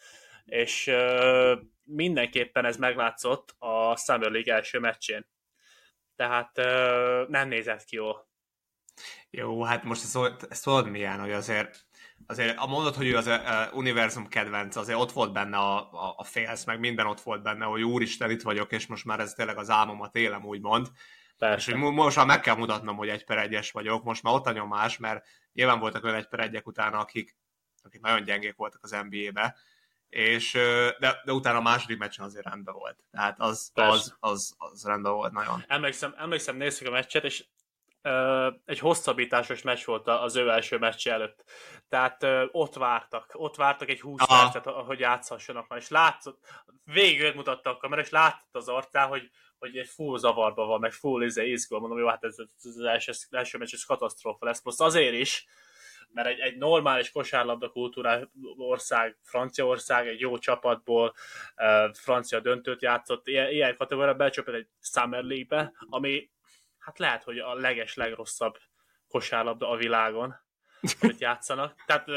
és 0.48 0.88
uh, 0.88 1.60
mindenképpen 1.84 2.66
ez 2.66 2.78
meglátszott 2.78 3.56
a 3.58 3.96
Summer 3.96 4.32
League 4.32 4.54
első 4.54 4.80
meccsén. 4.80 5.28
Tehát 6.16 6.58
uh, 6.58 7.30
nem 7.30 7.48
nézett 7.48 7.84
ki 7.84 7.96
jól. 7.96 8.30
Jó, 9.30 9.64
hát 9.64 9.84
most 9.84 10.04
ezt, 10.04 10.48
ezt 10.50 10.64
tudod 10.64 10.90
milyen, 10.90 11.20
hogy 11.20 11.32
azért 11.32 11.86
azért 12.26 12.58
a 12.58 12.68
mondat, 12.68 12.96
hogy 12.96 13.08
ő 13.08 13.18
az 13.18 13.28
uh, 13.28 13.76
univerzum 13.78 14.28
kedvenc, 14.28 14.76
azért 14.76 15.00
ott 15.00 15.12
volt 15.12 15.34
benne 15.34 15.58
a, 15.58 15.78
a, 15.92 16.14
a 16.18 16.24
félsz, 16.24 16.64
meg 16.66 16.80
minden 16.80 17.06
ott 17.06 17.22
volt 17.22 17.44
benne, 17.44 17.66
hogy 17.66 17.82
úristen, 17.82 18.32
itt 18.32 18.42
vagyok, 18.42 18.72
és 18.72 18.88
most 18.88 19.06
már 19.06 19.20
ez 19.20 19.34
tényleg 19.34 19.58
az 19.58 19.70
álmomat 19.70 20.16
élem, 20.16 20.46
úgymond. 20.46 20.88
Persze. 21.38 21.72
És 21.72 21.82
hogy 21.82 21.94
most 21.94 22.16
már 22.16 22.26
meg 22.26 22.40
kell 22.40 22.56
mutatnom, 22.56 22.96
hogy 22.96 23.10
egy 23.10 23.26
per 23.26 23.38
egyes 23.38 23.72
vagyok, 23.72 24.04
most 24.04 24.24
már 24.24 24.34
ott 24.34 24.46
a 24.46 24.52
nyomás, 24.52 24.98
mert 24.98 25.26
nyilván 25.54 25.80
voltak 25.80 26.04
olyan 26.04 26.16
egy 26.16 26.28
per 26.28 26.40
egyek 26.40 26.68
utána, 26.68 27.00
akik, 27.00 27.38
akik 27.84 28.02
nagyon 28.02 28.24
gyengék 28.24 28.56
voltak 28.56 28.84
az 28.84 28.92
NBA-be, 29.10 29.56
és, 30.10 30.52
de, 31.00 31.22
de 31.26 31.32
utána 31.32 31.58
a 31.58 31.62
második 31.62 31.98
meccsen 31.98 32.26
azért 32.26 32.46
rendben 32.46 32.74
volt. 32.74 32.98
Tehát 33.12 33.36
az, 33.40 33.72
az, 33.74 34.16
az, 34.20 34.56
az 34.58 34.86
rendben 34.86 35.14
volt 35.14 35.32
nagyon. 35.32 35.64
Emlékszem, 35.68 36.14
emlékszem 36.18 36.58
nézzük 36.58 36.88
a 36.88 36.92
meccset, 36.92 37.24
és 37.24 37.46
uh, 38.04 38.54
egy 38.66 38.80
hosszabbításos 38.80 39.62
meccs 39.62 39.86
volt 39.86 40.08
az 40.08 40.36
ő 40.36 40.50
első 40.50 40.78
meccs 40.78 41.08
előtt. 41.08 41.44
Tehát 41.90 42.24
uh, 42.24 42.44
ott 42.52 42.76
vártak, 42.76 43.30
ott 43.34 43.56
vártak 43.56 43.90
egy 43.90 44.02
20 44.02 44.22
Aha. 44.22 44.42
percet, 44.42 44.74
hogy 44.74 45.00
játszhassanak 45.00 45.68
már, 45.68 45.80
és 45.80 45.90
látszott, 45.90 46.40
végül 46.84 47.34
mutatta 47.34 47.70
a 47.70 47.78
kamera, 47.78 48.02
és 48.02 48.10
látszott 48.10 48.56
az 48.56 48.68
arcán, 48.68 49.08
hogy, 49.08 49.30
hogy 49.60 49.78
egy 49.78 49.88
full 49.88 50.18
zavarba 50.18 50.66
van, 50.66 50.80
meg 50.80 50.92
full 50.92 51.24
izé, 51.24 51.50
izgul, 51.50 51.80
mondom, 51.80 52.00
jó, 52.00 52.08
hát 52.08 52.24
ez, 52.24 52.36
ez 52.38 52.66
az 52.76 52.80
első, 52.80 53.12
első 53.30 53.58
meccs, 53.58 53.74
ez 53.74 53.84
katasztrófa 53.84 54.46
lesz. 54.46 54.64
Most 54.64 54.80
azért 54.80 55.14
is, 55.14 55.46
mert 56.14 56.28
egy, 56.28 56.40
egy 56.40 56.58
normális 56.58 57.12
kosárlabda 57.12 57.70
kultúrá 57.70 58.20
ország, 58.58 59.18
Franciaország 59.24 60.08
egy 60.08 60.20
jó 60.20 60.38
csapatból 60.38 61.14
uh, 61.58 61.94
francia 61.94 62.40
döntőt 62.40 62.82
játszott, 62.82 63.28
ilyen, 63.28 63.50
ilyen 63.52 63.76
kategóriában 63.76 64.18
becsöpött 64.18 64.56
egy 64.56 64.68
Summer 64.82 65.24
League-be, 65.24 65.74
ami 65.90 66.30
hát 66.78 67.00
lehet, 67.00 67.24
hogy 67.24 67.38
a 67.38 67.54
leges 67.54 67.96
legrosszabb 67.96 68.58
kosárlabda 69.08 69.70
a 69.70 69.76
világon, 69.76 70.36
amit 71.00 71.20
játszanak. 71.20 71.84
Tehát 71.86 72.10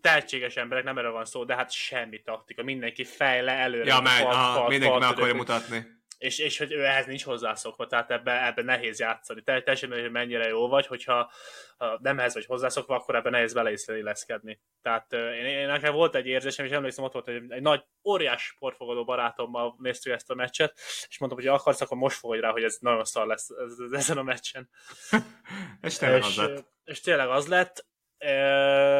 tehetséges 0.00 0.56
emberek, 0.56 0.84
nem 0.84 0.98
erről 0.98 1.12
van 1.12 1.24
szó, 1.24 1.44
de 1.44 1.54
hát 1.54 1.70
semmi 1.70 2.22
taktika, 2.22 2.62
mindenki 2.62 3.04
fejle 3.04 3.52
előre. 3.52 3.84
Ja, 3.84 4.00
meg, 4.00 4.26
mindenki 4.68 4.98
meg 4.98 5.10
akarja 5.10 5.34
mutatni 5.34 5.99
és, 6.20 6.38
és 6.38 6.58
hogy 6.58 6.72
ő 6.72 6.84
ehhez 6.84 7.06
nincs 7.06 7.24
hozzászokva, 7.24 7.86
tehát 7.86 8.10
ebben 8.10 8.44
ebbe 8.44 8.62
nehéz 8.62 8.98
játszani. 8.98 9.42
Teljesen 9.42 9.90
hogy 9.90 10.10
mennyire 10.10 10.48
jó 10.48 10.68
vagy, 10.68 10.86
hogyha 10.86 11.32
ha 11.76 11.98
nem 12.02 12.18
ehhez 12.18 12.34
vagy 12.34 12.44
hozzászokva, 12.44 12.94
akkor 12.94 13.14
ebben 13.14 13.32
nehéz 13.32 13.52
vele 13.52 13.72
is 13.72 13.86
illeszkedni. 13.86 14.60
Tehát 14.82 15.12
én, 15.12 15.44
én, 15.44 15.66
nekem 15.66 15.94
volt 15.94 16.14
egy 16.14 16.26
érzésem, 16.26 16.64
és 16.64 16.70
emlékszem, 16.70 17.04
ott 17.04 17.12
volt 17.12 17.28
egy, 17.28 17.42
egy 17.48 17.62
nagy, 17.62 17.84
óriás 18.04 18.42
sportfogadó 18.42 19.04
barátommal 19.04 19.74
néztük 19.78 20.12
ezt 20.12 20.30
a 20.30 20.34
meccset, 20.34 20.72
és 21.08 21.18
mondtam, 21.18 21.42
hogy 21.42 21.50
akarsz, 21.50 21.80
akkor 21.80 21.96
most 21.96 22.18
fogadj 22.18 22.40
rá, 22.40 22.50
hogy 22.50 22.64
ez 22.64 22.76
nagyon 22.80 23.04
szar 23.04 23.26
lesz 23.26 23.48
ez, 23.50 23.78
ez, 23.78 23.92
ezen 23.92 24.18
a 24.18 24.22
meccsen. 24.22 24.70
és 25.82 25.96
tényleg 25.96 26.22
az 26.22 26.36
lett. 26.36 26.64
És 26.84 27.00
tényleg 27.00 27.28
az 27.28 27.48
lett, 27.48 27.86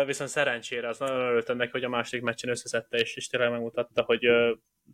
viszont 0.06 0.30
szerencsére 0.30 0.88
az 0.88 0.98
nagyon 0.98 1.20
örültem 1.20 1.56
neki, 1.56 1.70
hogy 1.70 1.84
a 1.84 1.88
második 1.88 2.24
meccsen 2.24 2.50
összeszedte, 2.50 2.98
és, 2.98 3.16
és 3.16 3.26
tényleg 3.26 3.50
megmutatta, 3.50 4.02
hogy 4.02 4.26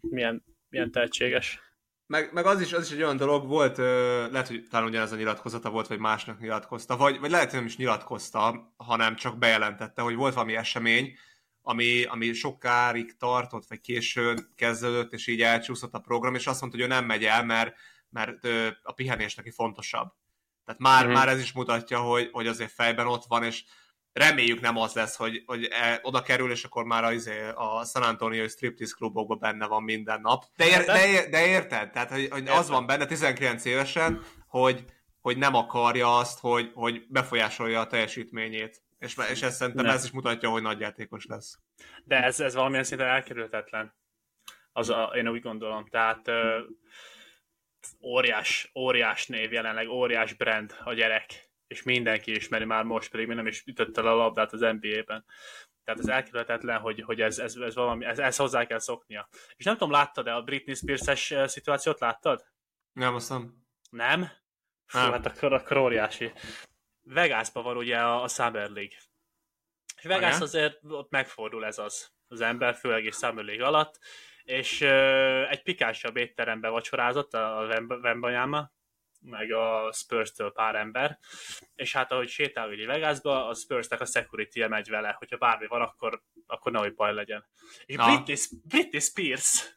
milyen, 0.00 0.44
milyen 0.68 0.90
tehetséges. 0.90 1.60
Meg, 2.06 2.32
meg 2.32 2.46
az, 2.46 2.60
is, 2.60 2.72
az 2.72 2.84
is 2.84 2.92
egy 2.92 3.02
olyan 3.02 3.16
dolog 3.16 3.46
volt, 3.46 3.76
lehet, 4.32 4.48
hogy 4.48 4.66
talán 4.70 4.86
ugyanez 4.86 5.12
a 5.12 5.16
nyilatkozata 5.16 5.70
volt, 5.70 5.86
vagy 5.86 5.98
másnak 5.98 6.40
nyilatkozta, 6.40 6.96
vagy, 6.96 7.20
vagy 7.20 7.30
lehet, 7.30 7.50
hogy 7.50 7.58
nem 7.58 7.68
is 7.68 7.76
nyilatkozta, 7.76 8.72
hanem 8.76 9.16
csak 9.16 9.38
bejelentette, 9.38 10.02
hogy 10.02 10.14
volt 10.14 10.34
valami 10.34 10.56
esemény, 10.56 11.16
ami, 11.62 12.04
ami 12.04 12.32
sokáig 12.32 13.16
tartott, 13.16 13.66
vagy 13.68 13.80
későn 13.80 14.52
kezdődött, 14.56 15.12
és 15.12 15.26
így 15.26 15.42
elcsúszott 15.42 15.94
a 15.94 15.98
program, 15.98 16.34
és 16.34 16.46
azt 16.46 16.60
mondta, 16.60 16.78
hogy 16.78 16.86
ő 16.86 16.90
nem 16.90 17.04
megy 17.04 17.24
el, 17.24 17.44
mert, 17.44 17.76
mert 18.08 18.44
a 18.82 18.92
pihenés 18.92 19.34
neki 19.34 19.50
fontosabb. 19.50 20.12
Tehát 20.64 20.80
már, 20.80 21.06
mm. 21.06 21.12
már 21.12 21.28
ez 21.28 21.40
is 21.40 21.52
mutatja, 21.52 22.00
hogy, 22.00 22.28
hogy 22.32 22.46
azért 22.46 22.72
fejben 22.72 23.06
ott 23.06 23.24
van, 23.24 23.44
és 23.44 23.64
reméljük 24.16 24.60
nem 24.60 24.76
az 24.76 24.94
lesz, 24.94 25.16
hogy, 25.16 25.42
hogy 25.46 25.68
e, 25.70 26.00
oda 26.02 26.22
kerül, 26.22 26.50
és 26.50 26.64
akkor 26.64 26.84
már 26.84 27.04
a, 27.04 27.12
izé, 27.12 27.48
a 27.54 27.84
San 27.84 28.02
Antonio 28.02 28.48
striptease 28.48 28.94
klubokban 28.96 29.38
benne 29.38 29.66
van 29.66 29.82
minden 29.82 30.20
nap. 30.20 30.44
De, 30.56 30.66
ér, 30.66 30.84
de, 30.84 31.28
de 31.30 31.46
érted? 31.46 31.90
Tehát, 31.90 32.10
hogy, 32.10 32.28
hogy 32.30 32.48
az 32.48 32.68
van 32.68 32.86
benne 32.86 33.06
19 33.06 33.64
évesen, 33.64 34.22
hogy, 34.48 34.84
hogy 35.20 35.36
nem 35.36 35.54
akarja 35.54 36.16
azt, 36.16 36.40
hogy, 36.40 36.70
hogy 36.74 37.06
befolyásolja 37.08 37.80
a 37.80 37.86
teljesítményét. 37.86 38.82
És, 38.98 39.16
és 39.30 39.42
ez 39.42 39.56
szerintem 39.56 39.84
nem. 39.84 39.94
ez 39.94 40.04
is 40.04 40.10
mutatja, 40.10 40.50
hogy 40.50 40.62
nagy 40.62 40.80
játékos 40.80 41.26
lesz. 41.26 41.58
De 42.04 42.22
ez, 42.22 42.40
ez 42.40 42.54
valamilyen 42.54 42.84
szinten 42.84 43.06
elkerülhetetlen. 43.06 43.94
Az 44.72 44.90
a, 44.90 45.12
én 45.16 45.28
úgy 45.28 45.42
gondolom. 45.42 45.86
Tehát 45.86 46.28
ö, 46.28 46.60
óriás, 48.02 48.70
óriás 48.74 49.26
név 49.26 49.52
jelenleg, 49.52 49.88
óriás 49.88 50.32
brand 50.32 50.74
a 50.84 50.92
gyerek 50.92 51.45
és 51.66 51.82
mindenki 51.82 52.34
ismeri 52.34 52.64
már 52.64 52.84
most, 52.84 53.10
pedig 53.10 53.26
még 53.26 53.36
nem 53.36 53.46
is 53.46 53.62
ütötte 53.66 54.02
le 54.02 54.10
a 54.10 54.14
labdát 54.14 54.52
az 54.52 54.60
NBA-ben. 54.60 55.24
Tehát 55.84 56.00
ez 56.00 56.08
elkerülhetetlen, 56.08 56.80
hogy, 56.80 57.00
hogy 57.00 57.20
ez, 57.20 57.38
ez, 57.38 57.54
ez 57.54 57.74
valami, 57.74 58.04
ez, 58.04 58.18
ez 58.18 58.36
hozzá 58.36 58.66
kell 58.66 58.78
szoknia. 58.78 59.28
És 59.56 59.64
nem 59.64 59.74
tudom, 59.74 59.90
láttad-e 59.90 60.34
a 60.34 60.42
Britney 60.42 60.74
Spears-es 60.74 61.30
eh, 61.30 61.48
szituációt, 61.48 62.00
láttad? 62.00 62.44
Nem, 62.92 63.14
azt 63.14 63.28
nem. 63.28 63.54
Nem? 63.90 64.28
Fú, 64.86 64.98
nem. 64.98 65.12
hát 65.12 65.26
akkor, 65.26 65.52
akkor 65.52 65.76
óriási. 65.76 66.32
Vegasban 67.02 67.62
van 67.62 67.76
ugye 67.76 67.98
a, 67.98 68.22
a 68.22 68.28
Summer 68.28 68.70
League. 68.70 68.96
És 69.96 70.02
Vegas 70.02 70.34
Anya? 70.34 70.44
azért 70.44 70.78
ott 70.84 71.10
megfordul 71.10 71.64
ez 71.64 71.78
az, 71.78 72.10
az 72.28 72.40
ember, 72.40 72.74
főleg 72.74 73.04
is 73.04 73.14
Summer 73.14 73.44
League 73.44 73.66
alatt, 73.66 73.98
és 74.42 74.80
uh, 74.80 75.50
egy 75.50 75.62
pikásabb 75.62 76.16
étterembe 76.16 76.68
vacsorázott 76.68 77.34
a, 77.34 77.58
a 77.58 77.86
Vembanyáma, 78.00 78.70
meg 79.26 79.52
a 79.52 79.92
Spurs-től 79.92 80.52
pár 80.52 80.74
ember, 80.74 81.18
és 81.74 81.92
hát 81.92 82.12
ahogy 82.12 82.28
sétál 82.28 82.68
ugye 82.68 82.86
Vegasba, 82.86 83.48
a 83.48 83.54
Spurs-nek 83.54 84.00
a 84.00 84.04
security 84.04 84.66
megy 84.68 84.88
vele, 84.88 85.14
hogyha 85.18 85.36
bármi 85.36 85.66
van, 85.66 85.80
akkor, 85.80 86.22
akkor 86.46 86.72
nehogy 86.72 86.94
baj 86.94 87.14
legyen. 87.14 87.46
És 87.84 87.96
Britney, 87.96 88.36
Britney 88.62 89.00
Spears 89.00 89.76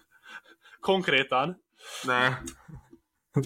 konkrétan 0.80 1.64
ne. 2.02 2.38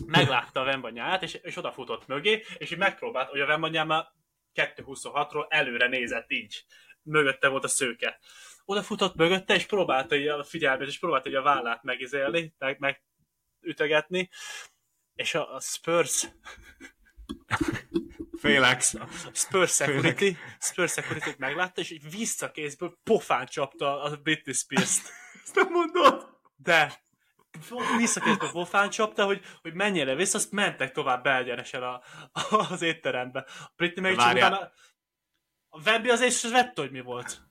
meglátta 0.06 0.60
a 0.60 0.64
Vembanyáját, 0.64 1.22
és, 1.22 1.34
és 1.34 1.56
odafutott 1.56 2.06
mögé, 2.06 2.44
és 2.58 2.70
így 2.70 2.78
megpróbált, 2.78 3.28
hogy 3.28 3.40
a 3.40 3.46
Vembanyá 3.46 3.84
már 3.84 4.06
2.26-ról 4.54 5.46
előre 5.48 5.86
nézett 5.86 6.30
így. 6.30 6.64
Mögötte 7.02 7.48
volt 7.48 7.64
a 7.64 7.68
szőke. 7.68 8.18
Odafutott 8.64 9.14
mögötte, 9.14 9.54
és 9.54 9.66
próbálta 9.66 10.14
így 10.14 10.26
a 10.26 10.44
figyelmet, 10.44 10.88
és 10.88 10.98
próbálta 10.98 11.28
így 11.28 11.34
a 11.34 11.42
vállát 11.42 11.82
megizélni, 11.82 12.54
meg, 12.58 12.78
meg 12.78 13.02
ütögetni, 13.60 14.28
és 15.20 15.34
a, 15.34 15.54
a 15.54 15.60
Spurs 15.60 16.28
Félek. 18.38 18.82
A 18.92 19.30
Spurs 19.32 19.74
Security. 19.74 20.36
Spurs 20.58 20.92
Security 20.92 21.34
meglátta, 21.38 21.80
és 21.80 21.90
egy 21.90 22.10
visszakézből 22.10 22.98
pofán 23.02 23.46
csapta 23.46 24.02
a 24.02 24.16
Britney 24.16 24.54
Spears-t. 24.54 25.12
Ezt 25.44 25.54
nem 25.54 25.70
mondod? 25.70 26.28
De 26.56 27.02
visszakézből 27.96 28.50
pofán 28.50 28.90
csapta, 28.90 29.24
hogy, 29.24 29.44
hogy 29.62 29.74
mennyire 29.74 30.14
vissza, 30.14 30.38
azt 30.38 30.50
mentek 30.50 30.92
tovább 30.92 31.22
beegyenesen 31.22 31.82
a, 31.82 32.02
a, 32.32 32.66
az 32.70 32.82
étterembe. 32.82 33.40
A 33.40 33.72
Britney 33.76 34.02
meg 34.02 34.12
utána... 34.12 34.72
A 35.72 35.80
Wemby 35.84 36.10
az 36.10 36.20
és 36.20 36.42
vett, 36.42 36.78
hogy 36.78 36.90
mi 36.90 37.00
volt. 37.00 37.49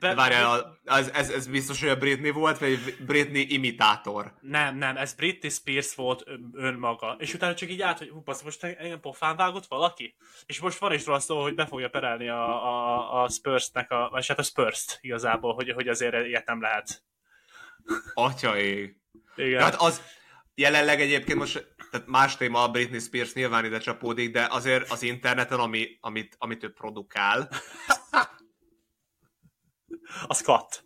Be, 0.00 0.14
Várjál, 0.14 0.78
az, 0.84 1.12
ez, 1.12 1.30
ez 1.30 1.46
biztos, 1.46 1.80
hogy 1.80 1.88
a 1.88 1.96
Britney 1.96 2.30
volt, 2.30 2.58
vagy 2.58 2.96
Britney 3.06 3.52
imitátor? 3.52 4.34
Nem, 4.40 4.76
nem, 4.76 4.96
ez 4.96 5.14
Britney 5.14 5.50
Spears 5.50 5.94
volt 5.94 6.24
önmaga. 6.52 7.16
És 7.18 7.34
utána 7.34 7.54
csak 7.54 7.70
így 7.70 7.82
át, 7.82 7.98
hogy 7.98 8.08
hú, 8.08 8.22
most 8.44 8.64
engem 8.64 9.00
pofán 9.00 9.36
vágott 9.36 9.66
valaki? 9.66 10.16
És 10.46 10.60
most 10.60 10.78
van 10.78 10.92
is 10.92 11.06
róla 11.06 11.18
szó, 11.18 11.42
hogy 11.42 11.54
be 11.54 11.66
fogja 11.66 11.88
perelni 11.88 12.28
a, 12.28 12.66
a, 12.66 13.22
a 13.22 13.28
Spurs-nek, 13.28 13.90
a, 13.90 14.08
vagy 14.10 14.26
hát 14.26 14.38
a 14.38 14.42
Spurs-t 14.42 14.98
igazából, 15.00 15.54
hogy, 15.54 15.70
hogy 15.70 15.88
azért 15.88 16.26
ilyet 16.26 16.46
nem 16.46 16.60
lehet. 16.60 17.04
Atyaé. 18.14 18.96
Igen. 19.36 19.62
Hát 19.62 19.74
az, 19.74 20.02
jelenleg 20.54 21.00
egyébként 21.00 21.38
most, 21.38 21.74
tehát 21.90 22.06
más 22.06 22.36
téma 22.36 22.62
a 22.62 22.70
Britney 22.70 23.00
Spears 23.00 23.32
nyilván 23.32 23.64
ide 23.64 23.78
csapódik, 23.78 24.32
de 24.32 24.46
azért 24.50 24.90
az 24.90 25.02
interneten, 25.02 25.58
ami, 25.58 25.98
amit, 26.00 26.36
amit 26.38 26.64
ő 26.64 26.72
produkál, 26.72 27.48
az 30.26 30.40
kat. 30.40 30.84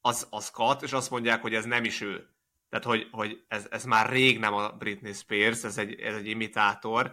Az, 0.00 0.26
az 0.30 0.50
kat, 0.50 0.82
és 0.82 0.92
azt 0.92 1.10
mondják, 1.10 1.42
hogy 1.42 1.54
ez 1.54 1.64
nem 1.64 1.84
is 1.84 2.00
ő. 2.00 2.28
Tehát, 2.68 2.84
hogy, 2.84 3.08
hogy 3.10 3.44
ez, 3.48 3.66
ez 3.70 3.84
már 3.84 4.10
rég 4.10 4.38
nem 4.38 4.54
a 4.54 4.68
Britney 4.70 5.12
Spears, 5.12 5.64
ez 5.64 5.78
egy, 5.78 6.00
ez 6.00 6.14
egy 6.14 6.26
imitátor. 6.26 7.12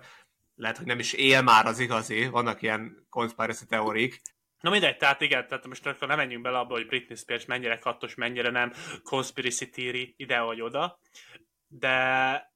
Lehet, 0.55 0.77
hogy 0.77 0.85
nem 0.85 0.99
is 0.99 1.13
él 1.13 1.41
már 1.41 1.65
az 1.65 1.79
igazi, 1.79 2.27
vannak 2.27 2.61
ilyen 2.61 3.07
conspiracy 3.09 3.65
teórik. 3.65 4.21
Na 4.59 4.69
mindegy, 4.69 4.97
tehát 4.97 5.21
igen, 5.21 5.47
tehát 5.47 5.67
most 5.67 5.85
akkor 5.85 6.07
nem 6.07 6.17
menjünk 6.17 6.43
bele 6.43 6.57
abba, 6.57 6.73
hogy 6.73 6.85
Britney 6.85 7.17
Spears 7.17 7.45
mennyire 7.45 7.77
kattos, 7.77 8.15
mennyire 8.15 8.49
nem 8.49 8.73
conspiracy 9.03 9.69
theory 9.69 10.13
ide 10.17 10.39
vagy 10.39 10.61
oda, 10.61 10.99
de 11.67 12.50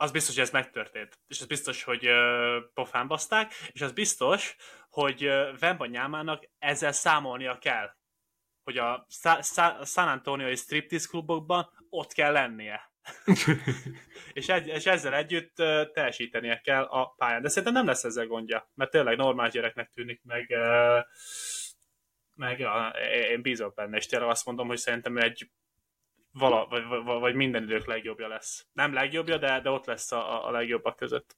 az 0.00 0.10
biztos, 0.10 0.34
hogy 0.34 0.44
ez 0.44 0.50
megtörtént. 0.50 1.18
És 1.26 1.40
az 1.40 1.46
biztos, 1.46 1.82
hogy 1.82 2.08
uh, 2.08 2.56
pofán 2.74 3.06
baszták, 3.08 3.52
és 3.72 3.80
az 3.80 3.92
biztos, 3.92 4.56
hogy 4.88 5.26
uh, 5.26 5.58
Vembanyámának 5.58 6.48
ezzel 6.58 6.92
számolnia 6.92 7.58
kell. 7.58 7.90
Hogy 8.62 8.78
a 8.78 9.06
Sa- 9.08 9.44
Sa- 9.44 9.86
San 9.86 10.08
Antonio 10.08 10.54
striptease 10.54 11.06
klubokban 11.08 11.70
ott 11.90 12.12
kell 12.12 12.32
lennie. 12.32 12.92
és, 14.32 14.48
egy, 14.48 14.66
és 14.66 14.86
ezzel 14.86 15.14
együtt 15.14 15.58
uh, 15.58 15.92
teljesítenie 15.92 16.60
kell 16.60 16.82
a 16.82 17.14
pályán. 17.16 17.42
De 17.42 17.48
szerintem 17.48 17.72
nem 17.72 17.86
lesz 17.86 18.04
ezzel 18.04 18.26
gondja, 18.26 18.70
mert 18.74 18.90
tényleg 18.90 19.16
normális 19.16 19.52
gyereknek 19.52 19.90
tűnik, 19.90 20.22
meg, 20.22 20.46
uh, 20.50 21.04
meg 22.34 22.58
ja, 22.58 22.92
én 23.30 23.42
bízok 23.42 23.74
benne, 23.74 23.96
és 23.96 24.06
tényleg 24.06 24.28
azt 24.28 24.46
mondom, 24.46 24.66
hogy 24.66 24.78
szerintem 24.78 25.16
egy 25.16 25.50
vala, 26.32 26.66
vagy, 26.66 26.84
vagy, 26.84 27.04
vagy 27.04 27.34
minden 27.34 27.62
idők 27.62 27.86
legjobbja 27.86 28.28
lesz. 28.28 28.66
Nem 28.72 28.92
legjobbja, 28.92 29.38
de, 29.38 29.60
de 29.60 29.70
ott 29.70 29.86
lesz 29.86 30.12
a, 30.12 30.46
a 30.46 30.50
legjobbak 30.50 30.96
között. 30.96 31.36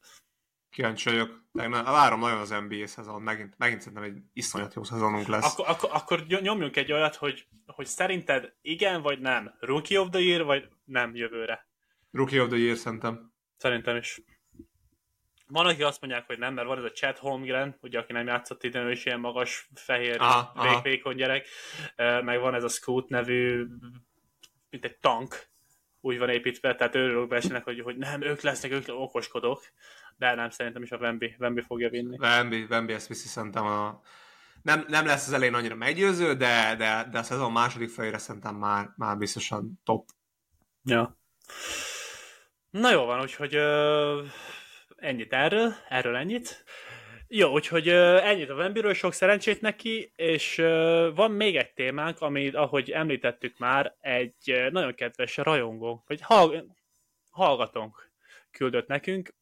Kíváncsi 0.71 1.11
vagyok. 1.11 1.45
Várom 1.83 2.21
nagyon 2.21 2.39
az 2.39 2.51
NBA 2.51 2.87
szezon, 2.87 3.23
megint, 3.23 3.55
megint 3.59 3.81
szerintem 3.81 4.03
egy 4.03 4.23
iszonyat 4.33 4.75
jó 4.75 4.83
szezonunk 4.83 5.27
lesz. 5.27 5.53
Akkor, 5.53 5.69
akkor, 5.69 5.91
akkor 5.93 6.25
nyomjunk 6.27 6.77
egy 6.77 6.93
olyat, 6.93 7.15
hogy, 7.15 7.47
hogy 7.67 7.87
szerinted 7.87 8.55
igen 8.61 9.03
vagy 9.03 9.21
nem? 9.21 9.55
Rookie 9.61 10.01
of 10.01 10.09
the 10.09 10.21
Year, 10.21 10.45
vagy 10.45 10.69
nem 10.85 11.15
jövőre? 11.15 11.67
Rookie 12.11 12.43
of 12.43 12.49
the 12.49 12.59
Year 12.59 12.77
szerintem. 12.77 13.33
Szerintem 13.57 13.97
is. 13.97 14.23
Van, 15.47 15.67
akik 15.67 15.85
azt 15.85 16.01
mondják, 16.01 16.27
hogy 16.27 16.39
nem, 16.39 16.55
mert 16.55 16.67
van 16.67 16.79
ez 16.79 16.85
a 16.85 16.91
Chad 16.91 17.17
Holmgren, 17.17 17.79
ugye, 17.81 17.99
aki 17.99 18.13
nem 18.13 18.27
játszott 18.27 18.65
idén, 18.65 18.83
ő 18.83 18.91
is 18.91 19.05
ilyen 19.05 19.21
magas, 19.21 19.69
fehér, 19.75 20.21
vékony 20.83 21.17
gyerek, 21.17 21.47
meg 21.97 22.41
van 22.41 22.55
ez 22.55 22.65
a 22.65 22.69
Scoot 22.69 23.09
nevű 23.09 23.67
mint 24.73 24.85
egy 24.85 24.97
tank, 24.97 25.51
úgy 26.01 26.19
van 26.19 26.29
építve, 26.29 26.75
tehát 26.75 26.95
őrülök 26.95 27.29
beszélnek, 27.29 27.65
hogy, 27.65 27.81
hogy 27.81 27.97
nem, 27.97 28.23
ők 28.23 28.41
lesznek, 28.41 28.73
ők 28.73 28.85
okoskodok, 28.89 29.63
de 30.17 30.35
nem, 30.35 30.51
szerintem 30.51 30.83
is 30.83 30.93
a 30.93 30.97
Wemby, 30.97 31.37
Wemby 31.39 31.61
fogja 31.61 31.89
vinni. 31.89 32.17
Wemby, 32.19 32.67
Wemby 32.71 32.93
ezt 32.93 33.07
viszi 33.07 33.29
szerintem 33.29 33.65
a... 33.65 34.03
Nem, 34.63 34.85
nem 34.89 35.07
lesz 35.07 35.27
az 35.27 35.33
elején 35.33 35.55
annyira 35.55 35.75
meggyőző, 35.75 36.35
de, 36.35 36.75
de, 36.77 37.09
de 37.11 37.19
a 37.19 37.23
szezon 37.23 37.53
második 37.53 37.91
felére 37.91 38.19
szerintem 38.19 38.55
már, 38.55 38.93
már 38.97 39.19
biztosan 39.19 39.81
top. 39.85 40.09
Ja. 40.85 41.19
Na 42.71 42.91
jó 42.91 43.05
van, 43.05 43.21
úgyhogy 43.21 43.57
uh, 43.57 44.27
ennyit 44.97 45.33
erről, 45.33 45.75
erről 45.89 46.17
ennyit. 46.17 46.65
Jó, 47.35 47.53
úgyhogy 47.53 47.89
ennyit 47.89 48.51
a 48.51 48.55
Wembyről, 48.55 48.95
sok 48.95 49.13
szerencsét 49.13 49.61
neki, 49.61 50.13
és 50.17 50.57
van 51.15 51.31
még 51.31 51.57
egy 51.57 51.73
témánk, 51.73 52.21
amit, 52.21 52.55
ahogy 52.55 52.91
említettük 52.91 53.59
már, 53.59 53.97
egy 54.01 54.69
nagyon 54.71 54.95
kedves 54.95 55.37
rajongó, 55.37 56.05
vagy 56.07 56.21
hall, 56.21 56.65
hallgatónk 57.31 58.11
küldött 58.51 58.87
nekünk, 58.87 59.35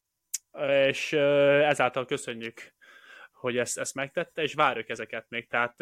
és 0.86 1.12
ezáltal 1.12 2.04
köszönjük, 2.04 2.74
hogy 3.32 3.58
ezt, 3.58 3.78
ezt 3.78 3.94
megtette, 3.94 4.42
és 4.42 4.54
várjuk 4.54 4.88
ezeket 4.88 5.26
még, 5.28 5.48
tehát 5.48 5.74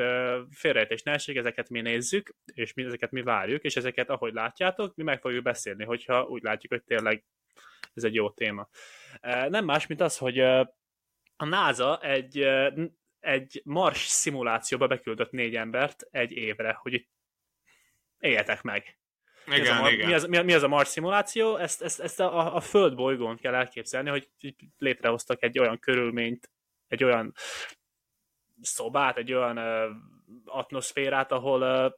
félrejtés 0.50 1.02
ne 1.02 1.12
ezeket 1.12 1.68
mi 1.68 1.80
nézzük, 1.80 2.34
és 2.54 2.74
mi, 2.74 2.84
ezeket 2.84 3.10
mi 3.10 3.22
várjuk, 3.22 3.62
és 3.62 3.76
ezeket, 3.76 4.10
ahogy 4.10 4.32
látjátok, 4.32 4.94
mi 4.94 5.02
meg 5.02 5.20
fogjuk 5.20 5.42
beszélni, 5.42 5.84
hogyha 5.84 6.22
úgy 6.22 6.42
látjuk, 6.42 6.72
hogy 6.72 6.82
tényleg 6.82 7.24
ez 7.94 8.04
egy 8.04 8.14
jó 8.14 8.30
téma. 8.30 8.68
Nem 9.48 9.64
más, 9.64 9.86
mint 9.86 10.00
az, 10.00 10.18
hogy 10.18 10.44
a 11.40 11.44
NASA 11.44 12.00
egy, 12.00 12.48
egy 13.20 13.60
Mars 13.64 13.98
szimulációba 13.98 14.86
beküldött 14.86 15.30
négy 15.30 15.56
embert 15.56 16.08
egy 16.10 16.32
évre, 16.32 16.72
hogy 16.72 16.92
itt 16.92 17.08
éljetek 18.18 18.62
meg. 18.62 18.98
Igen, 19.46 19.60
mi, 19.60 19.68
az 19.68 19.80
a, 19.80 19.90
igen. 19.90 20.06
Mi, 20.06 20.14
az, 20.14 20.24
mi, 20.24 20.42
mi 20.42 20.52
az 20.52 20.62
a 20.62 20.68
Mars 20.68 20.88
szimuláció? 20.88 21.56
Ezt, 21.56 21.82
ezt, 21.82 22.00
ezt 22.00 22.20
a, 22.20 22.54
a 22.54 22.60
Föld 22.60 22.94
bolygón 22.94 23.36
kell 23.36 23.54
elképzelni, 23.54 24.08
hogy 24.08 24.28
létrehoztak 24.78 25.42
egy 25.42 25.58
olyan 25.58 25.78
körülményt, 25.78 26.50
egy 26.86 27.04
olyan 27.04 27.34
szobát, 28.60 29.16
egy 29.16 29.32
olyan 29.32 29.58
uh, 29.58 29.96
atmoszférát, 30.44 31.32
ahol 31.32 31.62
uh, 31.62 31.92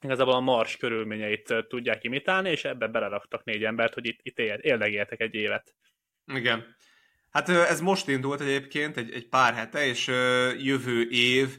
igazából 0.00 0.34
a 0.34 0.40
Mars 0.40 0.76
körülményeit 0.76 1.50
uh, 1.50 1.66
tudják 1.66 2.04
imitálni, 2.04 2.50
és 2.50 2.64
ebbe 2.64 2.86
beleraktak 2.86 3.44
négy 3.44 3.64
embert, 3.64 3.94
hogy 3.94 4.06
itt, 4.06 4.18
itt 4.22 4.38
él, 4.38 4.54
éllegéltek 4.54 5.20
egy 5.20 5.34
évet. 5.34 5.74
Igen. 6.24 6.76
Hát 7.36 7.48
ez 7.48 7.80
most 7.80 8.08
indult 8.08 8.40
egyébként 8.40 8.96
egy, 8.96 9.12
egy 9.12 9.28
pár 9.28 9.54
hete, 9.54 9.86
és 9.86 10.06
jövő 10.58 11.08
év, 11.10 11.58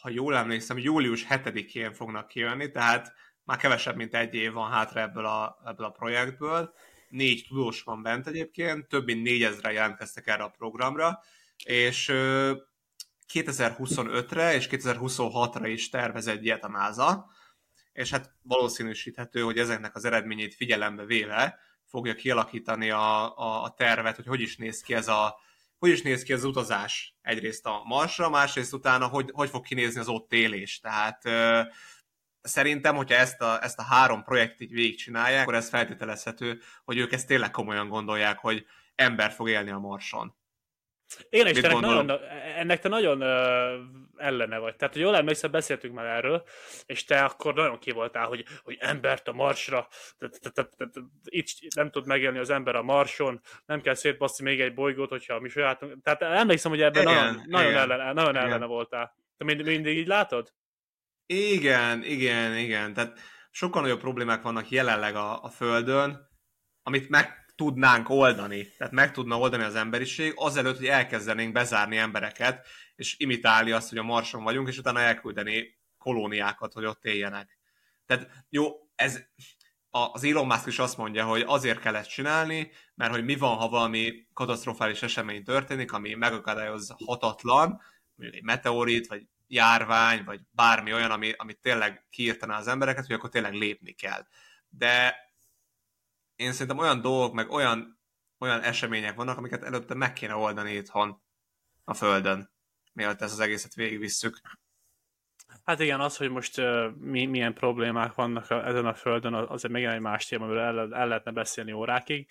ha 0.00 0.08
jól 0.08 0.36
emlékszem, 0.36 0.78
július 0.78 1.26
7-én 1.28 1.92
fognak 1.92 2.28
kijönni, 2.28 2.70
tehát 2.70 3.12
már 3.44 3.56
kevesebb, 3.56 3.96
mint 3.96 4.14
egy 4.14 4.34
év 4.34 4.52
van 4.52 4.70
hátra 4.70 5.00
ebből 5.00 5.26
a, 5.26 5.58
ebből 5.66 5.86
a 5.86 5.90
projektből. 5.90 6.74
Négy 7.08 7.44
tudós 7.48 7.82
van 7.82 8.02
bent 8.02 8.26
egyébként, 8.26 8.88
több 8.88 9.04
mint 9.04 9.22
négyezre 9.22 9.72
jelentkeztek 9.72 10.26
erre 10.26 10.42
a 10.42 10.54
programra, 10.58 11.20
és 11.64 12.10
2025-re 13.32 14.54
és 14.54 14.68
2026-ra 14.70 15.66
is 15.66 15.88
tervez 15.88 16.26
egy 16.26 16.44
ilyet 16.44 16.64
a 16.64 16.68
NASA, 16.68 17.26
és 17.92 18.10
hát 18.10 18.34
valószínűsíthető, 18.42 19.40
hogy 19.40 19.58
ezeknek 19.58 19.94
az 19.94 20.04
eredményét 20.04 20.54
figyelembe 20.54 21.04
véve 21.04 21.58
fogja 21.94 22.14
kialakítani 22.14 22.90
a, 22.90 23.38
a, 23.38 23.62
a 23.62 23.74
tervet, 23.76 24.16
hogy 24.16 24.26
hogy 24.26 24.40
is 24.40 24.56
néz 24.56 24.80
ki 24.80 24.94
ez 24.94 25.08
a 25.08 25.38
hogy 25.78 25.90
is 25.90 26.02
néz 26.02 26.22
ki 26.22 26.32
az 26.32 26.44
utazás 26.44 27.16
egyrészt 27.22 27.66
a 27.66 27.82
Marsra, 27.84 28.30
másrészt 28.30 28.72
utána 28.72 29.06
hogy, 29.06 29.30
hogy 29.32 29.48
fog 29.48 29.64
kinézni 29.64 30.00
az 30.00 30.08
ott 30.08 30.32
élés. 30.32 30.80
Tehát 30.80 31.24
ö, 31.24 31.62
szerintem, 32.40 32.96
hogyha 32.96 33.16
ezt 33.16 33.40
a, 33.40 33.62
ezt 33.62 33.78
a 33.78 33.82
három 33.82 34.22
projektet 34.22 34.60
így 34.60 34.72
végigcsinálják, 34.72 35.42
akkor 35.42 35.54
ez 35.54 35.68
feltételezhető, 35.68 36.60
hogy 36.84 36.98
ők 36.98 37.12
ezt 37.12 37.26
tényleg 37.26 37.50
komolyan 37.50 37.88
gondolják, 37.88 38.38
hogy 38.38 38.66
ember 38.94 39.32
fog 39.32 39.48
élni 39.48 39.70
a 39.70 39.78
Marson. 39.78 40.34
Te 41.30 41.38
ennek, 41.38 41.80
nagyon, 41.80 42.10
ennek 42.56 42.80
te 42.80 42.88
nagyon 42.88 43.22
uh, 43.22 44.04
ellene 44.16 44.58
vagy. 44.58 44.76
Tehát, 44.76 44.94
hogy 44.94 45.02
jól 45.02 45.16
emlékszem, 45.16 45.50
beszéltünk 45.50 45.94
már 45.94 46.06
erről, 46.06 46.44
és 46.86 47.04
te 47.04 47.24
akkor 47.24 47.54
nagyon 47.54 47.78
kivoltál, 47.78 48.26
hogy, 48.26 48.44
hogy 48.62 48.76
embert 48.80 49.28
a 49.28 49.32
marsra, 49.32 49.88
így 51.30 51.66
nem 51.74 51.90
tud 51.90 52.06
megélni 52.06 52.38
az 52.38 52.50
ember 52.50 52.74
a 52.74 52.82
marson, 52.82 53.40
nem 53.66 53.80
kell 53.80 53.94
szétbasszni 53.94 54.44
még 54.44 54.60
egy 54.60 54.74
bolygót, 54.74 55.08
hogyha 55.08 55.40
mi 55.40 55.48
sajátunk. 55.48 56.02
Tehát 56.02 56.22
emlékszem, 56.22 56.70
hogy 56.70 56.82
ebben 56.82 57.02
igen, 57.02 57.14
nagyon, 57.14 57.42
nagyon, 57.46 57.70
igen, 57.70 57.82
ellene, 57.82 58.12
nagyon 58.12 58.34
igen. 58.34 58.46
ellene 58.46 58.66
voltál. 58.66 59.14
Te 59.36 59.44
mind, 59.44 59.62
mindig 59.62 59.96
így 59.96 60.06
látod? 60.06 60.52
Igen, 61.26 62.02
igen, 62.02 62.56
igen. 62.56 62.94
Tehát 62.94 63.18
sokkal 63.50 63.82
nagyobb 63.82 64.00
problémák 64.00 64.42
vannak 64.42 64.68
jelenleg 64.68 65.14
a, 65.14 65.42
a 65.42 65.48
Földön, 65.48 66.28
amit 66.82 67.08
meg 67.08 67.43
tudnánk 67.56 68.08
oldani, 68.08 68.68
tehát 68.78 68.92
meg 68.92 69.12
tudna 69.12 69.38
oldani 69.38 69.62
az 69.62 69.74
emberiség, 69.74 70.32
azelőtt, 70.36 70.76
hogy 70.76 70.86
elkezdenénk 70.86 71.52
bezárni 71.52 71.96
embereket, 71.96 72.66
és 72.96 73.18
imitálni 73.18 73.70
azt, 73.70 73.88
hogy 73.88 73.98
a 73.98 74.02
Marson 74.02 74.42
vagyunk, 74.42 74.68
és 74.68 74.78
utána 74.78 75.00
elküldeni 75.00 75.78
kolóniákat, 75.98 76.72
hogy 76.72 76.84
ott 76.84 77.04
éljenek. 77.04 77.58
Tehát 78.06 78.44
jó, 78.48 78.70
ez 78.94 79.20
az 79.90 80.24
Elon 80.24 80.46
Musk 80.46 80.66
is 80.66 80.78
azt 80.78 80.96
mondja, 80.96 81.24
hogy 81.24 81.42
azért 81.46 81.80
kell 81.80 81.96
ezt 81.96 82.10
csinálni, 82.10 82.70
mert 82.94 83.12
hogy 83.12 83.24
mi 83.24 83.36
van, 83.36 83.56
ha 83.56 83.68
valami 83.68 84.26
katasztrofális 84.32 85.02
esemény 85.02 85.44
történik, 85.44 85.92
ami 85.92 86.14
megakadályozhatatlan, 86.14 87.80
mondjuk 88.14 88.38
egy 88.38 88.44
meteorit, 88.44 89.06
vagy 89.06 89.26
járvány, 89.46 90.24
vagy 90.24 90.40
bármi 90.50 90.92
olyan, 90.92 91.10
ami, 91.10 91.32
ami 91.36 91.54
tényleg 91.54 92.06
kiírtaná 92.10 92.58
az 92.58 92.68
embereket, 92.68 93.06
hogy 93.06 93.14
akkor 93.14 93.30
tényleg 93.30 93.52
lépni 93.52 93.92
kell. 93.92 94.26
De 94.68 95.16
én 96.36 96.52
szerintem 96.52 96.78
olyan 96.78 97.00
dolgok, 97.00 97.34
meg 97.34 97.50
olyan, 97.50 98.00
olyan 98.38 98.60
események 98.60 99.14
vannak, 99.14 99.38
amiket 99.38 99.62
előtte 99.62 99.94
meg 99.94 100.12
kéne 100.12 100.34
oldani 100.34 100.72
itthon 100.72 101.22
a 101.84 101.94
Földön, 101.94 102.50
mielőtt 102.92 103.20
ezt 103.20 103.32
az 103.32 103.40
egészet 103.40 103.74
végigvisszük. 103.74 104.40
Hát 105.64 105.80
igen, 105.80 106.00
az, 106.00 106.16
hogy 106.16 106.30
most 106.30 106.58
uh, 106.58 106.94
mi, 106.96 107.26
milyen 107.26 107.54
problémák 107.54 108.14
vannak 108.14 108.50
a, 108.50 108.66
ezen 108.66 108.86
a 108.86 108.94
Földön, 108.94 109.34
azért 109.34 109.72
még 109.72 109.84
egy 109.84 110.00
más 110.00 110.26
téma, 110.26 110.44
amiről 110.44 110.62
el, 110.62 110.94
el 110.94 111.08
lehetne 111.08 111.30
beszélni 111.30 111.72
órákig. 111.72 112.30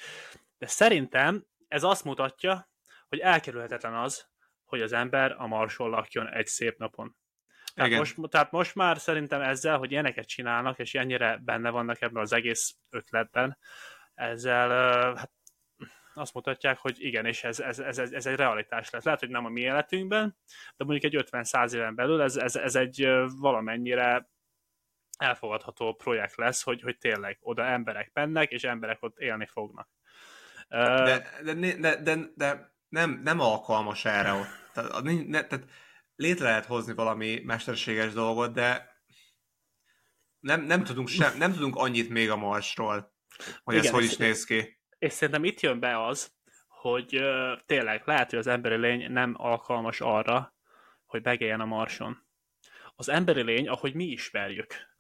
De 0.58 0.68
szerintem 0.68 1.46
ez 1.68 1.84
azt 1.84 2.04
mutatja, 2.04 2.70
hogy 3.08 3.20
elkerülhetetlen 3.20 3.94
az, 3.94 4.28
hogy 4.66 4.82
az 4.82 4.94
ember 4.94 5.36
a 5.38 5.48
Marson 5.48 5.90
lakjon 5.90 6.30
egy 6.30 6.48
szép 6.48 6.78
napon. 6.78 7.16
Tehát 7.74 7.92
most, 7.92 8.16
tehát 8.30 8.52
most 8.52 8.76
már 8.76 8.98
szerintem 8.98 9.42
ezzel, 9.42 9.78
hogy 9.78 9.92
ilyeneket 9.92 10.28
csinálnak, 10.28 10.80
és 10.80 10.96
ennyire 10.96 11.40
benne 11.44 11.70
vannak 11.70 12.02
ebben 12.02 12.22
az 12.22 12.34
egész 12.34 12.76
ötletben, 12.90 13.58
ezzel 14.14 14.70
hát 15.16 15.32
azt 16.14 16.34
mutatják, 16.34 16.78
hogy 16.78 16.96
igen, 16.98 17.26
és 17.26 17.44
ez, 17.44 17.60
ez, 17.60 17.80
ez, 17.80 17.98
ez 17.98 18.26
egy 18.26 18.36
realitás 18.36 18.90
lesz. 18.90 19.04
Lehet, 19.04 19.20
hogy 19.20 19.30
nem 19.30 19.46
a 19.46 19.50
mi 19.50 19.62
életünkben, 19.62 20.38
de 20.76 20.86
mondjuk 20.86 21.14
egy 21.14 21.26
50-100 21.32 21.74
éven 21.74 21.96
belül 21.96 22.22
ez, 22.22 22.36
ez, 22.36 22.56
ez 22.56 22.76
egy 22.76 23.08
valamennyire 23.40 24.30
elfogadható 25.18 25.94
projekt 25.94 26.36
lesz, 26.36 26.64
hogy, 26.64 26.82
hogy 26.82 26.98
tényleg 26.98 27.38
oda 27.42 27.66
emberek 27.66 28.10
mennek, 28.14 28.52
és 28.52 28.64
emberek 28.64 29.04
ott 29.04 29.18
élni 29.18 29.46
fognak. 29.46 29.90
De, 30.68 31.24
de, 31.44 31.76
de, 31.76 31.96
de, 31.96 32.20
de 32.36 32.76
nem, 32.90 33.22
nem 33.24 33.40
alkalmas 33.40 34.06
erre 34.06 34.32
ott. 34.32 34.72
Tehát, 34.74 35.04
ne, 35.04 35.44
tehát 35.44 35.66
létre 36.16 36.46
lehet 36.46 36.66
hozni 36.66 36.94
valami 36.94 37.42
mesterséges 37.44 38.14
dolgot, 38.14 38.54
de 38.54 38.92
nem, 40.40 40.62
nem, 40.62 40.84
tudunk 40.84 41.08
sem, 41.08 41.38
nem 41.38 41.54
tudunk 41.54 41.76
annyit 41.76 42.10
még 42.10 42.30
a 42.30 42.36
Marsról 42.36 43.13
hogy 43.64 43.76
Igen, 43.76 43.86
ez 43.86 43.92
hogy 43.92 44.04
is 44.04 44.18
néz 44.18 44.44
ki. 44.44 44.80
És 45.00 45.14
szerintem 45.14 45.44
itt 45.44 45.60
jön 45.60 45.80
be 45.80 46.06
az, 46.06 46.34
hogy 46.68 47.16
uh, 47.16 47.60
tényleg 47.66 48.02
lehet, 48.06 48.30
hogy 48.30 48.40
az 48.40 48.48
emberi 48.48 48.76
lény 48.76 49.12
nem 49.12 49.34
alkalmas 49.38 50.02
arra, 50.02 50.56
hogy 51.06 51.24
megéljen 51.24 51.62
a 51.62 51.66
marson. 51.66 52.28
Az 52.96 53.10
emberi 53.10 53.42
lény, 53.42 53.68
ahogy 53.68 53.94
mi 53.94 54.04
ismerjük. 54.04 54.92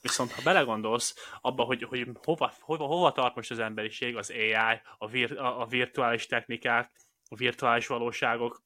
Viszont 0.00 0.32
ha 0.32 0.42
belegondolsz 0.42 1.30
abba, 1.40 1.64
hogy, 1.64 1.82
hogy 1.82 2.08
hova, 2.22 2.52
hova, 2.60 2.84
hova 2.84 3.12
tart 3.12 3.34
most 3.34 3.50
az 3.50 3.58
emberiség, 3.58 4.16
az 4.16 4.30
AI, 4.30 4.80
a, 4.98 5.08
vir, 5.08 5.38
a, 5.38 5.60
a 5.60 5.66
virtuális 5.66 6.26
technikák, 6.26 6.92
a 7.28 7.36
virtuális 7.36 7.86
valóságok, 7.86 8.64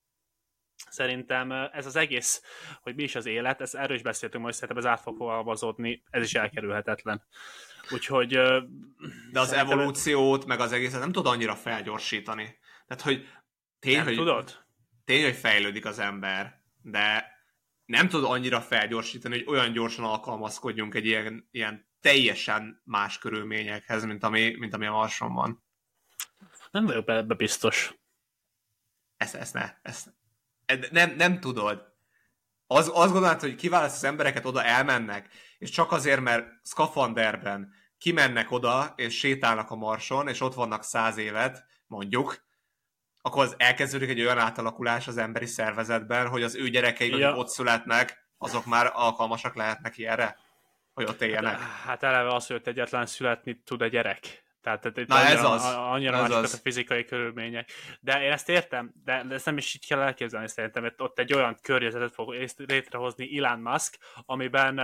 Szerintem 0.89 1.53
ez 1.53 1.87
az 1.87 1.97
egész, 1.97 2.43
hogy 2.81 2.95
mi 2.95 3.03
is 3.03 3.15
az 3.15 3.27
élet, 3.27 3.61
ez 3.61 3.75
erről 3.75 3.97
is 3.97 4.03
beszéltünk, 4.03 4.45
hogy 4.45 4.53
szerintem 4.53 4.77
ez 4.77 4.87
át 4.87 5.01
fog 5.01 5.17
fogalmazódni, 5.17 6.03
ez 6.11 6.23
is 6.23 6.35
elkerülhetetlen. 6.35 7.27
Úgyhogy... 7.91 8.29
De 9.33 9.41
az 9.41 9.49
szerintem... 9.49 9.79
evolúciót, 9.79 10.47
meg 10.47 10.61
az 10.61 10.73
egészet 10.73 11.01
nem 11.01 11.13
tud 11.13 11.27
annyira 11.27 11.55
felgyorsítani. 11.55 12.59
Tehát, 12.87 13.03
hogy 13.03 13.29
tény, 13.79 13.97
nem 13.97 14.05
hogy, 14.05 14.17
tudod? 14.17 14.65
tény, 15.05 15.23
hogy 15.23 15.37
fejlődik 15.37 15.85
az 15.85 15.99
ember, 15.99 16.61
de 16.83 17.39
nem 17.85 18.09
tud 18.09 18.25
annyira 18.25 18.61
felgyorsítani, 18.61 19.35
hogy 19.35 19.55
olyan 19.57 19.73
gyorsan 19.73 20.05
alkalmazkodjunk 20.05 20.95
egy 20.95 21.07
ilyen, 21.07 21.49
ilyen 21.51 21.89
teljesen 22.01 22.83
más 22.85 23.19
körülményekhez, 23.19 24.05
mint 24.05 24.25
ami, 24.25 24.57
mint 24.59 24.75
ami 24.75 24.87
a 24.87 24.93
Marson 24.93 25.35
van. 25.35 25.65
Nem 26.71 26.85
vagyok 26.85 27.09
ebbe 27.09 27.35
biztos. 27.35 27.95
Ezt, 29.17 29.35
ezt 29.35 29.55
ne, 29.55 29.75
ezt, 29.83 30.15
nem, 30.91 31.15
nem 31.17 31.41
tudod. 31.41 31.89
Az, 32.67 32.91
azt 32.95 33.13
gondolod, 33.13 33.41
hogy 33.41 33.55
kiválaszt 33.55 33.97
az 33.97 34.05
embereket, 34.05 34.45
oda 34.45 34.65
elmennek, 34.65 35.29
és 35.59 35.71
csak 35.71 35.93
azért, 35.93 36.21
mert 36.21 36.49
szkafanderben 36.63 37.73
kimennek 38.01 38.51
oda, 38.51 38.93
és 38.97 39.19
sétálnak 39.19 39.71
a 39.71 39.77
marson, 39.77 40.29
és 40.29 40.41
ott 40.41 40.55
vannak 40.55 40.83
száz 40.83 41.17
évet, 41.17 41.65
mondjuk, 41.87 42.45
akkor 43.23 43.45
az 43.45 43.55
elkezdődik 43.59 44.09
egy 44.09 44.21
olyan 44.21 44.39
átalakulás 44.39 45.09
az 45.09 45.17
emberi 45.17 45.47
szervezetben, 45.47 46.29
hogy 46.29 46.43
az 46.43 46.55
ő 46.55 46.69
gyerekeik, 46.69 47.17
ja. 47.17 47.29
akik 47.29 47.41
ott 47.41 47.49
születnek, 47.49 48.29
azok 48.39 48.67
már 48.67 48.91
alkalmasak 48.95 49.55
lehetnek 49.55 49.99
ilyenre, 49.99 50.37
hogy 50.93 51.05
ott 51.05 51.23
éljenek. 51.23 51.59
Hát, 51.59 51.69
hát 51.85 52.03
eleve 52.03 52.35
az, 52.35 52.47
hogy 52.47 52.61
egyetlen 52.65 53.07
születni 53.07 53.63
tud 53.65 53.83
a 53.83 53.87
gyerek. 53.87 54.45
Tehát, 54.61 54.81
tehát 54.81 55.07
Na 55.07 55.15
annyira, 55.15 55.31
ez 55.31 55.45
az. 55.45 55.65
annyira 55.65 56.25
ez 56.25 56.31
az. 56.31 56.55
a 56.55 56.57
fizikai 56.57 57.05
körülmények. 57.05 57.71
De 58.01 58.23
én 58.23 58.33
ezt 58.33 58.49
értem, 58.49 58.93
de 59.05 59.25
ezt 59.29 59.45
nem 59.45 59.57
is 59.57 59.75
így 59.75 59.87
kell 59.87 60.01
elképzelni 60.01 60.49
szerintem, 60.49 60.83
mert 60.83 61.01
ott 61.01 61.19
egy 61.19 61.33
olyan 61.33 61.59
környezetet 61.63 62.15
fog 62.15 62.49
létrehozni 62.57 63.39
Elon 63.39 63.59
Musk, 63.59 63.99
amiben 64.25 64.79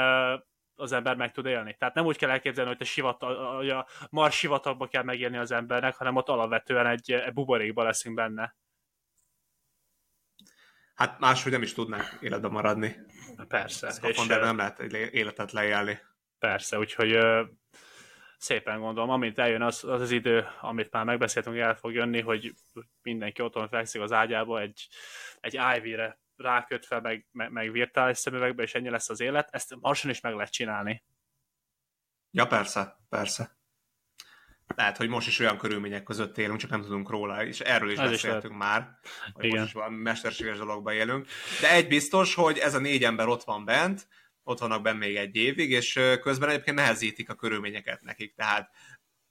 az 0.76 0.92
ember 0.92 1.16
meg 1.16 1.32
tud 1.32 1.46
élni. 1.46 1.76
Tehát 1.78 1.94
nem 1.94 2.04
úgy 2.04 2.16
kell 2.16 2.30
elképzelni, 2.30 2.70
hogy, 2.70 2.80
a, 2.80 2.84
sivatag, 2.84 3.56
hogy 3.56 3.70
a 3.70 3.86
Mars 4.10 4.36
sivatagba 4.36 4.86
kell 4.86 5.02
megélni 5.02 5.36
az 5.36 5.50
embernek, 5.50 5.94
hanem 5.94 6.16
ott 6.16 6.28
alapvetően 6.28 6.86
egy, 6.86 7.12
egy 7.12 7.32
buborékba 7.32 7.82
leszünk 7.82 8.14
benne. 8.14 8.56
Hát 10.94 11.18
máshogy 11.18 11.52
nem 11.52 11.62
is 11.62 11.72
tudnánk 11.72 12.18
életben 12.20 12.50
maradni. 12.50 12.96
Persze. 13.48 13.92
És 14.02 14.26
de 14.26 14.36
nem 14.38 14.56
lehet 14.56 14.78
életet 15.12 15.52
leélni. 15.52 16.00
Persze, 16.38 16.78
úgyhogy 16.78 17.18
szépen 18.38 18.80
gondolom, 18.80 19.10
amint 19.10 19.38
eljön 19.38 19.62
az, 19.62 19.84
az 19.84 20.00
az 20.00 20.10
idő, 20.10 20.46
amit 20.60 20.90
már 20.90 21.04
megbeszéltünk, 21.04 21.56
el 21.56 21.74
fog 21.74 21.92
jönni, 21.92 22.20
hogy 22.20 22.54
mindenki 23.02 23.42
otthon 23.42 23.68
fekszik 23.68 24.00
az 24.00 24.12
ágyába 24.12 24.60
egy, 24.60 24.88
egy 25.40 25.54
IV-re 25.54 26.18
rákötve, 26.36 27.00
meg, 27.00 27.26
meg, 27.32 27.50
meg 27.50 27.72
virtuális 27.72 28.18
szemüvegbe, 28.18 28.62
és 28.62 28.74
ennyi 28.74 28.90
lesz 28.90 29.08
az 29.08 29.20
élet, 29.20 29.48
ezt 29.50 29.76
Marson 29.80 30.10
is 30.10 30.20
meg 30.20 30.34
lehet 30.34 30.52
csinálni. 30.52 31.04
Ja, 32.30 32.46
persze, 32.46 32.96
persze. 33.08 33.56
Lehet, 34.74 34.96
hogy 34.96 35.08
most 35.08 35.26
is 35.26 35.38
olyan 35.38 35.58
körülmények 35.58 36.02
között 36.02 36.38
élünk, 36.38 36.58
csak 36.58 36.70
nem 36.70 36.82
tudunk 36.82 37.10
róla, 37.10 37.44
és 37.44 37.60
erről 37.60 37.90
is 37.90 37.98
ez 37.98 38.10
beszéltünk 38.10 38.52
is 38.52 38.58
már, 38.58 38.98
hogy 39.32 39.44
Igen. 39.44 39.58
most 39.58 39.68
is 39.68 39.74
valami 39.74 39.96
mesterséges 39.96 40.58
dologba 40.58 40.92
élünk. 40.92 41.26
De 41.60 41.72
egy 41.72 41.88
biztos, 41.88 42.34
hogy 42.34 42.58
ez 42.58 42.74
a 42.74 42.78
négy 42.78 43.04
ember 43.04 43.26
ott 43.26 43.42
van 43.42 43.64
bent, 43.64 44.08
ott 44.42 44.58
vannak 44.58 44.82
benne 44.82 44.98
még 44.98 45.16
egy 45.16 45.36
évig, 45.36 45.70
és 45.70 46.00
közben 46.20 46.48
egyébként 46.48 46.76
nehezítik 46.76 47.28
a 47.30 47.34
körülményeket 47.34 48.02
nekik, 48.02 48.34
tehát 48.34 48.70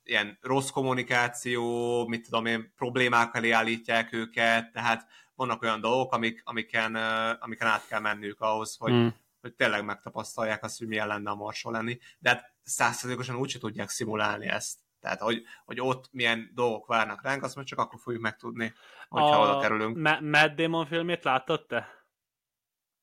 ilyen 0.03 0.37
rossz 0.41 0.69
kommunikáció, 0.69 2.07
mit 2.07 2.23
tudom 2.23 2.45
én, 2.45 2.73
problémák 2.75 3.35
elé 3.35 3.51
állítják 3.51 4.13
őket, 4.13 4.71
tehát 4.71 5.07
vannak 5.35 5.61
olyan 5.61 5.81
dolgok, 5.81 6.13
amik, 6.13 6.41
amiken, 6.43 6.95
amiken 7.39 7.67
át 7.67 7.87
kell 7.87 7.99
menniük 7.99 8.39
ahhoz, 8.39 8.75
hogy, 8.75 8.91
hmm. 8.91 9.15
hogy 9.41 9.53
tényleg 9.53 9.85
megtapasztalják 9.85 10.63
azt, 10.63 10.77
hogy 10.77 10.87
milyen 10.87 11.07
lenne 11.07 11.29
a 11.29 11.35
marson 11.35 11.71
lenni, 11.71 11.97
de 12.19 12.29
hát 12.29 12.53
százszerzékosan 12.63 13.35
úgyse 13.35 13.59
tudják 13.59 13.89
szimulálni 13.89 14.47
ezt. 14.47 14.77
Tehát, 14.99 15.19
hogy, 15.19 15.43
hogy 15.65 15.81
ott 15.81 16.09
milyen 16.11 16.51
dolgok 16.53 16.87
várnak 16.87 17.23
ránk, 17.23 17.43
azt 17.43 17.55
majd 17.55 17.67
csak 17.67 17.79
akkor 17.79 17.99
fogjuk 17.99 18.21
megtudni, 18.21 18.73
hogyha 19.09 19.41
a 19.41 19.49
oda 19.49 19.59
kerülünk. 19.59 19.97
Ma- 19.97 20.19
Matt 20.21 20.55
Damon 20.55 20.85
filmét 20.85 21.23
láttad 21.23 21.65
te? 21.65 22.05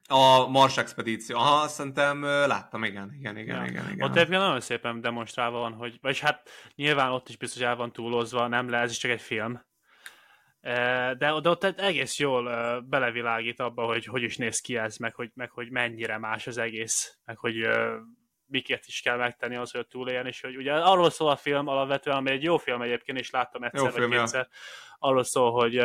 A 0.08 0.48
Mars 0.48 0.76
Expedíció. 0.76 1.36
Aha, 1.38 1.68
szerintem 1.68 2.22
láttam, 2.22 2.84
igen, 2.84 3.14
igen, 3.14 3.36
igen, 3.36 3.56
ja. 3.56 3.70
igen, 3.70 3.90
igen. 3.90 4.08
Ott 4.08 4.16
egyébként 4.16 4.40
nagyon 4.40 4.60
szépen 4.60 5.00
demonstrálva 5.00 5.58
van, 5.58 5.72
hogy, 5.72 5.98
vagyis 6.00 6.20
hát 6.20 6.48
nyilván 6.74 7.10
ott 7.10 7.28
is 7.28 7.36
biztos 7.36 7.62
el 7.62 7.76
van 7.76 7.92
túlozva, 7.92 8.46
nem 8.46 8.68
le, 8.68 8.78
ez 8.78 8.90
is 8.90 8.98
csak 8.98 9.10
egy 9.10 9.20
film. 9.20 9.64
De, 10.62 11.14
de 11.18 11.48
ott 11.48 11.64
egész 11.64 12.18
jól 12.18 12.80
belevilágít 12.80 13.60
abba, 13.60 13.84
hogy 13.84 14.04
hogy 14.04 14.22
is 14.22 14.36
néz 14.36 14.60
ki 14.60 14.76
ez, 14.76 14.96
meg 14.96 15.14
hogy, 15.14 15.30
meg 15.34 15.50
hogy 15.50 15.70
mennyire 15.70 16.18
más 16.18 16.46
az 16.46 16.58
egész, 16.58 17.18
meg 17.24 17.38
hogy 17.38 17.68
miket 18.46 18.86
is 18.86 19.00
kell 19.00 19.16
megtenni 19.16 19.56
az, 19.56 19.70
hogy 19.70 19.86
túléljen, 19.86 20.26
és 20.26 20.40
hogy 20.40 20.56
ugye 20.56 20.74
arról 20.74 21.10
szól 21.10 21.30
a 21.30 21.36
film 21.36 21.66
alapvetően, 21.66 22.16
ami 22.16 22.30
egy 22.30 22.42
jó 22.42 22.56
film 22.56 22.82
egyébként, 22.82 23.18
és 23.18 23.30
láttam 23.30 23.62
egyszer 23.62 23.80
jó 23.80 23.90
vagy 23.90 23.94
film, 23.94 24.10
kétszer, 24.10 24.48
ja. 24.50 24.96
arról 24.98 25.24
szól, 25.24 25.52
hogy 25.52 25.76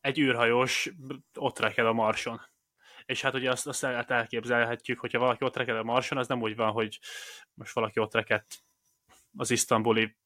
egy 0.00 0.18
űrhajós 0.18 0.90
ott 1.34 1.58
reked 1.58 1.86
a 1.86 1.92
Marson. 1.92 2.40
És 3.04 3.20
hát 3.20 3.34
ugye 3.34 3.50
azt, 3.50 3.66
azt 3.66 3.84
elképzelhetjük, 3.84 4.98
hogyha 4.98 5.18
valaki 5.18 5.44
ott 5.44 5.56
reked 5.56 5.76
a 5.76 5.82
Marson, 5.82 6.18
az 6.18 6.28
nem 6.28 6.42
úgy 6.42 6.56
van, 6.56 6.70
hogy 6.70 6.98
most 7.54 7.74
valaki 7.74 8.00
ott 8.00 8.14
rekedt 8.14 8.58
az 9.36 9.50
isztambuli 9.50 10.16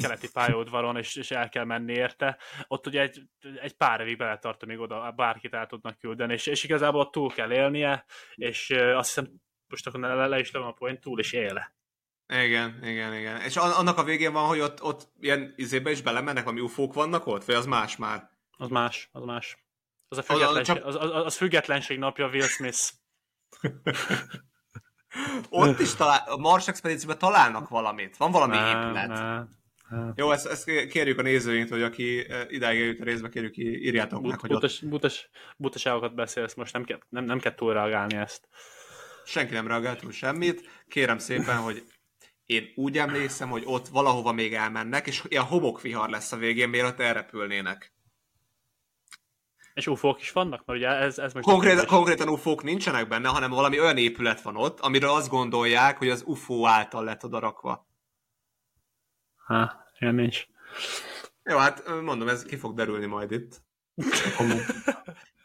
keleti 0.00 0.30
pályaudvaron, 0.30 0.96
és, 0.96 1.16
és 1.16 1.30
el 1.30 1.48
kell 1.48 1.64
menni 1.64 1.92
érte. 1.92 2.38
Ott 2.66 2.86
ugye 2.86 3.00
egy, 3.00 3.22
egy 3.60 3.72
pár 3.72 4.00
évig 4.00 4.16
beletart, 4.16 4.62
amíg 4.62 4.78
oda 4.78 5.12
bárkit 5.16 5.54
el 5.54 5.66
tudnak 5.66 5.98
küldeni, 5.98 6.32
és, 6.32 6.46
és 6.46 6.64
igazából 6.64 7.00
ott 7.00 7.12
túl 7.12 7.32
kell 7.32 7.52
élnie, 7.52 8.04
és 8.34 8.70
azt 8.70 9.14
hiszem, 9.14 9.32
most 9.66 9.86
akkor 9.86 10.00
le, 10.00 10.26
le 10.26 10.38
is 10.38 10.50
levem 10.50 10.68
a 10.68 10.72
point, 10.72 11.00
túl 11.00 11.18
is 11.18 11.32
éle. 11.32 11.76
Igen, 12.34 12.78
igen, 12.84 13.14
igen. 13.14 13.40
És 13.40 13.56
annak 13.56 13.98
a 13.98 14.04
végén 14.04 14.32
van, 14.32 14.46
hogy 14.46 14.60
ott, 14.60 14.82
ott 14.82 15.12
ilyen 15.20 15.52
izébe 15.56 15.90
is 15.90 16.02
belemennek, 16.02 16.46
ami 16.46 16.60
ufók 16.60 16.94
vannak 16.94 17.26
ott, 17.26 17.44
vagy 17.44 17.54
az 17.54 17.66
más 17.66 17.96
már? 17.96 18.30
Az 18.50 18.68
más, 18.68 19.08
az 19.12 19.24
más. 19.24 19.58
Az 20.08 20.18
a 20.18 20.22
függetlenség, 20.22 20.82
az, 20.82 20.94
az, 20.94 21.10
az 21.10 21.36
függetlenség 21.36 21.98
napja 21.98 22.28
Will 22.28 22.46
Smith. 22.46 22.78
Ott 25.48 25.78
is 25.78 25.94
talál, 25.94 26.22
a 26.26 26.36
Mars 26.36 26.68
expedícióban 26.68 27.18
találnak 27.18 27.68
valamit. 27.68 28.16
Van 28.16 28.30
valami 28.30 28.56
ne, 28.56 28.68
épület. 28.68 29.08
Ne, 29.08 29.44
ne. 29.88 30.12
Jó, 30.16 30.30
ezt, 30.30 30.46
ezt 30.46 30.64
kérjük 30.64 31.18
a 31.18 31.22
nézőinkt, 31.22 31.70
hogy 31.70 31.82
aki 31.82 32.26
eh, 32.28 32.46
idáig 32.48 32.80
eljut 32.80 33.00
a 33.00 33.04
részbe, 33.04 33.28
kérjük, 33.28 33.56
írjátok 33.56 34.20
But, 34.20 34.30
meg, 34.30 34.40
hogy 34.40 34.50
butas, 34.50 34.82
ott... 34.82 34.88
butas, 34.88 35.30
butaságokat 35.56 36.14
beszélsz, 36.14 36.54
most 36.54 36.72
nem 36.72 36.84
kell, 36.84 36.98
nem, 37.08 37.24
nem 37.24 37.38
kell 37.38 37.54
túlreagálni 37.54 38.16
ezt. 38.16 38.48
Senki 39.24 39.52
nem 39.52 39.66
reagált 39.66 40.00
túl 40.00 40.12
semmit. 40.12 40.68
Kérem 40.88 41.18
szépen, 41.18 41.56
hogy 41.56 41.84
én 42.46 42.72
úgy 42.74 42.98
emlékszem, 42.98 43.48
hogy 43.48 43.62
ott 43.66 43.88
valahova 43.88 44.32
még 44.32 44.54
elmennek, 44.54 45.06
és 45.06 45.22
ilyen 45.28 45.44
homokvihar 45.44 46.08
lesz 46.08 46.32
a 46.32 46.36
végén, 46.36 46.68
mielőtt 46.68 47.00
elrepülnének. 47.00 47.92
És 49.74 49.86
ufók 49.86 50.20
is 50.20 50.32
vannak? 50.32 50.64
Mert 50.64 50.78
ugye 50.78 50.88
ez, 50.88 51.18
ez 51.18 51.32
most... 51.32 51.46
Konkrét, 51.46 51.84
konkrétan 51.84 52.28
ufók 52.28 52.62
nincsenek 52.62 53.08
benne, 53.08 53.28
hanem 53.28 53.50
valami 53.50 53.80
olyan 53.80 53.96
épület 53.96 54.40
van 54.40 54.56
ott, 54.56 54.80
amiről 54.80 55.10
azt 55.10 55.28
gondolják, 55.28 55.98
hogy 55.98 56.08
az 56.08 56.22
ufó 56.26 56.66
által 56.66 57.04
lett 57.04 57.24
odarakva. 57.24 57.87
Ha, 59.48 59.84
ilyen 59.98 60.14
nincs. 60.14 60.46
Jó, 61.44 61.56
hát 61.56 61.88
mondom, 62.02 62.28
ez 62.28 62.42
ki 62.42 62.56
fog 62.56 62.74
derülni 62.74 63.06
majd 63.06 63.30
itt. 63.30 63.62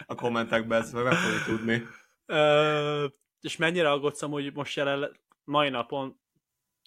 A 0.06 0.16
kommentekben 0.16 0.82
ezt 0.82 0.94
meg 0.94 1.14
fogjuk 1.14 1.44
tudni. 1.44 1.88
Ö, 2.26 3.08
és 3.42 3.58
mennyire 3.58 3.92
aggódsz 3.92 4.22
hogy 4.22 4.54
most 4.54 4.76
jelen 4.76 5.20
mai 5.44 5.70
napon 5.70 6.20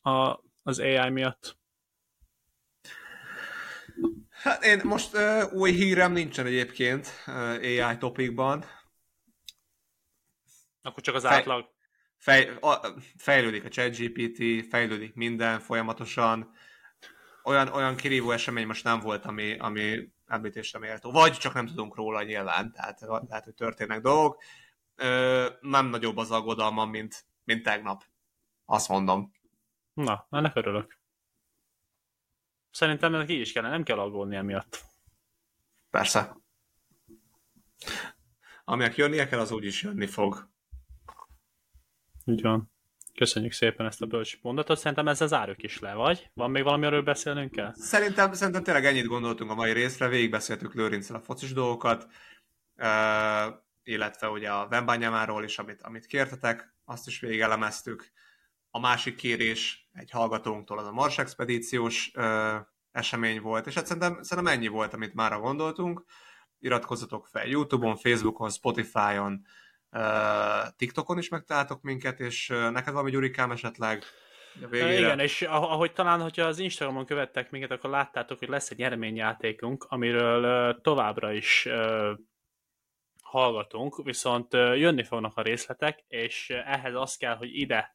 a, 0.02 0.40
az 0.62 0.78
AI 0.78 1.10
miatt? 1.10 1.58
Hát 4.30 4.64
én 4.64 4.80
most 4.84 5.14
uh, 5.14 5.52
új 5.52 5.70
hírem 5.70 6.12
nincsen 6.12 6.46
egyébként 6.46 7.08
uh, 7.26 7.34
AI 7.60 7.96
topikban. 7.98 8.64
Akkor 10.82 11.02
csak 11.02 11.14
az 11.14 11.22
Fej, 11.22 11.36
átlag. 11.36 11.70
Fej, 12.16 12.56
a, 12.60 12.86
fejlődik 13.16 13.64
a 13.64 13.68
ChatGPT, 13.68 14.66
fejlődik 14.68 15.14
minden 15.14 15.60
folyamatosan. 15.60 16.54
Olyan, 17.46 17.68
olyan 17.68 17.96
kirívó 17.96 18.30
esemény 18.30 18.66
most 18.66 18.84
nem 18.84 19.00
volt, 19.00 19.24
ami, 19.24 19.58
ami 19.58 20.12
említésre 20.26 20.78
méltó. 20.78 21.10
Vagy 21.10 21.32
csak 21.32 21.54
nem 21.54 21.66
tudunk 21.66 21.94
róla 21.94 22.22
nyilván, 22.22 22.72
tehát 22.72 23.00
lehet, 23.00 23.44
hogy 23.44 23.54
történnek 23.54 24.00
dolgok. 24.00 24.42
Ö, 24.94 25.48
nem 25.60 25.86
nagyobb 25.86 26.16
az 26.16 26.30
aggodalmam, 26.30 26.90
mint, 26.90 27.24
mint 27.44 27.62
tegnap. 27.62 28.04
Azt 28.64 28.88
mondom. 28.88 29.32
Na, 29.92 30.26
ennek 30.30 30.56
örülök. 30.56 30.98
Szerintem 32.70 33.14
ennek 33.14 33.30
így 33.30 33.40
is 33.40 33.52
kellene, 33.52 33.72
nem 33.72 33.82
kell 33.82 33.98
aggódni 33.98 34.36
emiatt. 34.36 34.84
Persze. 35.90 36.36
Aminek 38.64 38.96
jönnie 38.96 39.26
kell, 39.28 39.40
az 39.40 39.50
úgy 39.50 39.64
is 39.64 39.82
jönni 39.82 40.06
fog. 40.06 40.48
Úgy 42.24 42.42
van. 42.42 42.70
Köszönjük 43.16 43.52
szépen 43.52 43.86
ezt 43.86 44.02
a 44.02 44.06
bölcs 44.06 44.38
mondatot. 44.42 44.78
Szerintem 44.78 45.08
ezzel 45.08 45.26
zárjuk 45.26 45.62
is 45.62 45.78
le, 45.78 45.94
vagy? 45.94 46.30
Van 46.34 46.50
még 46.50 46.62
valami, 46.62 46.84
amiről 46.84 47.04
beszélnünk 47.04 47.50
kell? 47.50 47.72
Szerintem, 47.74 48.32
szerintem 48.32 48.62
tényleg 48.62 48.84
ennyit 48.84 49.06
gondoltunk 49.06 49.50
a 49.50 49.54
mai 49.54 49.72
részre. 49.72 50.08
Végigbeszéltük 50.08 50.74
Lőrincel 50.74 51.16
a 51.16 51.20
focis 51.20 51.52
dolgokat, 51.52 52.06
illetve 53.82 54.28
ugye 54.28 54.50
a 54.50 54.66
Wembanyámáról 54.70 55.44
is, 55.44 55.58
amit, 55.58 55.82
amit 55.82 56.06
kértetek, 56.06 56.74
azt 56.84 57.06
is 57.06 57.20
végigelemeztük. 57.20 58.10
A 58.70 58.80
másik 58.80 59.16
kérés 59.16 59.88
egy 59.92 60.10
hallgatónktól 60.10 60.78
az 60.78 60.86
a 60.86 60.92
Mars 60.92 61.18
expedíciós 61.18 62.10
ö, 62.14 62.56
esemény 62.92 63.40
volt, 63.40 63.66
és 63.66 63.74
hát 63.74 63.86
szerintem, 63.86 64.22
szerintem 64.22 64.54
ennyi 64.54 64.68
volt, 64.68 64.94
amit 64.94 65.14
már 65.14 65.40
gondoltunk. 65.40 66.04
Iratkozzatok 66.58 67.26
fel 67.26 67.46
YouTube-on, 67.46 67.96
Facebookon, 67.96 68.50
Spotify-on, 68.50 69.46
TikTokon 70.76 71.18
is 71.18 71.28
megtaláltok 71.28 71.82
minket, 71.82 72.20
és 72.20 72.48
neked 72.48 72.92
valami 72.92 73.10
gyurikám 73.10 73.50
esetleg 73.50 74.04
végére. 74.70 74.98
Igen, 74.98 75.18
és 75.18 75.42
ahogy 75.42 75.92
talán, 75.92 76.20
hogyha 76.20 76.44
az 76.44 76.58
Instagramon 76.58 77.06
követtek 77.06 77.50
minket, 77.50 77.70
akkor 77.70 77.90
láttátok, 77.90 78.38
hogy 78.38 78.48
lesz 78.48 78.70
egy 78.70 78.78
nyereményjátékunk, 78.78 79.86
amiről 79.88 80.80
továbbra 80.80 81.32
is 81.32 81.68
hallgatunk, 83.22 84.04
viszont 84.04 84.52
jönni 84.52 85.04
fognak 85.04 85.36
a 85.36 85.42
részletek, 85.42 86.04
és 86.08 86.50
ehhez 86.50 86.94
az 86.94 87.16
kell, 87.16 87.36
hogy 87.36 87.54
ide 87.54 87.94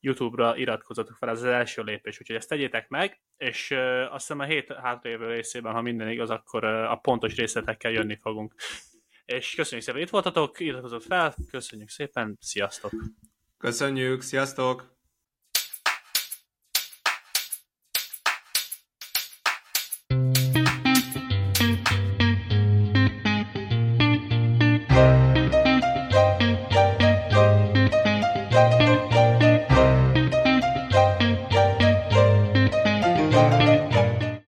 YouTube-ra 0.00 0.56
iratkozatok 0.56 1.16
fel, 1.16 1.28
ez 1.28 1.38
az 1.38 1.44
első 1.44 1.82
lépés, 1.82 2.20
úgyhogy 2.20 2.36
ezt 2.36 2.48
tegyétek 2.48 2.88
meg, 2.88 3.20
és 3.36 3.70
azt 4.10 4.26
hiszem 4.26 4.38
a 4.38 4.44
hét 4.44 4.72
hátralévő 4.72 5.26
részében, 5.26 5.72
ha 5.72 5.80
minden 5.80 6.08
igaz, 6.08 6.30
akkor 6.30 6.64
a 6.64 6.96
pontos 6.96 7.34
részletekkel 7.34 7.90
jönni 7.90 8.18
fogunk 8.22 8.54
és 9.24 9.54
köszönjük 9.54 9.86
szépen, 9.86 10.00
itt 10.00 10.10
voltatok, 10.10 10.60
iratkozott 10.60 11.04
fel, 11.04 11.34
köszönjük 11.50 11.88
szépen, 11.88 12.36
sziasztok! 12.40 12.92
Köszönjük, 13.58 14.20
sziasztok! 14.20 14.93